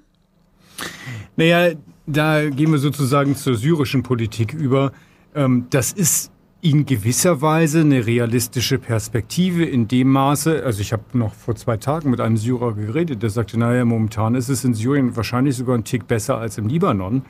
Naja, 1.37 1.75
da 2.07 2.49
gehen 2.49 2.71
wir 2.71 2.79
sozusagen 2.79 3.35
zur 3.35 3.55
syrischen 3.55 4.03
Politik 4.03 4.53
über. 4.53 4.91
Ähm, 5.33 5.67
das 5.69 5.91
ist 5.91 6.31
in 6.61 6.85
gewisser 6.85 7.41
Weise 7.41 7.81
eine 7.81 8.07
realistische 8.07 8.79
Perspektive 8.79 9.63
in 9.65 9.87
dem 9.87 10.11
Maße, 10.11 10.63
also 10.63 10.81
ich 10.81 10.93
habe 10.93 11.03
noch 11.13 11.33
vor 11.33 11.55
zwei 11.55 11.77
Tagen 11.77 12.09
mit 12.09 12.19
einem 12.19 12.37
Syrer 12.37 12.73
geredet, 12.73 13.21
der 13.21 13.29
sagte, 13.29 13.59
naja, 13.59 13.85
momentan 13.85 14.33
ist 14.33 14.49
es 14.49 14.63
in 14.63 14.73
Syrien 14.73 15.15
wahrscheinlich 15.15 15.55
sogar 15.57 15.77
ein 15.77 15.83
Tick 15.83 16.07
besser 16.07 16.39
als 16.39 16.57
im 16.57 16.67
Libanon, 16.67 17.21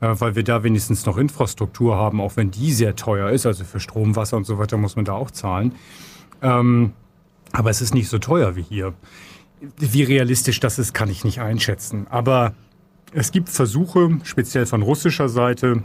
äh, 0.00 0.14
weil 0.18 0.36
wir 0.36 0.44
da 0.44 0.62
wenigstens 0.62 1.04
noch 1.04 1.18
Infrastruktur 1.18 1.96
haben, 1.96 2.20
auch 2.20 2.36
wenn 2.36 2.52
die 2.52 2.72
sehr 2.72 2.94
teuer 2.94 3.30
ist, 3.30 3.44
also 3.44 3.64
für 3.64 3.80
Strom, 3.80 4.14
Wasser 4.14 4.36
und 4.36 4.44
so 4.44 4.58
weiter 4.58 4.76
muss 4.76 4.94
man 4.94 5.04
da 5.04 5.14
auch 5.14 5.32
zahlen. 5.32 5.72
Ähm, 6.40 6.92
aber 7.50 7.70
es 7.70 7.80
ist 7.80 7.92
nicht 7.92 8.08
so 8.08 8.18
teuer 8.18 8.54
wie 8.54 8.62
hier. 8.62 8.94
Wie 9.78 10.02
realistisch 10.04 10.60
das 10.60 10.78
ist, 10.78 10.92
kann 10.92 11.08
ich 11.08 11.24
nicht 11.24 11.40
einschätzen. 11.40 12.06
Aber 12.08 12.54
es 13.12 13.32
gibt 13.32 13.48
Versuche, 13.48 14.18
speziell 14.24 14.66
von 14.66 14.82
russischer 14.82 15.28
Seite, 15.28 15.82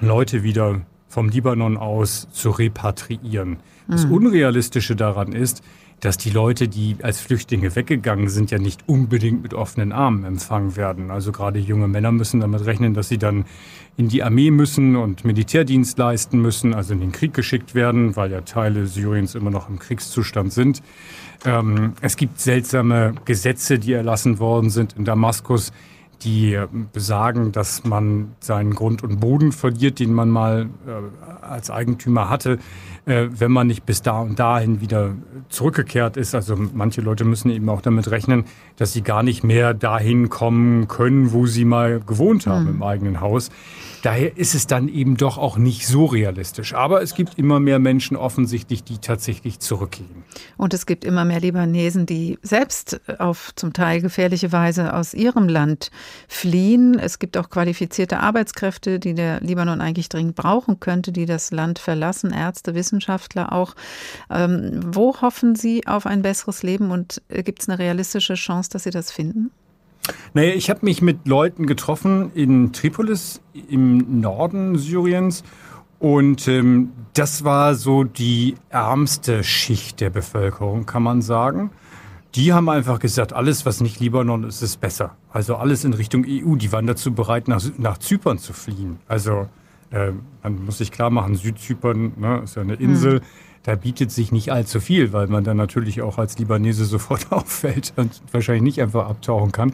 Leute 0.00 0.42
wieder 0.42 0.82
vom 1.08 1.28
Libanon 1.28 1.76
aus 1.76 2.28
zu 2.30 2.50
repatriieren. 2.50 3.58
Das 3.88 4.06
mhm. 4.06 4.12
Unrealistische 4.12 4.94
daran 4.94 5.32
ist, 5.32 5.62
dass 6.00 6.16
die 6.16 6.30
Leute, 6.30 6.68
die 6.68 6.96
als 7.02 7.20
Flüchtlinge 7.20 7.74
weggegangen 7.74 8.28
sind, 8.28 8.50
ja 8.50 8.58
nicht 8.58 8.82
unbedingt 8.86 9.42
mit 9.42 9.52
offenen 9.52 9.92
Armen 9.92 10.24
empfangen 10.24 10.76
werden. 10.76 11.10
Also 11.10 11.32
gerade 11.32 11.58
junge 11.58 11.88
Männer 11.88 12.12
müssen 12.12 12.40
damit 12.40 12.64
rechnen, 12.66 12.94
dass 12.94 13.08
sie 13.08 13.18
dann 13.18 13.46
in 13.96 14.08
die 14.08 14.22
Armee 14.22 14.52
müssen 14.52 14.94
und 14.94 15.24
Militärdienst 15.24 15.98
leisten 15.98 16.40
müssen, 16.40 16.72
also 16.72 16.92
in 16.92 17.00
den 17.00 17.10
Krieg 17.10 17.34
geschickt 17.34 17.74
werden, 17.74 18.14
weil 18.14 18.30
ja 18.30 18.42
Teile 18.42 18.86
Syriens 18.86 19.34
immer 19.34 19.50
noch 19.50 19.68
im 19.68 19.80
Kriegszustand 19.80 20.52
sind. 20.52 20.82
Ähm, 21.44 21.94
es 22.00 22.16
gibt 22.16 22.40
seltsame 22.40 23.14
Gesetze, 23.24 23.80
die 23.80 23.92
erlassen 23.92 24.38
worden 24.38 24.70
sind 24.70 24.92
in 24.92 25.04
Damaskus, 25.04 25.72
die 26.22 26.58
besagen, 26.92 27.52
dass 27.52 27.84
man 27.84 28.32
seinen 28.40 28.74
Grund 28.74 29.02
und 29.02 29.20
Boden 29.20 29.52
verliert, 29.52 29.98
den 30.00 30.12
man 30.12 30.28
mal 30.28 30.68
äh, 30.86 31.44
als 31.44 31.70
Eigentümer 31.70 32.28
hatte, 32.28 32.58
äh, 33.06 33.28
wenn 33.30 33.50
man 33.50 33.66
nicht 33.66 33.86
bis 33.86 34.02
da 34.02 34.20
und 34.20 34.38
dahin 34.38 34.80
wieder 34.80 35.14
zurückgekehrt 35.48 36.16
ist. 36.16 36.34
Also 36.34 36.56
manche 36.56 37.00
Leute 37.00 37.24
müssen 37.24 37.50
eben 37.50 37.68
auch 37.68 37.80
damit 37.80 38.10
rechnen, 38.10 38.44
dass 38.76 38.92
sie 38.92 39.02
gar 39.02 39.22
nicht 39.22 39.44
mehr 39.44 39.74
dahin 39.74 40.28
kommen 40.28 40.88
können, 40.88 41.32
wo 41.32 41.46
sie 41.46 41.64
mal 41.64 42.00
gewohnt 42.00 42.46
haben 42.46 42.64
mhm. 42.64 42.70
im 42.70 42.82
eigenen 42.82 43.20
Haus. 43.20 43.50
Daher 44.02 44.36
ist 44.36 44.54
es 44.54 44.66
dann 44.66 44.88
eben 44.88 45.16
doch 45.16 45.38
auch 45.38 45.56
nicht 45.56 45.86
so 45.86 46.04
realistisch. 46.04 46.74
Aber 46.74 47.02
es 47.02 47.14
gibt 47.14 47.38
immer 47.38 47.58
mehr 47.60 47.78
Menschen 47.78 48.16
offensichtlich, 48.16 48.84
die 48.84 48.98
tatsächlich 48.98 49.58
zurückgehen. 49.58 50.24
Und 50.56 50.74
es 50.74 50.86
gibt 50.86 51.04
immer 51.04 51.24
mehr 51.24 51.40
Libanesen, 51.40 52.06
die 52.06 52.38
selbst 52.42 53.00
auf 53.18 53.52
zum 53.56 53.72
Teil 53.72 54.00
gefährliche 54.00 54.52
Weise 54.52 54.94
aus 54.94 55.14
ihrem 55.14 55.48
Land 55.48 55.90
fliehen. 56.28 56.98
Es 56.98 57.18
gibt 57.18 57.36
auch 57.36 57.50
qualifizierte 57.50 58.20
Arbeitskräfte, 58.20 58.98
die 58.98 59.14
der 59.14 59.40
Libanon 59.40 59.80
eigentlich 59.80 60.08
dringend 60.08 60.36
brauchen 60.36 60.80
könnte, 60.80 61.12
die 61.12 61.26
das 61.26 61.50
Land 61.50 61.78
verlassen, 61.78 62.32
Ärzte, 62.32 62.74
Wissenschaftler 62.74 63.52
auch. 63.52 63.74
Ähm, 64.30 64.80
wo 64.84 65.20
hoffen 65.20 65.56
Sie 65.56 65.86
auf 65.86 66.06
ein 66.06 66.22
besseres 66.22 66.62
Leben 66.62 66.90
und 66.90 67.22
äh, 67.28 67.42
gibt 67.42 67.62
es 67.62 67.68
eine 67.68 67.78
realistische 67.78 68.34
Chance, 68.34 68.70
dass 68.70 68.84
Sie 68.84 68.90
das 68.90 69.10
finden? 69.10 69.50
Naja, 70.34 70.54
ich 70.54 70.70
habe 70.70 70.80
mich 70.82 71.02
mit 71.02 71.26
Leuten 71.26 71.66
getroffen 71.66 72.30
in 72.34 72.72
Tripolis 72.72 73.40
im 73.68 74.20
Norden 74.20 74.78
Syriens 74.78 75.42
und 75.98 76.46
ähm, 76.48 76.92
das 77.14 77.44
war 77.44 77.74
so 77.74 78.04
die 78.04 78.54
ärmste 78.70 79.42
Schicht 79.42 80.00
der 80.00 80.10
Bevölkerung, 80.10 80.86
kann 80.86 81.02
man 81.02 81.22
sagen. 81.22 81.70
Die 82.34 82.52
haben 82.52 82.68
einfach 82.68 82.98
gesagt, 82.98 83.32
alles, 83.32 83.64
was 83.64 83.80
nicht 83.80 84.00
Libanon 84.00 84.44
ist, 84.44 84.62
ist 84.62 84.80
besser. 84.80 85.16
Also 85.30 85.56
alles 85.56 85.84
in 85.84 85.94
Richtung 85.94 86.24
EU. 86.26 86.56
Die 86.56 86.72
waren 86.72 86.86
dazu 86.86 87.12
bereit, 87.12 87.48
nach, 87.48 87.62
nach 87.78 87.98
Zypern 87.98 88.38
zu 88.38 88.52
fliehen. 88.52 88.98
Also 89.08 89.48
äh, 89.90 90.12
man 90.42 90.64
muss 90.64 90.78
sich 90.78 90.92
klar 90.92 91.10
machen, 91.10 91.36
Südzypern 91.36 92.12
ne, 92.16 92.40
ist 92.44 92.56
ja 92.56 92.62
eine 92.62 92.74
Insel. 92.74 93.20
Hm 93.20 93.26
da 93.68 93.74
bietet 93.74 94.10
sich 94.10 94.32
nicht 94.32 94.50
allzu 94.50 94.80
viel, 94.80 95.12
weil 95.12 95.26
man 95.26 95.44
dann 95.44 95.58
natürlich 95.58 96.00
auch 96.00 96.16
als 96.16 96.38
Libanese 96.38 96.86
sofort 96.86 97.26
auffällt 97.32 97.92
und 97.96 98.22
wahrscheinlich 98.32 98.62
nicht 98.62 98.80
einfach 98.80 99.08
abtauchen 99.08 99.52
kann. 99.52 99.70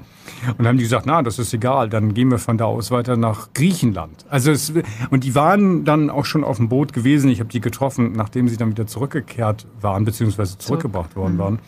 Und 0.48 0.58
dann 0.58 0.66
haben 0.66 0.78
die 0.78 0.82
gesagt, 0.82 1.06
na, 1.06 1.22
das 1.22 1.38
ist 1.38 1.54
egal, 1.54 1.90
dann 1.90 2.12
gehen 2.12 2.28
wir 2.28 2.38
von 2.38 2.58
da 2.58 2.64
aus 2.64 2.90
weiter 2.90 3.16
nach 3.16 3.52
Griechenland. 3.54 4.24
Also 4.28 4.50
es, 4.50 4.72
und 5.10 5.22
die 5.22 5.36
waren 5.36 5.84
dann 5.84 6.10
auch 6.10 6.24
schon 6.24 6.42
auf 6.42 6.56
dem 6.56 6.68
Boot 6.68 6.92
gewesen. 6.92 7.30
Ich 7.30 7.38
habe 7.38 7.50
die 7.50 7.60
getroffen, 7.60 8.12
nachdem 8.12 8.48
sie 8.48 8.56
dann 8.56 8.70
wieder 8.70 8.88
zurückgekehrt 8.88 9.66
waren, 9.80 10.04
beziehungsweise 10.04 10.58
zurückgebracht 10.58 11.14
worden 11.14 11.34
mhm. 11.34 11.38
waren. 11.38 11.58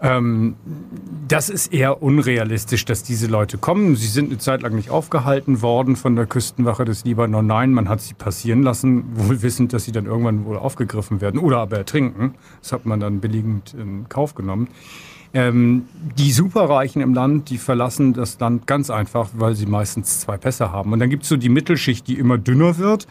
Ähm, 0.00 0.56
das 1.26 1.48
ist 1.48 1.72
eher 1.72 2.02
unrealistisch, 2.02 2.84
dass 2.84 3.02
diese 3.02 3.26
Leute 3.26 3.56
kommen. 3.56 3.96
Sie 3.96 4.06
sind 4.06 4.30
eine 4.30 4.38
Zeit 4.38 4.62
lang 4.62 4.74
nicht 4.74 4.90
aufgehalten 4.90 5.62
worden 5.62 5.96
von 5.96 6.16
der 6.16 6.26
Küstenwache 6.26 6.84
des 6.84 7.04
Libanon. 7.04 7.46
Nein, 7.46 7.72
man 7.72 7.88
hat 7.88 8.00
sie 8.00 8.14
passieren 8.14 8.62
lassen, 8.62 9.04
wohl 9.14 9.42
wissend, 9.42 9.72
dass 9.72 9.84
sie 9.84 9.92
dann 9.92 10.06
irgendwann 10.06 10.44
wohl 10.44 10.58
aufgegriffen 10.58 11.20
werden 11.20 11.40
oder 11.40 11.58
aber 11.58 11.78
ertrinken. 11.78 12.34
Das 12.60 12.72
hat 12.72 12.84
man 12.84 13.00
dann 13.00 13.20
billigend 13.20 13.74
in 13.74 14.08
Kauf 14.08 14.34
genommen. 14.34 14.68
Ähm, 15.32 15.86
die 16.18 16.30
Superreichen 16.30 17.00
im 17.00 17.14
Land, 17.14 17.50
die 17.50 17.58
verlassen 17.58 18.12
das 18.12 18.38
Land 18.38 18.66
ganz 18.66 18.90
einfach, 18.90 19.30
weil 19.34 19.54
sie 19.54 19.66
meistens 19.66 20.20
zwei 20.20 20.36
Pässe 20.36 20.72
haben. 20.72 20.92
Und 20.92 20.98
dann 21.00 21.10
gibt 21.10 21.22
es 21.24 21.28
so 21.28 21.36
die 21.36 21.48
Mittelschicht, 21.48 22.06
die 22.06 22.18
immer 22.18 22.38
dünner 22.38 22.78
wird. 22.78 23.06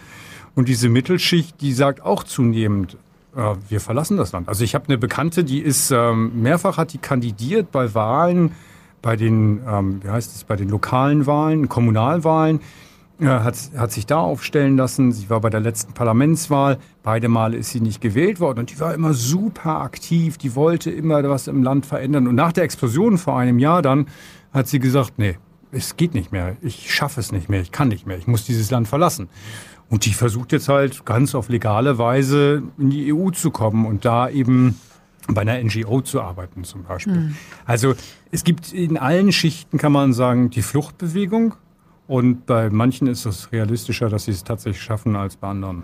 Und 0.53 0.69
diese 0.69 0.87
Mittelschicht, 0.87 1.59
die 1.61 1.73
sagt 1.73 2.01
auch 2.01 2.23
zunehmend, 2.23 2.97
äh, 3.35 3.55
wir 3.69 3.79
verlassen 3.79 4.17
das 4.17 4.31
Land. 4.31 4.47
Also 4.47 4.63
ich 4.63 4.75
habe 4.75 4.85
eine 4.87 4.97
Bekannte, 4.97 5.43
die 5.43 5.59
ist 5.59 5.91
ähm, 5.91 6.41
mehrfach 6.41 6.77
hat 6.77 6.93
die 6.93 6.97
kandidiert 6.97 7.71
bei 7.71 7.93
Wahlen, 7.93 8.51
bei 9.01 9.15
den, 9.15 9.61
ähm, 9.67 9.99
wie 10.03 10.09
heißt 10.09 10.35
es, 10.35 10.43
bei 10.43 10.55
den 10.55 10.69
lokalen 10.69 11.25
Wahlen, 11.27 11.69
Kommunalwahlen, 11.69 12.59
äh, 13.19 13.27
hat, 13.27 13.55
hat 13.77 13.91
sich 13.91 14.05
da 14.05 14.19
aufstellen 14.19 14.77
lassen. 14.77 15.11
Sie 15.11 15.29
war 15.29 15.39
bei 15.39 15.49
der 15.49 15.59
letzten 15.59 15.93
Parlamentswahl. 15.93 16.79
Beide 17.03 17.27
Male 17.27 17.55
ist 17.55 17.69
sie 17.69 17.79
nicht 17.79 18.01
gewählt 18.01 18.39
worden 18.39 18.59
und 18.59 18.71
die 18.71 18.79
war 18.79 18.93
immer 18.93 19.13
super 19.13 19.81
aktiv. 19.81 20.37
Die 20.37 20.55
wollte 20.55 20.91
immer 20.91 21.23
was 21.29 21.47
im 21.47 21.63
Land 21.63 21.85
verändern. 21.85 22.27
Und 22.27 22.35
nach 22.35 22.51
der 22.51 22.63
Explosion 22.63 23.17
vor 23.17 23.37
einem 23.37 23.59
Jahr 23.59 23.81
dann 23.81 24.07
hat 24.53 24.67
sie 24.67 24.79
gesagt, 24.79 25.13
nee, 25.17 25.37
es 25.71 25.97
geht 25.97 26.13
nicht 26.13 26.31
mehr. 26.31 26.55
Ich 26.61 26.93
schaffe 26.93 27.19
es 27.19 27.31
nicht 27.31 27.49
mehr. 27.49 27.61
Ich 27.61 27.71
kann 27.71 27.89
nicht 27.89 28.07
mehr. 28.07 28.17
Ich 28.17 28.27
muss 28.27 28.45
dieses 28.45 28.71
Land 28.71 28.87
verlassen. 28.87 29.29
Und 29.89 30.05
die 30.05 30.13
versucht 30.13 30.51
jetzt 30.51 30.67
halt 30.67 31.05
ganz 31.05 31.35
auf 31.35 31.49
legale 31.49 31.97
Weise 31.97 32.63
in 32.77 32.89
die 32.89 33.13
EU 33.13 33.29
zu 33.29 33.51
kommen 33.51 33.85
und 33.85 34.03
da 34.03 34.29
eben 34.29 34.79
bei 35.27 35.41
einer 35.41 35.61
NGO 35.63 36.01
zu 36.01 36.21
arbeiten 36.21 36.63
zum 36.63 36.83
Beispiel. 36.83 37.13
Mhm. 37.13 37.35
Also 37.65 37.95
es 38.31 38.43
gibt 38.43 38.73
in 38.73 38.97
allen 38.97 39.31
Schichten, 39.31 39.77
kann 39.77 39.91
man 39.91 40.13
sagen, 40.13 40.49
die 40.49 40.61
Fluchtbewegung. 40.61 41.55
Und 42.07 42.45
bei 42.45 42.69
manchen 42.69 43.07
ist 43.07 43.25
es 43.25 43.51
realistischer, 43.51 44.09
dass 44.09 44.25
sie 44.25 44.31
es 44.31 44.43
tatsächlich 44.43 44.81
schaffen 44.81 45.15
als 45.15 45.37
bei 45.37 45.47
anderen. 45.47 45.83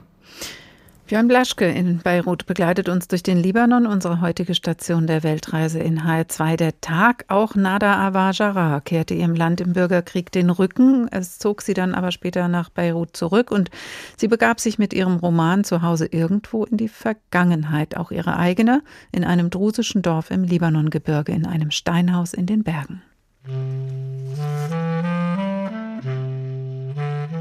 Björn 1.11 1.27
Blaschke 1.27 1.65
in 1.65 1.97
Beirut 1.97 2.45
begleitet 2.45 2.87
uns 2.87 3.09
durch 3.09 3.21
den 3.21 3.35
Libanon, 3.37 3.85
unsere 3.85 4.21
heutige 4.21 4.55
Station 4.55 5.07
der 5.07 5.23
Weltreise 5.23 5.77
in 5.77 6.03
HR2. 6.03 6.55
Der 6.55 6.79
Tag, 6.79 7.25
auch 7.27 7.53
Nada 7.53 7.97
Awajara 7.97 8.79
kehrte 8.79 9.13
ihrem 9.13 9.35
Land 9.35 9.59
im 9.59 9.73
Bürgerkrieg 9.73 10.31
den 10.31 10.49
Rücken. 10.49 11.09
Es 11.11 11.37
zog 11.37 11.63
sie 11.63 11.73
dann 11.73 11.95
aber 11.95 12.13
später 12.13 12.47
nach 12.47 12.69
Beirut 12.69 13.17
zurück 13.17 13.51
und 13.51 13.69
sie 14.15 14.29
begab 14.29 14.61
sich 14.61 14.79
mit 14.79 14.93
ihrem 14.93 15.17
Roman 15.17 15.65
zu 15.65 15.81
Hause 15.81 16.05
irgendwo 16.05 16.63
in 16.63 16.77
die 16.77 16.87
Vergangenheit, 16.87 17.97
auch 17.97 18.11
ihre 18.11 18.37
eigene, 18.37 18.81
in 19.11 19.25
einem 19.25 19.49
drusischen 19.49 20.01
Dorf 20.01 20.31
im 20.31 20.45
Libanongebirge, 20.45 21.33
in 21.33 21.45
einem 21.45 21.71
Steinhaus 21.71 22.33
in 22.33 22.45
den 22.45 22.63
Bergen. 22.63 23.01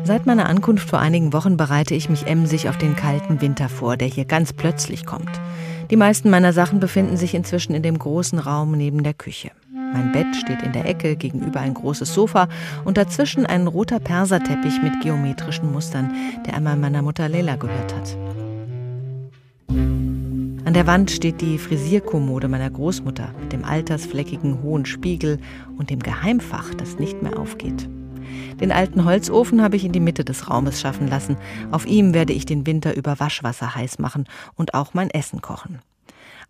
Seit 0.04 0.26
meiner 0.26 0.48
Ankunft 0.48 0.88
vor 0.88 0.98
einigen 0.98 1.32
Wochen 1.32 1.56
bereite 1.56 1.94
ich 1.94 2.08
mich 2.08 2.26
emsig 2.26 2.68
auf 2.68 2.78
den 2.78 2.96
kalten 2.96 3.40
Winter 3.40 3.68
vor, 3.68 3.96
der 3.96 4.08
hier 4.08 4.24
ganz 4.24 4.52
plötzlich 4.52 5.04
kommt. 5.06 5.30
Die 5.90 5.96
meisten 5.96 6.30
meiner 6.30 6.52
Sachen 6.52 6.80
befinden 6.80 7.16
sich 7.16 7.34
inzwischen 7.34 7.74
in 7.74 7.82
dem 7.82 7.98
großen 7.98 8.38
Raum 8.38 8.72
neben 8.72 9.02
der 9.02 9.14
Küche. 9.14 9.50
Mein 9.92 10.12
Bett 10.12 10.36
steht 10.36 10.62
in 10.62 10.72
der 10.72 10.86
Ecke, 10.86 11.16
gegenüber 11.16 11.60
ein 11.60 11.74
großes 11.74 12.14
Sofa 12.14 12.48
und 12.84 12.96
dazwischen 12.96 13.44
ein 13.44 13.66
roter 13.66 13.98
Perserteppich 13.98 14.80
mit 14.82 15.00
geometrischen 15.02 15.72
Mustern, 15.72 16.12
der 16.46 16.54
einmal 16.54 16.76
meiner 16.76 17.02
Mutter 17.02 17.28
Leila 17.28 17.56
gehört 17.56 17.94
hat. 17.94 18.16
An 19.68 20.74
der 20.74 20.86
Wand 20.86 21.10
steht 21.10 21.40
die 21.40 21.58
Frisierkommode 21.58 22.46
meiner 22.46 22.70
Großmutter 22.70 23.34
mit 23.40 23.52
dem 23.52 23.64
altersfleckigen 23.64 24.62
hohen 24.62 24.86
Spiegel 24.86 25.40
und 25.76 25.90
dem 25.90 25.98
Geheimfach, 25.98 26.72
das 26.74 27.00
nicht 27.00 27.22
mehr 27.22 27.36
aufgeht. 27.36 27.88
Den 28.60 28.72
alten 28.72 29.04
Holzofen 29.04 29.62
habe 29.62 29.76
ich 29.76 29.84
in 29.84 29.92
die 29.92 30.00
Mitte 30.00 30.24
des 30.24 30.50
Raumes 30.50 30.80
schaffen 30.80 31.08
lassen. 31.08 31.36
Auf 31.70 31.86
ihm 31.86 32.14
werde 32.14 32.32
ich 32.32 32.46
den 32.46 32.66
Winter 32.66 32.96
über 32.96 33.20
Waschwasser 33.20 33.74
heiß 33.74 33.98
machen 33.98 34.26
und 34.54 34.74
auch 34.74 34.94
mein 34.94 35.10
Essen 35.10 35.40
kochen. 35.40 35.80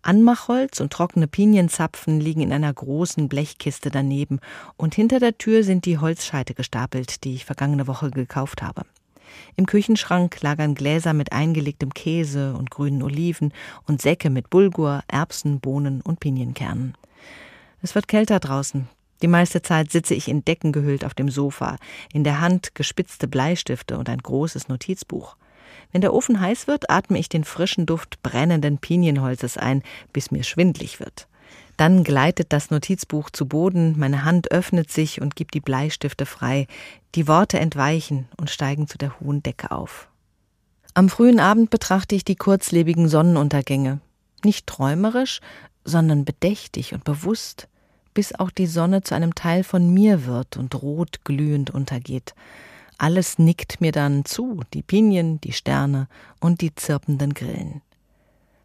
Anmachholz 0.03 0.79
und 0.79 0.91
trockene 0.91 1.27
Pinienzapfen 1.27 2.19
liegen 2.19 2.41
in 2.41 2.51
einer 2.51 2.73
großen 2.73 3.29
Blechkiste 3.29 3.91
daneben 3.91 4.39
und 4.75 4.95
hinter 4.95 5.19
der 5.19 5.37
Tür 5.37 5.63
sind 5.63 5.85
die 5.85 5.99
Holzscheite 5.99 6.55
gestapelt, 6.55 7.23
die 7.23 7.35
ich 7.35 7.45
vergangene 7.45 7.85
Woche 7.85 8.09
gekauft 8.09 8.63
habe. 8.63 8.83
Im 9.55 9.65
Küchenschrank 9.65 10.41
lagern 10.41 10.75
Gläser 10.75 11.13
mit 11.13 11.31
eingelegtem 11.31 11.93
Käse 11.93 12.53
und 12.55 12.71
grünen 12.71 13.03
Oliven 13.03 13.53
und 13.87 14.01
Säcke 14.01 14.29
mit 14.29 14.49
Bulgur, 14.49 15.03
Erbsen, 15.07 15.59
Bohnen 15.59 16.01
und 16.01 16.19
Pinienkernen. 16.19 16.95
Es 17.81 17.95
wird 17.95 18.07
kälter 18.07 18.39
draußen. 18.39 18.87
Die 19.21 19.27
meiste 19.27 19.61
Zeit 19.61 19.91
sitze 19.91 20.15
ich 20.15 20.27
in 20.27 20.43
Decken 20.43 20.71
gehüllt 20.71 21.05
auf 21.05 21.13
dem 21.13 21.29
Sofa, 21.29 21.77
in 22.11 22.23
der 22.23 22.41
Hand 22.41 22.75
gespitzte 22.75 23.27
Bleistifte 23.27 23.97
und 23.97 24.09
ein 24.09 24.19
großes 24.19 24.67
Notizbuch. 24.67 25.35
Wenn 25.91 26.01
der 26.01 26.13
Ofen 26.13 26.39
heiß 26.39 26.67
wird, 26.67 26.89
atme 26.89 27.19
ich 27.19 27.29
den 27.29 27.43
frischen 27.43 27.85
Duft 27.85 28.21
brennenden 28.23 28.77
Pinienholzes 28.77 29.57
ein, 29.57 29.83
bis 30.13 30.31
mir 30.31 30.43
schwindlig 30.43 30.99
wird. 30.99 31.27
Dann 31.77 32.03
gleitet 32.03 32.53
das 32.53 32.69
Notizbuch 32.69 33.29
zu 33.29 33.47
Boden, 33.47 33.97
meine 33.97 34.23
Hand 34.23 34.51
öffnet 34.51 34.91
sich 34.91 35.21
und 35.21 35.35
gibt 35.35 35.53
die 35.53 35.61
Bleistifte 35.61 36.25
frei, 36.25 36.67
die 37.15 37.27
Worte 37.27 37.59
entweichen 37.59 38.27
und 38.37 38.49
steigen 38.49 38.87
zu 38.87 38.97
der 38.97 39.19
hohen 39.19 39.43
Decke 39.43 39.71
auf. 39.71 40.07
Am 40.93 41.09
frühen 41.09 41.39
Abend 41.39 41.69
betrachte 41.69 42.15
ich 42.15 42.25
die 42.25 42.35
kurzlebigen 42.35 43.07
Sonnenuntergänge, 43.07 43.99
nicht 44.43 44.67
träumerisch, 44.67 45.39
sondern 45.83 46.25
bedächtig 46.25 46.93
und 46.93 47.03
bewusst, 47.03 47.67
bis 48.13 48.33
auch 48.33 48.51
die 48.51 48.67
Sonne 48.67 49.01
zu 49.01 49.15
einem 49.15 49.35
Teil 49.35 49.63
von 49.63 49.93
mir 49.93 50.25
wird 50.25 50.57
und 50.57 50.81
rot 50.81 51.23
glühend 51.23 51.69
untergeht. 51.71 52.33
Alles 52.97 53.39
nickt 53.39 53.81
mir 53.81 53.91
dann 53.91 54.25
zu, 54.25 54.61
die 54.73 54.83
Pinien, 54.83 55.41
die 55.41 55.53
Sterne 55.53 56.07
und 56.39 56.61
die 56.61 56.75
zirpenden 56.75 57.33
Grillen. 57.33 57.81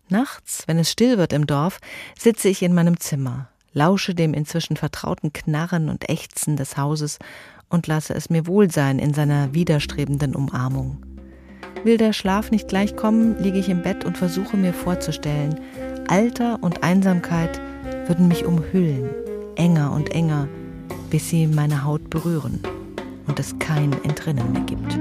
Nachts, 0.09 0.65
wenn 0.67 0.79
es 0.79 0.91
still 0.91 1.19
wird 1.19 1.33
im 1.33 1.47
Dorf, 1.47 1.81
sitze 2.19 2.49
ich 2.49 2.63
in 2.63 2.75
meinem 2.75 3.01
Zimmer, 3.01 3.49
lausche 3.73 4.15
dem 4.15 4.35
inzwischen 4.35 4.77
vertrauten 4.77 5.33
Knarren 5.33 5.89
und 5.89 6.09
Ächzen 6.09 6.57
des 6.57 6.77
Hauses 6.77 7.19
und 7.69 7.87
lasse 7.87 8.15
es 8.15 8.31
mir 8.31 8.47
wohl 8.47 8.71
sein 8.71 8.99
in 8.99 9.15
seiner 9.15 9.53
widerstrebenden 9.55 10.37
Umarmung. 10.37 10.99
Will 11.83 11.97
der 11.97 12.13
Schlaf 12.13 12.51
nicht 12.51 12.69
gleich 12.69 12.97
kommen, 12.97 13.39
liege 13.43 13.59
ich 13.59 13.69
im 13.69 13.83
Bett 13.83 14.05
und 14.05 14.19
versuche 14.19 14.57
mir 14.57 14.73
vorzustellen, 14.73 15.61
Alter 16.09 16.63
und 16.63 16.83
Einsamkeit 16.83 17.61
würden 18.07 18.29
mich 18.29 18.45
umhüllen, 18.45 19.11
enger 19.57 19.93
und 19.93 20.11
enger, 20.13 20.49
bis 21.11 21.31
sie 21.31 21.47
meine 21.47 21.85
Haut 21.85 22.09
berühren 22.11 22.61
und 23.27 23.39
es 23.41 23.59
kein 23.59 23.93
Entrinnen 24.05 24.53
mehr 24.53 24.63
gibt. 24.63 24.99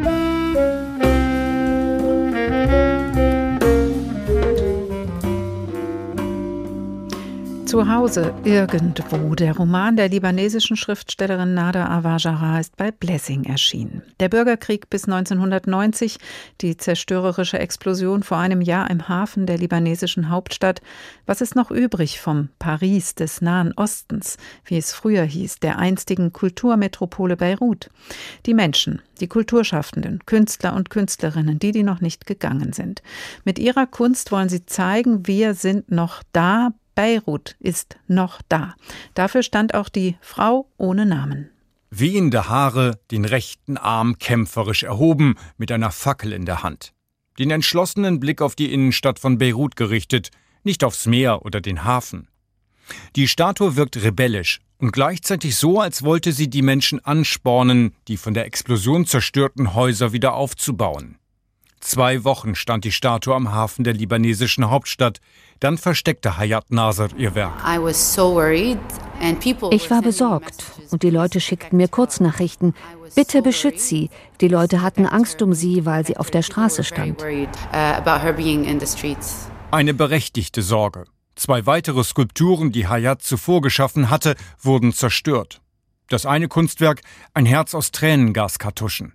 Zu 7.76 7.90
Hause 7.90 8.34
irgendwo. 8.46 9.36
Der 9.36 9.58
Roman 9.58 9.98
der 9.98 10.08
libanesischen 10.08 10.78
Schriftstellerin 10.78 11.56
Nada 11.56 11.90
Awajara 11.90 12.62
ist 12.62 12.78
bei 12.78 12.90
Blessing 12.90 13.44
erschienen. 13.44 14.02
Der 14.22 14.30
Bürgerkrieg 14.30 14.90
bis 14.90 15.04
1990, 15.10 16.18
die 16.62 16.78
zerstörerische 16.78 17.60
Explosion 17.60 18.24
vor 18.24 18.38
einem 18.38 18.62
Jahr 18.62 18.90
im 18.90 19.10
Hafen 19.10 19.46
der 19.46 19.58
libanesischen 19.58 20.30
Hauptstadt. 20.30 20.82
Was 21.26 21.42
ist 21.42 21.58
noch 21.58 21.70
übrig 21.70 22.22
vom 22.22 22.48
Paris 22.60 23.14
des 23.14 23.42
Nahen 23.42 23.74
Ostens, 23.76 24.38
wie 24.64 24.78
es 24.78 24.94
früher 24.94 25.24
hieß, 25.24 25.60
der 25.60 25.78
einstigen 25.78 26.32
Kulturmetropole 26.32 27.36
Beirut? 27.36 27.90
Die 28.46 28.54
Menschen, 28.54 29.02
die 29.20 29.28
Kulturschaffenden, 29.28 30.20
Künstler 30.26 30.76
und 30.76 30.90
Künstlerinnen, 30.90 31.60
die, 31.60 31.74
die 31.74 31.84
noch 31.84 32.00
nicht 32.00 32.26
gegangen 32.26 32.72
sind. 32.72 33.04
Mit 33.44 33.60
ihrer 33.60 33.86
Kunst 33.86 34.32
wollen 34.32 34.48
sie 34.48 34.66
zeigen, 34.66 35.28
wir 35.28 35.56
sind 35.56 35.92
noch 35.92 36.24
da, 36.32 36.72
Beirut 36.96 37.56
ist 37.60 37.98
noch 38.08 38.42
da. 38.48 38.76
Dafür 39.14 39.44
stand 39.44 39.74
auch 39.74 39.90
die 39.90 40.18
Frau 40.22 40.70
ohne 40.78 41.06
Namen. 41.06 41.52
Wehende 41.92 42.50
Haare, 42.50 43.00
den 43.12 43.26
rechten 43.26 43.78
Arm 43.78 44.18
kämpferisch 44.18 44.84
erhoben, 44.84 45.36
mit 45.58 45.72
einer 45.72 45.92
Fackel 45.92 46.34
in 46.34 46.46
der 46.46 46.64
Hand. 46.64 46.94
Den 47.38 47.52
entschlossenen 47.52 48.20
Blick 48.20 48.42
auf 48.42 48.56
die 48.56 48.74
Innenstadt 48.74 49.20
von 49.20 49.38
Beirut 49.38 49.76
gerichtet, 49.76 50.32
nicht 50.64 50.84
aufs 50.84 51.06
Meer 51.06 51.46
oder 51.46 51.62
den 51.62 51.84
Hafen. 51.84 52.28
Die 53.16 53.28
Statue 53.28 53.76
wirkt 53.76 53.98
rebellisch 53.98 54.62
und 54.78 54.92
gleichzeitig 54.92 55.56
so, 55.56 55.80
als 55.80 56.04
wollte 56.04 56.32
sie 56.32 56.50
die 56.50 56.62
Menschen 56.62 57.04
anspornen, 57.04 57.94
die 58.08 58.18
von 58.18 58.34
der 58.34 58.46
Explosion 58.46 59.06
zerstörten 59.06 59.74
Häuser 59.74 60.12
wieder 60.12 60.34
aufzubauen. 60.34 61.18
Zwei 61.80 62.24
Wochen 62.24 62.56
stand 62.56 62.84
die 62.84 62.92
Statue 62.92 63.36
am 63.36 63.52
Hafen 63.52 63.84
der 63.84 63.94
libanesischen 63.94 64.70
Hauptstadt. 64.70 65.20
Dann 65.60 65.78
versteckte 65.78 66.38
Hayat 66.38 66.72
Nasser 66.72 67.10
ihr 67.18 67.36
Werk. 67.36 67.54
Ich 69.72 69.92
war 69.92 70.02
besorgt 70.02 70.66
und 70.92 71.04
die 71.04 71.10
Leute 71.10 71.40
schickten 71.40 71.78
mir 71.78 71.88
Kurznachrichten. 71.88 72.74
Bitte 73.16 73.42
beschütz 73.42 73.88
sie. 73.88 74.10
Die 74.42 74.48
Leute 74.48 74.82
hatten 74.82 75.06
Angst 75.06 75.42
um 75.42 75.54
sie, 75.54 75.86
weil 75.86 76.06
sie 76.06 76.18
auf 76.18 76.30
der 76.32 76.42
Straße 76.42 76.84
stand. 76.84 77.24
Eine 79.72 79.94
berechtigte 79.94 80.62
Sorge. 80.62 81.06
Zwei 81.36 81.66
weitere 81.66 82.04
Skulpturen, 82.04 82.72
die 82.72 82.88
Hayat 82.88 83.22
zuvor 83.22 83.62
geschaffen 83.62 84.10
hatte, 84.10 84.36
wurden 84.62 84.94
zerstört. 84.94 85.62
Das 86.10 86.26
eine 86.26 86.48
Kunstwerk, 86.48 87.02
ein 87.34 87.46
Herz 87.46 87.74
aus 87.74 87.92
Tränengaskartuschen. 87.92 89.14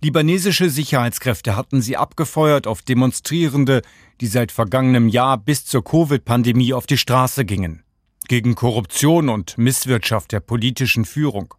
Libanesische 0.00 0.70
Sicherheitskräfte 0.70 1.56
hatten 1.56 1.80
sie 1.80 1.96
abgefeuert 1.96 2.66
auf 2.66 2.82
Demonstrierende, 2.82 3.82
die 4.20 4.26
seit 4.26 4.52
vergangenem 4.52 5.08
Jahr 5.08 5.38
bis 5.38 5.64
zur 5.64 5.84
Covid-Pandemie 5.84 6.72
auf 6.72 6.86
die 6.86 6.98
Straße 6.98 7.44
gingen. 7.44 7.82
Gegen 8.28 8.54
Korruption 8.54 9.28
und 9.28 9.56
Misswirtschaft 9.58 10.32
der 10.32 10.40
politischen 10.40 11.04
Führung. 11.04 11.54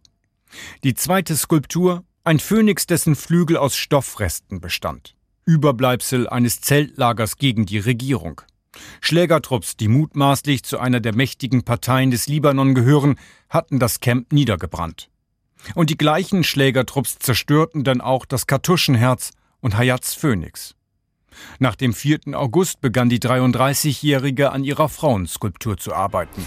Die 0.84 0.94
zweite 0.94 1.36
Skulptur, 1.36 2.04
ein 2.24 2.38
Phönix, 2.38 2.86
dessen 2.86 3.16
Flügel 3.16 3.56
aus 3.56 3.76
Stoffresten 3.76 4.60
bestand. 4.60 5.16
Überbleibsel 5.44 6.28
eines 6.28 6.60
Zeltlagers 6.60 7.36
gegen 7.36 7.66
die 7.66 7.78
Regierung. 7.78 8.42
Schlägertrupps, 9.00 9.76
die 9.76 9.88
mutmaßlich 9.88 10.62
zu 10.62 10.78
einer 10.78 11.00
der 11.00 11.14
mächtigen 11.14 11.64
Parteien 11.64 12.10
des 12.10 12.28
Libanon 12.28 12.74
gehören, 12.74 13.16
hatten 13.48 13.78
das 13.78 14.00
Camp 14.00 14.32
niedergebrannt. 14.32 15.09
Und 15.74 15.90
die 15.90 15.98
gleichen 15.98 16.44
Schlägertrupps 16.44 17.18
zerstörten 17.18 17.84
dann 17.84 18.00
auch 18.00 18.24
das 18.24 18.46
Kartuschenherz 18.46 19.30
und 19.60 19.76
Hayats 19.76 20.14
Phönix. 20.14 20.74
Nach 21.58 21.74
dem 21.74 21.92
4. 21.92 22.20
August 22.34 22.80
begann 22.80 23.08
die 23.08 23.18
33-Jährige 23.18 24.52
an 24.52 24.64
ihrer 24.64 24.88
Frauenskulptur 24.88 25.76
zu 25.76 25.94
arbeiten. 25.94 26.46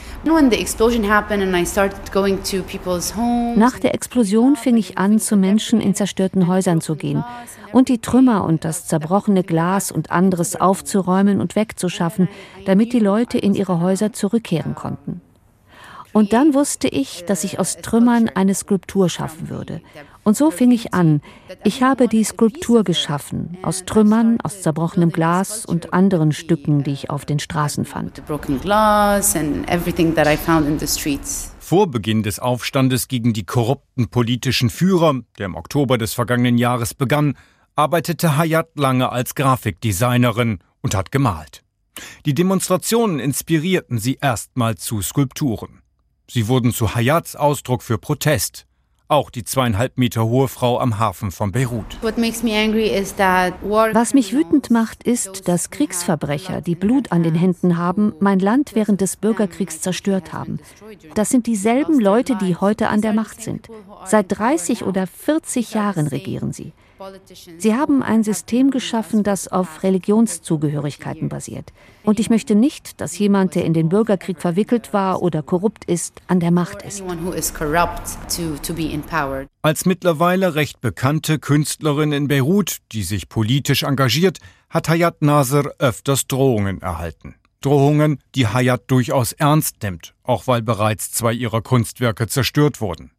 Nach 3.55 3.79
der 3.79 3.93
Explosion 3.93 4.55
fing 4.55 4.77
ich 4.77 4.97
an, 4.97 5.19
zu 5.19 5.37
Menschen 5.37 5.81
in 5.81 5.95
zerstörten 5.95 6.47
Häusern 6.47 6.81
zu 6.81 6.95
gehen 6.95 7.23
und 7.71 7.89
die 7.89 7.99
Trümmer 7.99 8.43
und 8.43 8.65
das 8.65 8.87
zerbrochene 8.87 9.43
Glas 9.43 9.91
und 9.91 10.11
anderes 10.11 10.55
aufzuräumen 10.55 11.41
und 11.41 11.55
wegzuschaffen, 11.55 12.29
damit 12.65 12.93
die 12.93 12.99
Leute 12.99 13.37
in 13.37 13.55
ihre 13.55 13.79
Häuser 13.79 14.13
zurückkehren 14.13 14.75
konnten. 14.75 15.21
Und 16.13 16.31
dann 16.31 16.53
wusste 16.53 16.87
ich, 16.87 17.25
dass 17.25 17.43
ich 17.43 17.59
aus 17.59 17.77
Trümmern 17.77 18.29
eine 18.29 18.53
Skulptur 18.53 19.09
schaffen 19.09 19.49
würde. 19.49 19.81
Und 20.23 20.37
so 20.37 20.51
fing 20.51 20.71
ich 20.71 20.93
an. 20.93 21.21
Ich 21.63 21.83
habe 21.83 22.07
die 22.07 22.23
Skulptur 22.23 22.83
geschaffen, 22.83 23.57
aus 23.61 23.83
Trümmern, 23.85 24.39
aus 24.41 24.61
zerbrochenem 24.61 25.11
Glas 25.11 25.65
und 25.65 25.93
anderen 25.93 26.31
Stücken, 26.31 26.83
die 26.83 26.91
ich 26.91 27.09
auf 27.09 27.25
den 27.25 27.39
Straßen 27.39 27.83
fand. 27.83 28.23
Vor 31.59 31.87
Beginn 31.87 32.23
des 32.23 32.39
Aufstandes 32.39 33.07
gegen 33.07 33.33
die 33.33 33.45
korrupten 33.45 34.07
politischen 34.07 34.69
Führer, 34.69 35.15
der 35.37 35.47
im 35.47 35.55
Oktober 35.55 35.97
des 35.97 36.13
vergangenen 36.13 36.57
Jahres 36.57 36.93
begann, 36.93 37.35
arbeitete 37.75 38.37
Hayat 38.37 38.69
lange 38.75 39.11
als 39.11 39.35
Grafikdesignerin 39.35 40.59
und 40.81 40.95
hat 40.95 41.11
gemalt. 41.11 41.63
Die 42.25 42.33
Demonstrationen 42.33 43.19
inspirierten 43.19 43.97
sie 43.97 44.19
erstmal 44.21 44.75
zu 44.75 45.01
Skulpturen. 45.01 45.82
Sie 46.29 46.47
wurden 46.47 46.73
zu 46.73 46.95
Hayats 46.95 47.35
Ausdruck 47.35 47.83
für 47.83 47.97
Protest. 47.97 48.65
Auch 49.09 49.29
die 49.29 49.43
zweieinhalb 49.43 49.97
Meter 49.97 50.23
hohe 50.25 50.47
Frau 50.47 50.79
am 50.79 50.97
Hafen 50.97 51.29
von 51.29 51.51
Beirut. 51.51 51.97
Was 52.01 52.17
mich 54.13 54.33
wütend 54.33 54.71
macht, 54.71 55.03
ist, 55.03 55.47
dass 55.47 55.69
Kriegsverbrecher, 55.69 56.61
die 56.61 56.75
Blut 56.75 57.11
an 57.11 57.21
den 57.21 57.35
Händen 57.35 57.77
haben, 57.77 58.13
mein 58.21 58.39
Land 58.39 58.71
während 58.73 59.01
des 59.01 59.17
Bürgerkriegs 59.17 59.81
zerstört 59.81 60.31
haben. 60.31 60.59
Das 61.13 61.29
sind 61.29 61.45
dieselben 61.45 61.99
Leute, 61.99 62.37
die 62.37 62.55
heute 62.55 62.87
an 62.87 63.01
der 63.01 63.13
Macht 63.13 63.41
sind. 63.41 63.67
Seit 64.05 64.27
30 64.29 64.83
oder 64.83 65.05
40 65.05 65.73
Jahren 65.73 66.07
regieren 66.07 66.53
sie. 66.53 66.71
Sie 67.57 67.75
haben 67.75 68.03
ein 68.03 68.23
System 68.23 68.71
geschaffen, 68.71 69.23
das 69.23 69.47
auf 69.47 69.83
Religionszugehörigkeiten 69.83 71.29
basiert. 71.29 71.73
Und 72.03 72.19
ich 72.19 72.29
möchte 72.29 72.55
nicht, 72.55 73.01
dass 73.01 73.17
jemand, 73.17 73.55
der 73.55 73.65
in 73.65 73.73
den 73.73 73.89
Bürgerkrieg 73.89 74.39
verwickelt 74.39 74.93
war 74.93 75.21
oder 75.21 75.41
korrupt 75.41 75.85
ist, 75.85 76.21
an 76.27 76.39
der 76.39 76.51
Macht 76.51 76.81
ist. 76.83 77.03
Als 79.61 79.85
mittlerweile 79.85 80.55
recht 80.55 80.81
bekannte 80.81 81.39
Künstlerin 81.39 82.11
in 82.11 82.27
Beirut, 82.27 82.77
die 82.91 83.03
sich 83.03 83.29
politisch 83.29 83.83
engagiert, 83.83 84.39
hat 84.69 84.89
Hayat 84.89 85.21
Nasser 85.21 85.71
öfters 85.79 86.27
Drohungen 86.27 86.81
erhalten. 86.81 87.35
Drohungen, 87.61 88.19
die 88.35 88.47
Hayat 88.47 88.83
durchaus 88.87 89.31
ernst 89.31 89.81
nimmt, 89.83 90.13
auch 90.23 90.47
weil 90.47 90.61
bereits 90.61 91.11
zwei 91.11 91.33
ihrer 91.33 91.61
Kunstwerke 91.61 92.27
zerstört 92.27 92.81
wurden. 92.81 93.11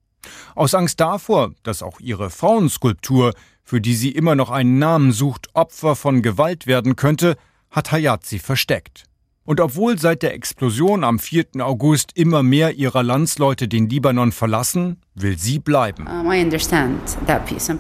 Aus 0.55 0.75
Angst 0.75 1.01
davor, 1.01 1.53
dass 1.63 1.83
auch 1.83 2.01
ihre 2.01 2.31
Frauenskulptur 2.31 3.35
für 3.65 3.81
die 3.81 3.95
sie 3.95 4.11
immer 4.11 4.35
noch 4.35 4.51
einen 4.51 4.79
Namen 4.79 5.13
sucht, 5.13 5.49
Opfer 5.55 5.97
von 5.97 6.23
Gewalt 6.23 6.67
werden 6.67 6.97
könnte, 6.97 7.37
hat 7.71 7.91
Hayat 7.91 8.25
sie 8.25 8.39
versteckt. 8.39 9.05
Und 9.47 9.61
obwohl 9.61 9.99
seit 9.99 10.23
der 10.23 10.33
Explosion 10.33 11.05
am 11.05 11.19
4. 11.19 11.47
August 11.61 12.13
immer 12.15 12.43
mehr 12.43 12.77
ihrer 12.77 13.03
Landsleute 13.03 13.69
den 13.69 13.91
Libanon 13.91 14.33
verlassen, 14.33 14.97
will 15.15 15.39
sie 15.39 15.59
bleiben. 15.59 16.07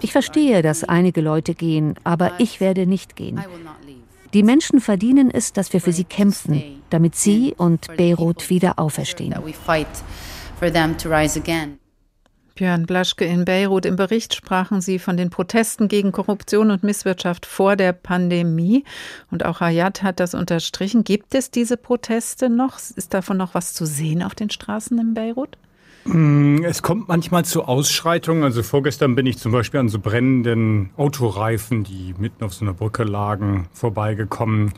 Ich 0.03 0.12
verstehe, 0.12 0.62
dass 0.62 0.85
einige 0.85 1.20
Leute 1.22 1.55
gehen, 1.55 1.95
aber 2.05 2.32
ich 2.39 2.61
werde 2.61 2.87
nicht 2.87 3.16
gehen. 3.16 3.41
Die 4.35 4.43
Menschen 4.43 4.80
verdienen 4.80 5.30
es, 5.30 5.53
dass 5.53 5.72
wir 5.72 5.80
für 5.80 5.93
sie 5.93 6.05
kämpfen, 6.05 6.82
damit 6.91 7.14
sie 7.14 7.55
und 7.57 7.97
Beirut 7.97 8.51
wieder 8.51 8.78
auferstehen. 8.78 9.35
Björn 12.55 12.87
Blaschke 12.87 13.25
in 13.25 13.45
Beirut. 13.45 13.85
Im 13.85 13.97
Bericht 13.97 14.35
sprachen 14.35 14.81
Sie 14.81 15.01
von 15.01 15.17
den 15.17 15.29
Protesten 15.29 15.89
gegen 15.89 16.13
Korruption 16.13 16.71
und 16.71 16.85
Misswirtschaft 16.85 17.47
vor 17.47 17.75
der 17.75 17.93
Pandemie. 17.93 18.85
Und 19.31 19.45
auch 19.45 19.61
Hayat 19.61 20.05
hat 20.05 20.21
das 20.21 20.35
unterstrichen. 20.35 21.03
Gibt 21.03 21.35
es 21.35 21.51
diese 21.51 21.77
Proteste 21.77 22.49
noch? 22.49 22.79
Ist 22.95 23.13
davon 23.13 23.37
noch 23.37 23.55
was 23.55 23.75
zu 23.75 23.87
sehen 23.87 24.23
auf 24.23 24.37
den 24.37 24.51
Straßen 24.51 24.97
in 24.99 25.15
Beirut? 25.15 25.59
Mm, 26.05 26.63
es 26.63 26.83
kommt 26.83 27.09
manchmal 27.09 27.45
zu 27.45 27.65
Ausschreitungen. 27.65 28.45
Also 28.45 28.63
vorgestern 28.63 29.17
bin 29.17 29.27
ich 29.27 29.39
zum 29.39 29.51
Beispiel 29.51 29.81
an 29.81 29.89
so 29.89 29.99
brennenden 29.99 30.91
Autoreifen, 30.97 31.83
die 31.83 32.15
mitten 32.19 32.45
auf 32.45 32.55
so 32.55 32.65
einer 32.65 32.75
Brücke 32.75 33.03
lagen, 33.03 33.69
vorbeigekommen. 33.73 34.73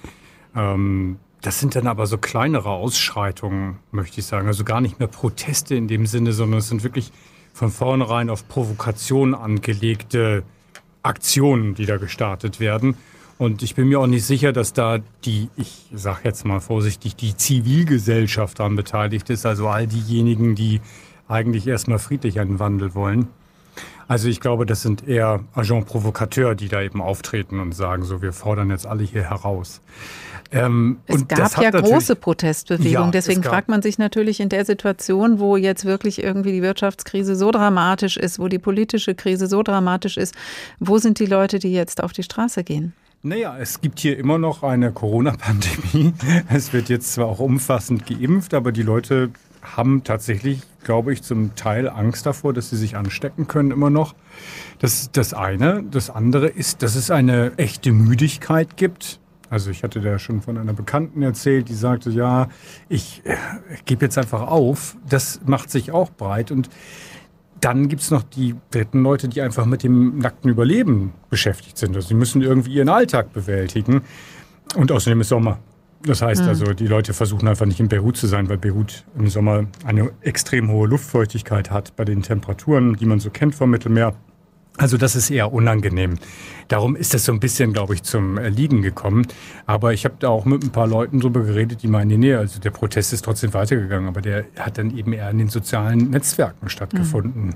Ähm, 0.55 1.19
das 1.43 1.61
sind 1.61 1.77
dann 1.77 1.87
aber 1.87 2.07
so 2.07 2.17
kleinere 2.17 2.71
Ausschreitungen, 2.71 3.77
möchte 3.91 4.21
ich 4.21 4.27
sagen. 4.27 4.47
Also 4.47 4.65
gar 4.65 4.81
nicht 4.81 4.99
mehr 4.99 5.09
Proteste 5.09 5.75
in 5.75 5.89
dem 5.89 6.07
Sinne, 6.07 6.33
sondern 6.33 6.61
es 6.61 6.69
sind 6.69 6.83
wirklich 6.83 7.13
von 7.57 7.71
vornherein 7.71 8.29
auf 8.29 8.49
Provokation 8.49 9.35
angelegte 9.35 10.43
Aktionen, 11.03 11.75
die 11.75 11.87
da 11.87 11.97
gestartet 11.97 12.61
werden. 12.61 12.97
Und 13.39 13.63
ich 13.63 13.75
bin 13.75 13.89
mir 13.89 13.99
auch 13.99 14.07
nicht 14.07 14.27
sicher, 14.27 14.53
dass 14.53 14.75
da 14.75 14.99
die, 15.25 15.49
ich 15.57 15.87
sage 15.91 16.21
jetzt 16.25 16.45
mal 16.45 16.61
vorsichtig, 16.61 17.17
die 17.17 17.35
Zivilgesellschaft 17.35 18.59
daran 18.59 18.77
beteiligt 18.77 19.31
ist, 19.31 19.47
also 19.47 19.69
all 19.69 19.87
diejenigen, 19.87 20.55
die 20.55 20.83
eigentlich 21.29 21.67
erstmal 21.67 21.99
friedlich 21.99 22.41
einen 22.41 22.59
Wandel 22.59 22.95
wollen. 22.95 23.29
Also 24.09 24.29
ich 24.29 24.41
glaube, 24.41 24.67
das 24.67 24.83
sind 24.83 25.07
eher 25.07 25.41
Agent 25.55 25.87
Provocateur, 25.87 26.55
die 26.55 26.69
da 26.69 26.81
eben 26.83 27.03
auftreten 27.03 27.61
und 27.61 27.73
sagen, 27.73 28.05
so 28.05 28.23
wir 28.23 28.33
fordern 28.33 28.71
jetzt 28.71 28.87
alle 28.87 29.03
hier 29.03 29.29
heraus. 29.29 29.81
Ähm, 30.53 30.99
es 31.07 31.27
gab 31.27 31.61
ja 31.61 31.71
große 31.71 32.15
Protestbewegungen. 32.15 33.07
Ja, 33.07 33.11
Deswegen 33.11 33.43
fragt 33.43 33.69
man 33.69 33.83
sich 33.83 33.99
natürlich 33.99 34.39
in 34.39 34.49
der 34.49 34.65
Situation, 34.65 35.41
wo 35.41 35.57
jetzt 35.57 35.85
wirklich 35.85 36.23
irgendwie 36.23 36.53
die 36.53 36.63
Wirtschaftskrise 36.63 37.35
so 37.35 37.51
dramatisch 37.51 38.17
ist, 38.17 38.39
wo 38.39 38.47
die 38.47 38.61
politische 38.61 39.15
Krise 39.15 39.49
so 39.49 39.63
dramatisch 39.63 40.17
ist, 40.17 40.35
wo 40.79 40.99
sind 40.99 41.19
die 41.19 41.27
Leute, 41.27 41.59
die 41.59 41.73
jetzt 41.73 42.03
auf 42.03 42.13
die 42.13 42.23
Straße 42.23 42.63
gehen? 42.63 42.93
Naja, 43.23 43.57
es 43.59 43.81
gibt 43.81 43.99
hier 43.99 44.17
immer 44.19 44.39
noch 44.39 44.63
eine 44.63 44.93
Corona-Pandemie. 44.93 46.13
Es 46.49 46.73
wird 46.73 46.89
jetzt 46.89 47.13
zwar 47.13 47.27
auch 47.27 47.41
umfassend 47.41 48.07
geimpft, 48.07 48.55
aber 48.55 48.71
die 48.71 48.83
Leute 48.83 49.31
haben 49.75 50.05
tatsächlich, 50.05 50.61
glaube 50.85 51.13
ich, 51.13 51.23
zum 51.23 51.55
Teil 51.57 51.89
Angst 51.89 52.27
davor, 52.27 52.53
dass 52.53 52.71
sie 52.71 52.77
sich 52.77 52.97
anstecken 52.97 53.49
können 53.49 53.71
immer 53.71 53.91
noch. 53.91 54.15
Das 54.79 55.01
ist 55.01 55.17
das 55.17 55.35
eine. 55.35 55.83
Das 55.91 56.11
andere 56.11 56.49
ist, 56.49 56.83
dass 56.83 56.95
es 56.95 57.11
eine 57.11 57.53
echte 57.57 57.93
Müdigkeit 57.93 58.77
gibt 58.77 59.21
also 59.49 59.71
ich 59.71 59.83
hatte 59.83 60.01
da 60.01 60.19
schon 60.19 60.43
von 60.43 60.59
einer 60.59 60.73
Bekannten 60.73 61.23
erzählt, 61.23 61.69
die 61.69 61.75
sagte, 61.75 62.11
ja, 62.11 62.49
ich 62.89 63.23
äh, 63.25 63.37
gebe 63.85 64.05
jetzt 64.05 64.19
einfach 64.19 64.43
auf. 64.43 64.97
Das 65.09 65.41
macht 65.47 65.71
sich 65.71 65.93
auch 65.93 66.11
breit. 66.11 66.51
Und 66.51 66.69
dann 67.61 67.89
gibt 67.89 68.03
es 68.03 68.11
noch 68.11 68.23
die 68.23 68.57
dritten 68.71 69.03
Leute, 69.03 69.29
die 69.29 69.41
einfach 69.41 69.65
mit 69.65 69.83
dem 69.83 70.19
nackten 70.19 70.51
Überleben 70.51 71.13
beschäftigt 71.31 71.79
sind. 71.79 71.95
Also 71.95 72.09
sie 72.09 72.15
müssen 72.15 72.43
irgendwie 72.43 72.75
ihren 72.75 72.89
Alltag 72.89 73.33
bewältigen. 73.33 74.03
Und 74.75 74.91
außerdem 74.91 75.21
ist 75.21 75.29
Sommer. 75.29 75.59
Das 76.07 76.23
heißt 76.23 76.43
mhm. 76.43 76.49
also, 76.49 76.73
die 76.73 76.87
Leute 76.87 77.13
versuchen 77.13 77.49
einfach 77.49 77.67
nicht 77.67 77.81
in 77.81 77.89
Beirut 77.89 78.17
zu 78.17 78.29
sein, 78.29 78.49
weil 78.49 78.59
Beirut 78.59 79.05
im 79.19 79.29
Sommer 79.29 79.67
eine 79.85 80.11
extrem 80.23 80.71
hohe 80.71 80.87
Luftfeuchtigkeit 80.87 81.71
hat 81.71 81.97
bei 81.97 82.05
den 82.05 82.23
Temperaturen, 82.23 82.95
die 82.95 83.07
man 83.07 83.19
so 83.19 83.31
kennt 83.31 83.55
vom 83.55 83.71
Mittelmeer. 83.71 84.15
Also 84.79 84.99
das 84.99 85.17
ist 85.17 85.31
eher 85.31 85.53
unangenehm. 85.53 86.19
Darum 86.69 86.97
ist 86.97 87.15
das 87.15 87.25
so 87.25 87.33
ein 87.33 87.41
bisschen, 87.41 87.73
glaube 87.73 87.95
ich, 87.95 88.03
zum 88.03 88.39
Liegen 88.39 88.83
gekommen. 88.83 89.27
Aber 89.65 89.95
ich 89.95 90.05
habe 90.05 90.17
da 90.19 90.29
auch 90.29 90.45
mit 90.45 90.63
ein 90.63 90.71
paar 90.71 90.87
Leuten 90.87 91.19
drüber 91.19 91.43
geredet, 91.43 91.83
die 91.83 91.89
meinen, 91.89 92.21
nee, 92.21 92.35
also 92.35 92.61
der 92.61 92.71
Protest 92.71 93.13
ist 93.13 93.25
trotzdem 93.25 93.55
weitergegangen, 93.55 94.07
aber 94.07 94.21
der 94.21 94.45
hat 94.59 94.79
dann 94.79 94.97
eben 94.97 95.13
eher 95.13 95.31
in 95.31 95.39
den 95.39 95.49
sozialen 95.49 96.11
Netzwerken 96.11 96.69
stattgefunden. 96.69 97.47
Mhm. 97.47 97.55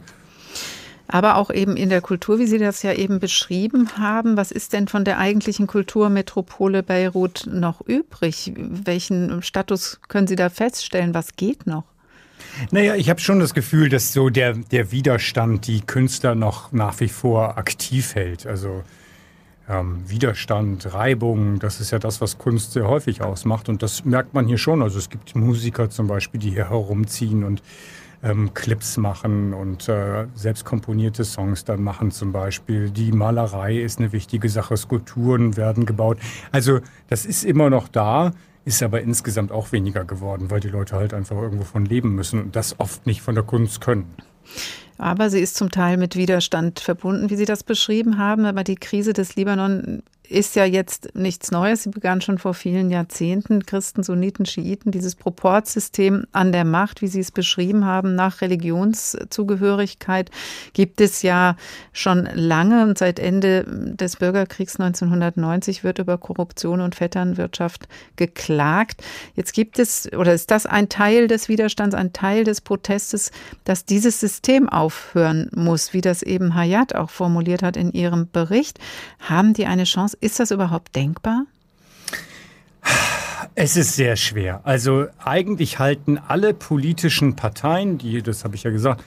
Aber 1.12 1.36
auch 1.36 1.50
eben 1.50 1.76
in 1.76 1.88
der 1.88 2.00
Kultur, 2.00 2.38
wie 2.38 2.46
Sie 2.46 2.58
das 2.58 2.84
ja 2.84 2.92
eben 2.92 3.18
beschrieben 3.18 3.98
haben. 3.98 4.36
Was 4.36 4.52
ist 4.52 4.72
denn 4.72 4.86
von 4.86 5.04
der 5.04 5.18
eigentlichen 5.18 5.66
Kulturmetropole 5.66 6.84
Beirut 6.84 7.48
noch 7.50 7.80
übrig? 7.80 8.52
Welchen 8.56 9.42
Status 9.42 10.00
können 10.06 10.28
Sie 10.28 10.36
da 10.36 10.50
feststellen? 10.50 11.12
Was 11.12 11.34
geht 11.34 11.66
noch? 11.66 11.84
Naja, 12.70 12.94
ich 12.94 13.10
habe 13.10 13.20
schon 13.20 13.40
das 13.40 13.54
Gefühl, 13.54 13.88
dass 13.88 14.12
so 14.12 14.30
der, 14.30 14.54
der 14.54 14.92
Widerstand 14.92 15.66
die 15.66 15.80
Künstler 15.80 16.36
noch 16.36 16.70
nach 16.70 17.00
wie 17.00 17.08
vor 17.08 17.58
aktiv 17.58 18.14
hält. 18.14 18.46
Also 18.46 18.84
ähm, 19.68 20.02
Widerstand, 20.06 20.92
Reibung, 20.92 21.58
das 21.58 21.80
ist 21.80 21.90
ja 21.90 21.98
das, 21.98 22.20
was 22.20 22.38
Kunst 22.38 22.72
sehr 22.72 22.86
häufig 22.86 23.22
ausmacht. 23.22 23.68
Und 23.68 23.82
das 23.82 24.04
merkt 24.04 24.32
man 24.32 24.46
hier 24.46 24.58
schon. 24.58 24.80
Also 24.80 24.98
es 24.98 25.10
gibt 25.10 25.34
Musiker 25.34 25.90
zum 25.90 26.06
Beispiel, 26.06 26.40
die 26.40 26.50
hier 26.50 26.70
herumziehen 26.70 27.42
und 27.42 27.62
ähm, 28.22 28.52
Clips 28.54 28.96
machen 28.96 29.54
und 29.54 29.88
äh, 29.88 30.26
selbst 30.34 30.64
komponierte 30.64 31.24
Songs 31.24 31.64
dann 31.64 31.82
machen 31.82 32.10
zum 32.10 32.32
Beispiel. 32.32 32.90
Die 32.90 33.12
Malerei 33.12 33.78
ist 33.78 33.98
eine 33.98 34.12
wichtige 34.12 34.48
Sache, 34.48 34.76
Skulpturen 34.76 35.56
werden 35.56 35.86
gebaut. 35.86 36.18
Also 36.52 36.80
das 37.08 37.26
ist 37.26 37.44
immer 37.44 37.70
noch 37.70 37.88
da 37.88 38.32
ist 38.64 38.82
aber 38.82 39.00
insgesamt 39.00 39.52
auch 39.52 39.72
weniger 39.72 40.04
geworden, 40.04 40.50
weil 40.50 40.60
die 40.60 40.68
Leute 40.68 40.94
halt 40.96 41.14
einfach 41.14 41.36
irgendwo 41.36 41.64
von 41.64 41.86
leben 41.86 42.14
müssen 42.14 42.40
und 42.40 42.56
das 42.56 42.78
oft 42.78 43.06
nicht 43.06 43.22
von 43.22 43.34
der 43.34 43.42
Kunst 43.42 43.80
können. 43.80 44.14
Aber 44.98 45.30
sie 45.30 45.40
ist 45.40 45.56
zum 45.56 45.70
Teil 45.70 45.96
mit 45.96 46.14
Widerstand 46.14 46.78
verbunden, 46.78 47.30
wie 47.30 47.36
Sie 47.36 47.46
das 47.46 47.64
beschrieben 47.64 48.18
haben. 48.18 48.44
Aber 48.44 48.64
die 48.64 48.74
Krise 48.74 49.14
des 49.14 49.34
Libanon 49.34 50.02
ist 50.30 50.54
ja 50.54 50.64
jetzt 50.64 51.14
nichts 51.14 51.50
Neues. 51.50 51.82
Sie 51.82 51.90
begann 51.90 52.20
schon 52.20 52.38
vor 52.38 52.54
vielen 52.54 52.90
Jahrzehnten. 52.90 53.66
Christen, 53.66 54.04
Sunniten, 54.04 54.46
Schiiten, 54.46 54.92
dieses 54.92 55.16
Proportsystem 55.16 56.24
an 56.30 56.52
der 56.52 56.64
Macht, 56.64 57.02
wie 57.02 57.08
Sie 57.08 57.18
es 57.18 57.32
beschrieben 57.32 57.84
haben, 57.84 58.14
nach 58.14 58.40
Religionszugehörigkeit, 58.40 60.30
gibt 60.72 61.00
es 61.00 61.22
ja 61.22 61.56
schon 61.92 62.28
lange. 62.32 62.84
Und 62.84 62.96
seit 62.96 63.18
Ende 63.18 63.64
des 63.66 64.16
Bürgerkriegs 64.16 64.78
1990 64.78 65.82
wird 65.82 65.98
über 65.98 66.16
Korruption 66.16 66.80
und 66.80 66.94
Vetternwirtschaft 66.94 67.88
geklagt. 68.14 69.02
Jetzt 69.34 69.52
gibt 69.52 69.80
es, 69.80 70.12
oder 70.12 70.32
ist 70.32 70.52
das 70.52 70.64
ein 70.64 70.88
Teil 70.88 71.26
des 71.26 71.48
Widerstands, 71.48 71.96
ein 71.96 72.12
Teil 72.12 72.44
des 72.44 72.60
Protestes, 72.60 73.32
dass 73.64 73.84
dieses 73.84 74.20
System 74.20 74.68
aufhören 74.68 75.50
muss, 75.54 75.92
wie 75.92 76.02
das 76.02 76.22
eben 76.22 76.54
Hayat 76.54 76.94
auch 76.94 77.10
formuliert 77.10 77.64
hat 77.64 77.76
in 77.76 77.90
ihrem 77.92 78.30
Bericht? 78.30 78.78
Haben 79.18 79.54
die 79.54 79.66
eine 79.66 79.84
Chance? 79.84 80.19
Ist 80.20 80.38
das 80.38 80.50
überhaupt 80.50 80.94
denkbar? 80.94 81.46
Es 83.54 83.76
ist 83.76 83.96
sehr 83.96 84.16
schwer. 84.16 84.60
Also 84.64 85.06
eigentlich 85.18 85.78
halten 85.78 86.18
alle 86.18 86.54
politischen 86.54 87.36
Parteien, 87.36 87.98
die, 87.98 88.22
das 88.22 88.44
habe 88.44 88.54
ich 88.54 88.62
ja 88.62 88.70
gesagt, 88.70 89.02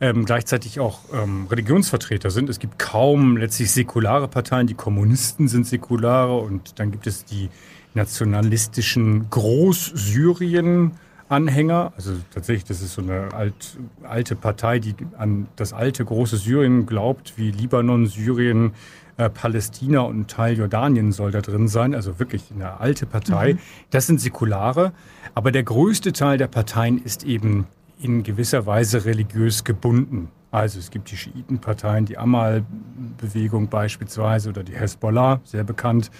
ähm, 0.00 0.24
gleichzeitig 0.24 0.80
auch 0.80 1.00
ähm, 1.12 1.46
Religionsvertreter 1.50 2.30
sind. 2.30 2.48
Es 2.48 2.58
gibt 2.58 2.78
kaum 2.78 3.36
letztlich 3.36 3.70
säkulare 3.70 4.28
Parteien. 4.28 4.66
Die 4.66 4.74
Kommunisten 4.74 5.48
sind 5.48 5.66
säkulare 5.66 6.36
und 6.36 6.78
dann 6.78 6.90
gibt 6.90 7.06
es 7.06 7.24
die 7.24 7.50
nationalistischen 7.94 9.28
Großsyrien. 9.30 10.92
Anhänger, 11.28 11.92
also 11.96 12.10
tatsächlich, 12.34 12.64
das 12.64 12.82
ist 12.82 12.94
so 12.94 13.02
eine 13.02 13.32
alt, 13.32 13.78
alte 14.02 14.34
Partei, 14.34 14.80
die 14.80 14.96
an 15.16 15.46
das 15.54 15.72
alte 15.72 16.04
große 16.04 16.36
Syrien 16.36 16.86
glaubt, 16.86 17.34
wie 17.36 17.52
Libanon, 17.52 18.06
Syrien, 18.06 18.72
äh, 19.20 19.28
Palästina 19.28 20.00
und 20.00 20.20
ein 20.20 20.26
Teil 20.26 20.56
Jordanien 20.56 21.12
soll 21.12 21.30
da 21.30 21.42
drin 21.42 21.68
sein, 21.68 21.94
also 21.94 22.18
wirklich 22.18 22.44
eine 22.54 22.80
alte 22.80 23.04
Partei. 23.04 23.54
Mhm. 23.54 23.58
Das 23.90 24.06
sind 24.06 24.18
Säkulare, 24.18 24.92
aber 25.34 25.52
der 25.52 25.62
größte 25.62 26.14
Teil 26.14 26.38
der 26.38 26.46
Parteien 26.46 27.02
ist 27.02 27.24
eben 27.24 27.66
in 28.00 28.22
gewisser 28.22 28.64
Weise 28.64 29.04
religiös 29.04 29.64
gebunden. 29.64 30.30
Also 30.50 30.78
es 30.78 30.90
gibt 30.90 31.10
die 31.10 31.18
Schiitenparteien, 31.18 32.06
die 32.06 32.16
Amal-Bewegung 32.16 33.68
beispielsweise 33.68 34.48
oder 34.48 34.62
die 34.64 34.74
Hezbollah, 34.74 35.40
sehr 35.44 35.64
bekannt. 35.64 36.10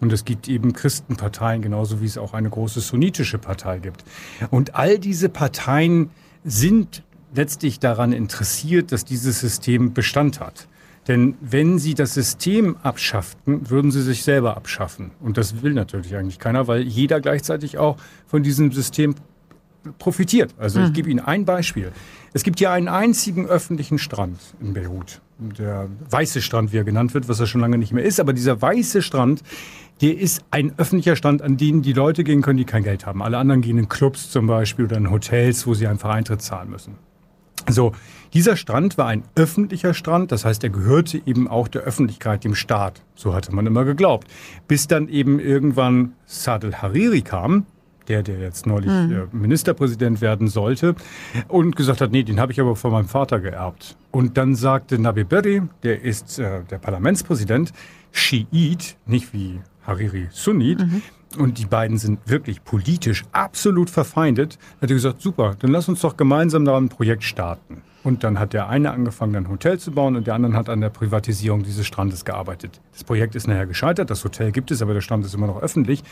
Und 0.00 0.12
es 0.12 0.24
gibt 0.24 0.48
eben 0.48 0.72
Christenparteien, 0.72 1.62
genauso 1.62 2.00
wie 2.00 2.06
es 2.06 2.18
auch 2.18 2.34
eine 2.34 2.50
große 2.50 2.80
sunnitische 2.80 3.38
Partei 3.38 3.78
gibt. 3.78 4.04
Und 4.50 4.74
all 4.74 4.98
diese 4.98 5.28
Parteien 5.28 6.10
sind 6.44 7.04
letztlich 7.34 7.78
daran 7.78 8.12
interessiert, 8.12 8.90
dass 8.90 9.04
dieses 9.04 9.38
System 9.40 9.94
Bestand 9.94 10.40
hat. 10.40 10.66
Denn 11.08 11.36
wenn 11.40 11.78
sie 11.78 11.94
das 11.94 12.14
System 12.14 12.76
abschafften, 12.82 13.70
würden 13.70 13.90
sie 13.90 14.02
sich 14.02 14.22
selber 14.22 14.56
abschaffen. 14.56 15.12
Und 15.20 15.38
das 15.38 15.62
will 15.62 15.72
natürlich 15.72 16.14
eigentlich 16.14 16.38
keiner, 16.38 16.68
weil 16.68 16.82
jeder 16.82 17.20
gleichzeitig 17.20 17.78
auch 17.78 17.96
von 18.26 18.42
diesem 18.42 18.72
System 18.72 19.14
profitiert. 19.98 20.54
Also 20.58 20.80
ich 20.80 20.86
hm. 20.88 20.92
gebe 20.92 21.10
Ihnen 21.10 21.20
ein 21.20 21.44
Beispiel. 21.44 21.92
Es 22.34 22.42
gibt 22.42 22.58
hier 22.58 22.70
einen 22.70 22.88
einzigen 22.88 23.46
öffentlichen 23.46 23.98
Strand 23.98 24.38
in 24.60 24.74
Beirut. 24.74 25.22
Der 25.38 25.88
weiße 26.10 26.42
Strand, 26.42 26.72
wie 26.72 26.78
er 26.78 26.84
genannt 26.84 27.14
wird, 27.14 27.28
was 27.28 27.40
er 27.40 27.46
schon 27.46 27.60
lange 27.60 27.78
nicht 27.78 27.92
mehr 27.92 28.04
ist. 28.04 28.20
Aber 28.20 28.32
dieser 28.32 28.60
weiße 28.60 29.02
Strand, 29.02 29.42
der 30.00 30.18
ist 30.18 30.44
ein 30.50 30.74
öffentlicher 30.78 31.16
Strand, 31.16 31.42
an 31.42 31.56
den 31.56 31.80
die 31.80 31.92
Leute 31.92 32.24
gehen 32.24 32.42
können, 32.42 32.58
die 32.58 32.64
kein 32.64 32.82
Geld 32.82 33.06
haben. 33.06 33.22
Alle 33.22 33.38
anderen 33.38 33.62
gehen 33.62 33.78
in 33.78 33.88
Clubs 33.88 34.30
zum 34.30 34.46
Beispiel 34.46 34.84
oder 34.84 34.96
in 34.96 35.10
Hotels, 35.10 35.66
wo 35.66 35.74
sie 35.74 35.86
einfach 35.86 36.10
Eintritt 36.10 36.42
zahlen 36.42 36.70
müssen. 36.70 36.96
So, 37.68 37.92
dieser 38.34 38.56
Strand 38.56 38.98
war 38.98 39.06
ein 39.06 39.22
öffentlicher 39.34 39.94
Strand, 39.94 40.32
das 40.32 40.44
heißt, 40.44 40.62
er 40.64 40.70
gehörte 40.70 41.20
eben 41.24 41.48
auch 41.48 41.68
der 41.68 41.82
Öffentlichkeit, 41.82 42.44
dem 42.44 42.54
Staat. 42.54 43.02
So 43.14 43.34
hatte 43.34 43.54
man 43.54 43.66
immer 43.66 43.84
geglaubt. 43.84 44.28
Bis 44.66 44.86
dann 44.86 45.08
eben 45.08 45.40
irgendwann 45.40 46.12
Sadel 46.26 46.76
Hariri 46.76 47.22
kam, 47.22 47.66
der, 48.08 48.22
der 48.22 48.38
jetzt 48.38 48.66
neulich 48.66 48.90
mhm. 48.90 49.28
Ministerpräsident 49.32 50.20
werden 50.20 50.48
sollte, 50.48 50.94
und 51.48 51.76
gesagt 51.76 52.00
hat, 52.00 52.10
nee, 52.10 52.22
den 52.22 52.40
habe 52.40 52.52
ich 52.52 52.60
aber 52.60 52.76
von 52.76 52.92
meinem 52.92 53.08
Vater 53.08 53.40
geerbt. 53.40 53.96
Und 54.10 54.36
dann 54.36 54.54
sagte 54.54 54.98
Nabi 54.98 55.24
Berri, 55.24 55.62
der 55.82 56.02
ist 56.02 56.38
äh, 56.38 56.64
der 56.64 56.78
Parlamentspräsident, 56.78 57.72
Schiit, 58.12 58.96
nicht 59.06 59.32
wie 59.32 59.60
Hariri 59.86 60.28
Sunnit, 60.30 60.80
mhm. 60.80 61.02
Und 61.36 61.58
die 61.58 61.66
beiden 61.66 61.98
sind 61.98 62.20
wirklich 62.26 62.64
politisch 62.64 63.24
absolut 63.32 63.90
verfeindet. 63.90 64.58
Hat 64.80 64.90
er 64.90 64.94
gesagt, 64.94 65.20
super, 65.20 65.56
dann 65.58 65.70
lass 65.70 65.88
uns 65.88 66.00
doch 66.00 66.16
gemeinsam 66.16 66.64
da 66.64 66.76
ein 66.76 66.88
Projekt 66.88 67.24
starten. 67.24 67.82
Und 68.04 68.24
dann 68.24 68.38
hat 68.38 68.52
der 68.52 68.68
eine 68.68 68.92
angefangen, 68.92 69.36
ein 69.36 69.48
Hotel 69.48 69.78
zu 69.78 69.90
bauen 69.90 70.16
und 70.16 70.26
der 70.26 70.34
andere 70.34 70.54
hat 70.54 70.68
an 70.68 70.80
der 70.80 70.88
Privatisierung 70.88 71.64
dieses 71.64 71.86
Strandes 71.86 72.24
gearbeitet. 72.24 72.80
Das 72.92 73.04
Projekt 73.04 73.34
ist 73.34 73.46
nachher 73.46 73.66
gescheitert, 73.66 74.08
das 74.08 74.24
Hotel 74.24 74.52
gibt 74.52 74.70
es, 74.70 74.80
aber 74.80 74.94
der 74.94 75.00
Strand 75.00 75.26
ist 75.26 75.34
immer 75.34 75.48
noch 75.48 75.60
öffentlich. 75.60 76.02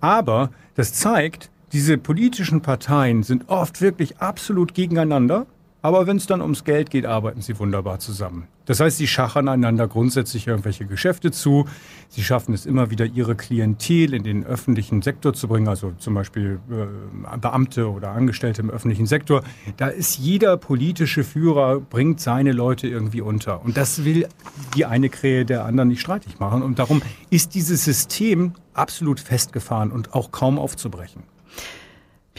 Aber 0.00 0.50
das 0.74 0.92
zeigt, 0.92 1.50
diese 1.72 1.96
politischen 1.98 2.60
Parteien 2.62 3.22
sind 3.22 3.48
oft 3.48 3.80
wirklich 3.80 4.18
absolut 4.18 4.74
gegeneinander 4.74 5.46
aber 5.82 6.06
wenn 6.06 6.16
es 6.16 6.26
dann 6.26 6.40
ums 6.42 6.64
Geld 6.64 6.90
geht, 6.90 7.06
arbeiten 7.06 7.40
sie 7.40 7.58
wunderbar 7.58 7.98
zusammen. 7.98 8.46
Das 8.66 8.80
heißt, 8.80 8.98
sie 8.98 9.08
schachern 9.08 9.48
einander 9.48 9.88
grundsätzlich 9.88 10.46
irgendwelche 10.46 10.86
Geschäfte 10.86 11.32
zu. 11.32 11.66
Sie 12.08 12.22
schaffen 12.22 12.54
es 12.54 12.66
immer 12.66 12.90
wieder, 12.90 13.04
ihre 13.04 13.34
Klientel 13.34 14.14
in 14.14 14.22
den 14.22 14.44
öffentlichen 14.44 15.02
Sektor 15.02 15.32
zu 15.32 15.48
bringen, 15.48 15.66
also 15.66 15.92
zum 15.98 16.14
Beispiel 16.14 16.60
äh, 16.70 17.36
Beamte 17.38 17.90
oder 17.90 18.10
Angestellte 18.10 18.62
im 18.62 18.70
öffentlichen 18.70 19.06
Sektor. 19.06 19.42
Da 19.76 19.88
ist 19.88 20.18
jeder 20.18 20.56
politische 20.56 21.24
Führer, 21.24 21.80
bringt 21.80 22.20
seine 22.20 22.52
Leute 22.52 22.86
irgendwie 22.86 23.22
unter. 23.22 23.64
Und 23.64 23.76
das 23.76 24.04
will 24.04 24.28
die 24.76 24.84
eine 24.84 25.08
Krähe 25.08 25.44
der 25.44 25.64
anderen 25.64 25.88
nicht 25.88 26.00
streitig 26.00 26.38
machen. 26.38 26.62
Und 26.62 26.78
darum 26.78 27.02
ist 27.30 27.54
dieses 27.54 27.84
System 27.84 28.52
absolut 28.74 29.18
festgefahren 29.18 29.90
und 29.90 30.14
auch 30.14 30.30
kaum 30.30 30.58
aufzubrechen. 30.58 31.22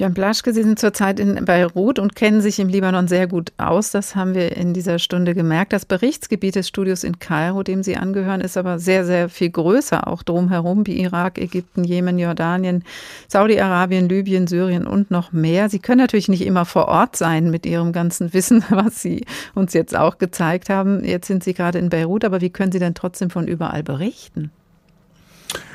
Björn 0.02 0.16
Blaschke, 0.16 0.52
Sie 0.52 0.64
sind 0.64 0.80
zurzeit 0.80 1.20
in 1.20 1.45
Beirut 1.45 1.99
und 1.99 2.16
kennen 2.16 2.41
sich 2.41 2.58
im 2.58 2.70
Libanon 2.70 3.08
sehr 3.08 3.28
gut 3.28 3.54
aus. 3.58 3.91
Das 3.91 4.16
haben 4.16 4.34
wir 4.34 4.58
in 4.58 4.74
dieser 4.74 4.97
Stunde 4.97 5.36
gemerkt. 5.36 5.74
Das 5.74 5.86
Berichtsgebiet 5.86 6.56
des 6.56 6.68
Studios 6.68 7.04
in 7.04 7.20
Kairo, 7.20 7.62
dem 7.62 7.84
Sie 7.84 7.97
angehören, 7.97 8.41
ist 8.41 8.58
aber 8.58 8.80
sehr, 8.80 9.06
sehr 9.06 9.30
viel 9.30 9.52
größer, 9.52 10.08
auch 10.08 10.24
drumherum, 10.24 10.88
wie 10.88 10.99
Irak, 10.99 11.38
Ägypten, 11.38 11.84
Jemen, 11.84 12.18
Jordanien, 12.18 12.84
Saudi-Arabien, 13.28 14.10
Libyen, 14.10 14.47
Syrien 14.47 14.88
und 14.88 15.12
noch 15.12 15.34
mehr. 15.34 15.70
Sie 15.70 15.78
können 15.78 15.99
natürlich 15.99 16.30
nicht 16.30 16.47
immer 16.47 16.66
vor 16.66 16.88
Ort 16.88 17.16
sein 17.16 17.52
mit 17.52 17.68
Ihrem 17.68 17.91
ganzen 17.91 18.34
Wissen, 18.34 18.64
was 18.70 19.04
Sie 19.04 19.24
uns 19.54 19.74
jetzt 19.74 19.95
auch 19.95 20.18
gezeigt 20.18 20.72
haben. 20.72 21.06
Jetzt 21.06 21.28
sind 21.28 21.43
Sie 21.43 21.54
gerade 21.54 21.78
in 21.78 21.89
Beirut, 21.89 22.26
aber 22.26 22.41
wie 22.41 22.49
können 22.49 22.72
Sie 22.72 22.80
denn 22.80 22.95
trotzdem 22.95 23.30
von 23.30 23.47
überall 23.47 23.84
berichten? 23.84 24.49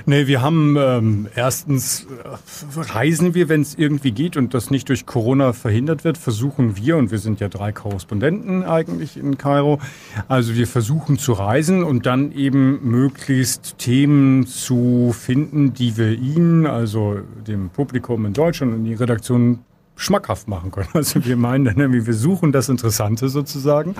Nee, 0.09 0.29
wir 0.29 0.41
haben 0.41 0.77
ähm, 0.79 1.27
erstens 1.35 2.07
äh, 2.07 2.81
reisen 2.81 3.35
wir, 3.35 3.49
wenn 3.49 3.63
es 3.63 3.75
irgendwie 3.75 4.13
geht 4.13 4.37
und 4.37 4.55
das 4.55 4.71
nicht 4.71 4.89
durch 4.89 5.05
Corona 5.05 5.53
verhindert 5.53 6.05
wird, 6.05 6.17
versuchen 6.17 6.77
wir, 6.77 6.97
und 6.97 7.11
wir 7.11 7.19
sind 7.19 7.41
ja 7.41 7.49
drei 7.49 7.73
Korrespondenten 7.73 8.63
eigentlich 8.63 9.17
in 9.17 9.37
Kairo, 9.37 9.81
also 10.29 10.55
wir 10.55 10.69
versuchen 10.69 11.19
zu 11.19 11.33
reisen 11.33 11.83
und 11.83 12.07
dann 12.07 12.31
eben 12.31 12.89
möglichst 12.89 13.79
Themen 13.79 14.47
zu 14.47 15.13
finden, 15.13 15.75
die 15.75 15.97
wir 15.97 16.13
Ihnen, 16.13 16.67
also 16.67 17.19
dem 17.47 17.71
Publikum 17.71 18.27
in 18.27 18.33
Deutschland 18.33 18.75
und 18.75 18.85
die 18.85 18.95
Redaktion 18.95 19.59
schmackhaft 19.97 20.47
machen 20.47 20.71
können. 20.71 20.89
Also 20.95 21.25
wir 21.25 21.37
meinen, 21.37 22.07
wir 22.07 22.15
suchen 22.15 22.53
das 22.53 22.69
Interessante 22.69 23.29
sozusagen. 23.29 23.97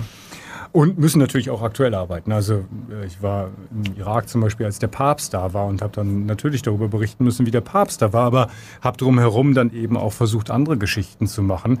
Und 0.71 0.97
müssen 0.97 1.19
natürlich 1.19 1.49
auch 1.49 1.61
aktuell 1.61 1.93
arbeiten. 1.95 2.31
Also 2.31 2.65
äh, 2.91 3.05
ich 3.05 3.21
war 3.21 3.49
im 3.71 3.95
Irak 3.97 4.29
zum 4.29 4.41
Beispiel, 4.41 4.65
als 4.65 4.79
der 4.79 4.87
Papst 4.87 5.33
da 5.33 5.53
war 5.53 5.65
und 5.65 5.81
habe 5.81 5.93
dann 5.95 6.25
natürlich 6.25 6.61
darüber 6.61 6.87
berichten 6.87 7.23
müssen, 7.23 7.45
wie 7.45 7.51
der 7.51 7.61
Papst 7.61 8.01
da 8.01 8.13
war, 8.13 8.25
aber 8.25 8.49
habe 8.81 8.97
drumherum 8.97 9.53
dann 9.53 9.73
eben 9.73 9.97
auch 9.97 10.13
versucht, 10.13 10.51
andere 10.51 10.77
Geschichten 10.77 11.27
zu 11.27 11.41
machen. 11.41 11.79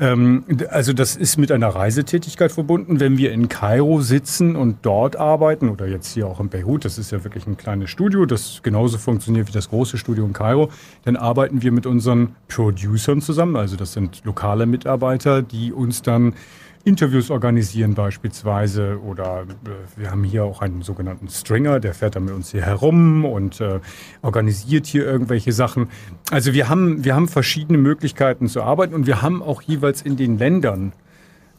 Ähm, 0.00 0.44
also 0.70 0.92
das 0.92 1.16
ist 1.16 1.36
mit 1.36 1.52
einer 1.52 1.68
Reisetätigkeit 1.68 2.52
verbunden. 2.52 3.00
Wenn 3.00 3.18
wir 3.18 3.32
in 3.32 3.48
Kairo 3.48 4.00
sitzen 4.00 4.56
und 4.56 4.78
dort 4.82 5.16
arbeiten 5.16 5.68
oder 5.68 5.86
jetzt 5.86 6.12
hier 6.14 6.26
auch 6.26 6.40
in 6.40 6.48
Beirut, 6.48 6.84
das 6.84 6.98
ist 6.98 7.10
ja 7.10 7.22
wirklich 7.24 7.46
ein 7.46 7.56
kleines 7.56 7.90
Studio, 7.90 8.26
das 8.26 8.60
genauso 8.62 8.98
funktioniert 8.98 9.48
wie 9.48 9.52
das 9.52 9.68
große 9.68 9.98
Studio 9.98 10.24
in 10.24 10.32
Kairo, 10.32 10.70
dann 11.04 11.16
arbeiten 11.16 11.62
wir 11.62 11.72
mit 11.72 11.86
unseren 11.86 12.34
Producern 12.48 13.20
zusammen. 13.20 13.56
Also 13.56 13.76
das 13.76 13.92
sind 13.92 14.24
lokale 14.24 14.66
Mitarbeiter, 14.66 15.42
die 15.42 15.72
uns 15.72 16.02
dann 16.02 16.34
Interviews 16.84 17.30
organisieren 17.30 17.94
beispielsweise 17.94 19.00
oder 19.00 19.42
äh, 19.42 20.00
wir 20.00 20.10
haben 20.10 20.24
hier 20.24 20.44
auch 20.44 20.62
einen 20.62 20.82
sogenannten 20.82 21.28
Stringer, 21.28 21.78
der 21.78 21.94
fährt 21.94 22.16
dann 22.16 22.24
mit 22.24 22.34
uns 22.34 22.50
hier 22.50 22.62
herum 22.62 23.24
und 23.24 23.60
äh, 23.60 23.80
organisiert 24.22 24.86
hier 24.86 25.06
irgendwelche 25.06 25.52
Sachen. 25.52 25.88
Also 26.30 26.54
wir 26.54 26.68
haben, 26.68 27.04
wir 27.04 27.14
haben 27.14 27.28
verschiedene 27.28 27.78
Möglichkeiten 27.78 28.48
zu 28.48 28.62
arbeiten 28.62 28.94
und 28.94 29.06
wir 29.06 29.22
haben 29.22 29.42
auch 29.42 29.62
jeweils 29.62 30.02
in 30.02 30.16
den 30.16 30.38
Ländern 30.38 30.92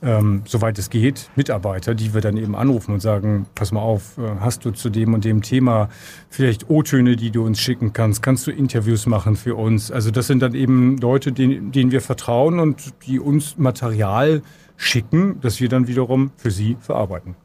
ähm, 0.03 0.41
soweit 0.45 0.77
es 0.77 0.89
geht, 0.89 1.29
Mitarbeiter, 1.35 1.95
die 1.95 2.13
wir 2.13 2.21
dann 2.21 2.35
eben 2.35 2.55
anrufen 2.55 2.93
und 2.93 2.99
sagen, 2.99 3.45
pass 3.55 3.71
mal 3.71 3.79
auf, 3.79 4.17
äh, 4.17 4.21
hast 4.41 4.65
du 4.65 4.71
zu 4.71 4.89
dem 4.89 5.13
und 5.13 5.23
dem 5.23 5.41
Thema 5.41 5.89
vielleicht 6.29 6.69
O-Töne, 6.69 7.15
die 7.15 7.31
du 7.31 7.45
uns 7.45 7.59
schicken 7.59 7.93
kannst? 7.93 8.21
Kannst 8.21 8.45
du 8.45 8.51
Interviews 8.51 9.05
machen 9.05 9.37
für 9.37 9.55
uns? 9.55 9.91
Also 9.91 10.11
das 10.11 10.27
sind 10.27 10.41
dann 10.41 10.53
eben 10.53 10.97
Leute, 10.97 11.31
denen, 11.31 11.71
denen 11.71 11.91
wir 11.91 12.01
vertrauen 12.01 12.59
und 12.59 12.93
die 13.07 13.19
uns 13.19 13.57
Material 13.57 14.41
schicken, 14.77 15.39
das 15.41 15.59
wir 15.59 15.69
dann 15.69 15.87
wiederum 15.87 16.31
für 16.37 16.51
Sie 16.51 16.77
verarbeiten. 16.79 17.35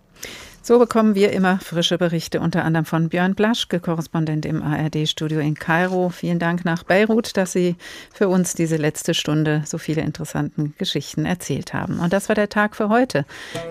So 0.69 0.79
bekommen 0.79 1.15
wir 1.15 1.33
immer 1.33 1.59
frische 1.61 1.97
Berichte, 1.97 2.41
unter 2.41 2.63
anderem 2.63 2.85
von 2.85 3.09
Björn 3.09 3.35
Blaschke, 3.35 3.81
Korrespondent 3.81 4.45
im 4.45 4.63
ARD-Studio 4.63 5.41
in 5.41 5.55
Kairo. 5.55 6.11
Vielen 6.11 6.39
Dank 6.39 6.67
nach 6.67 6.83
Beirut, 6.83 7.39
dass 7.39 7.53
Sie 7.53 7.77
für 8.13 8.29
uns 8.29 8.53
diese 8.53 8.77
letzte 8.77 9.15
Stunde 9.15 9.63
so 9.65 9.79
viele 9.79 10.03
interessante 10.03 10.73
Geschichten 10.77 11.25
erzählt 11.25 11.73
haben. 11.73 12.01
Und 12.01 12.13
das 12.13 12.29
war 12.29 12.35
der 12.35 12.51
Tag 12.51 12.77
für 12.77 12.91
heute 12.91 13.25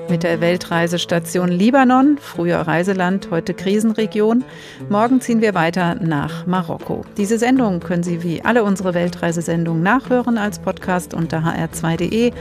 mit 0.10 0.24
der 0.24 0.42
Weltreisestation 0.42 1.50
Libanon, 1.50 2.18
früher 2.20 2.62
Reiseland, 2.62 3.30
heute 3.30 3.54
Krisenregion. 3.54 4.44
Morgen 4.90 5.22
ziehen 5.22 5.40
wir 5.40 5.54
weiter 5.54 5.94
nach 6.02 6.48
Marokko. 6.48 7.06
Diese 7.16 7.38
Sendung 7.38 7.80
können 7.80 8.02
Sie 8.02 8.24
wie 8.24 8.42
alle 8.44 8.64
unsere 8.64 8.96
Weltreisesendungen 8.96 9.84
nachhören 9.84 10.40
als 10.40 10.58
Podcast 10.58 11.14
unter 11.14 11.42
hr2.de 11.42 12.32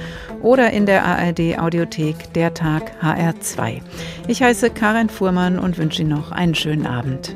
oder 0.40 0.70
in 0.70 0.86
der 0.86 1.04
ARD-Audiothek 1.04 2.32
Der 2.32 2.54
Tag 2.54 2.92
HR2. 3.02 3.82
Ich 4.46 4.50
heiße 4.50 4.70
Karin 4.70 5.08
Fuhrmann 5.08 5.58
und 5.58 5.76
wünsche 5.76 6.02
Ihnen 6.02 6.10
noch 6.10 6.30
einen 6.30 6.54
schönen 6.54 6.86
Abend. 6.86 7.34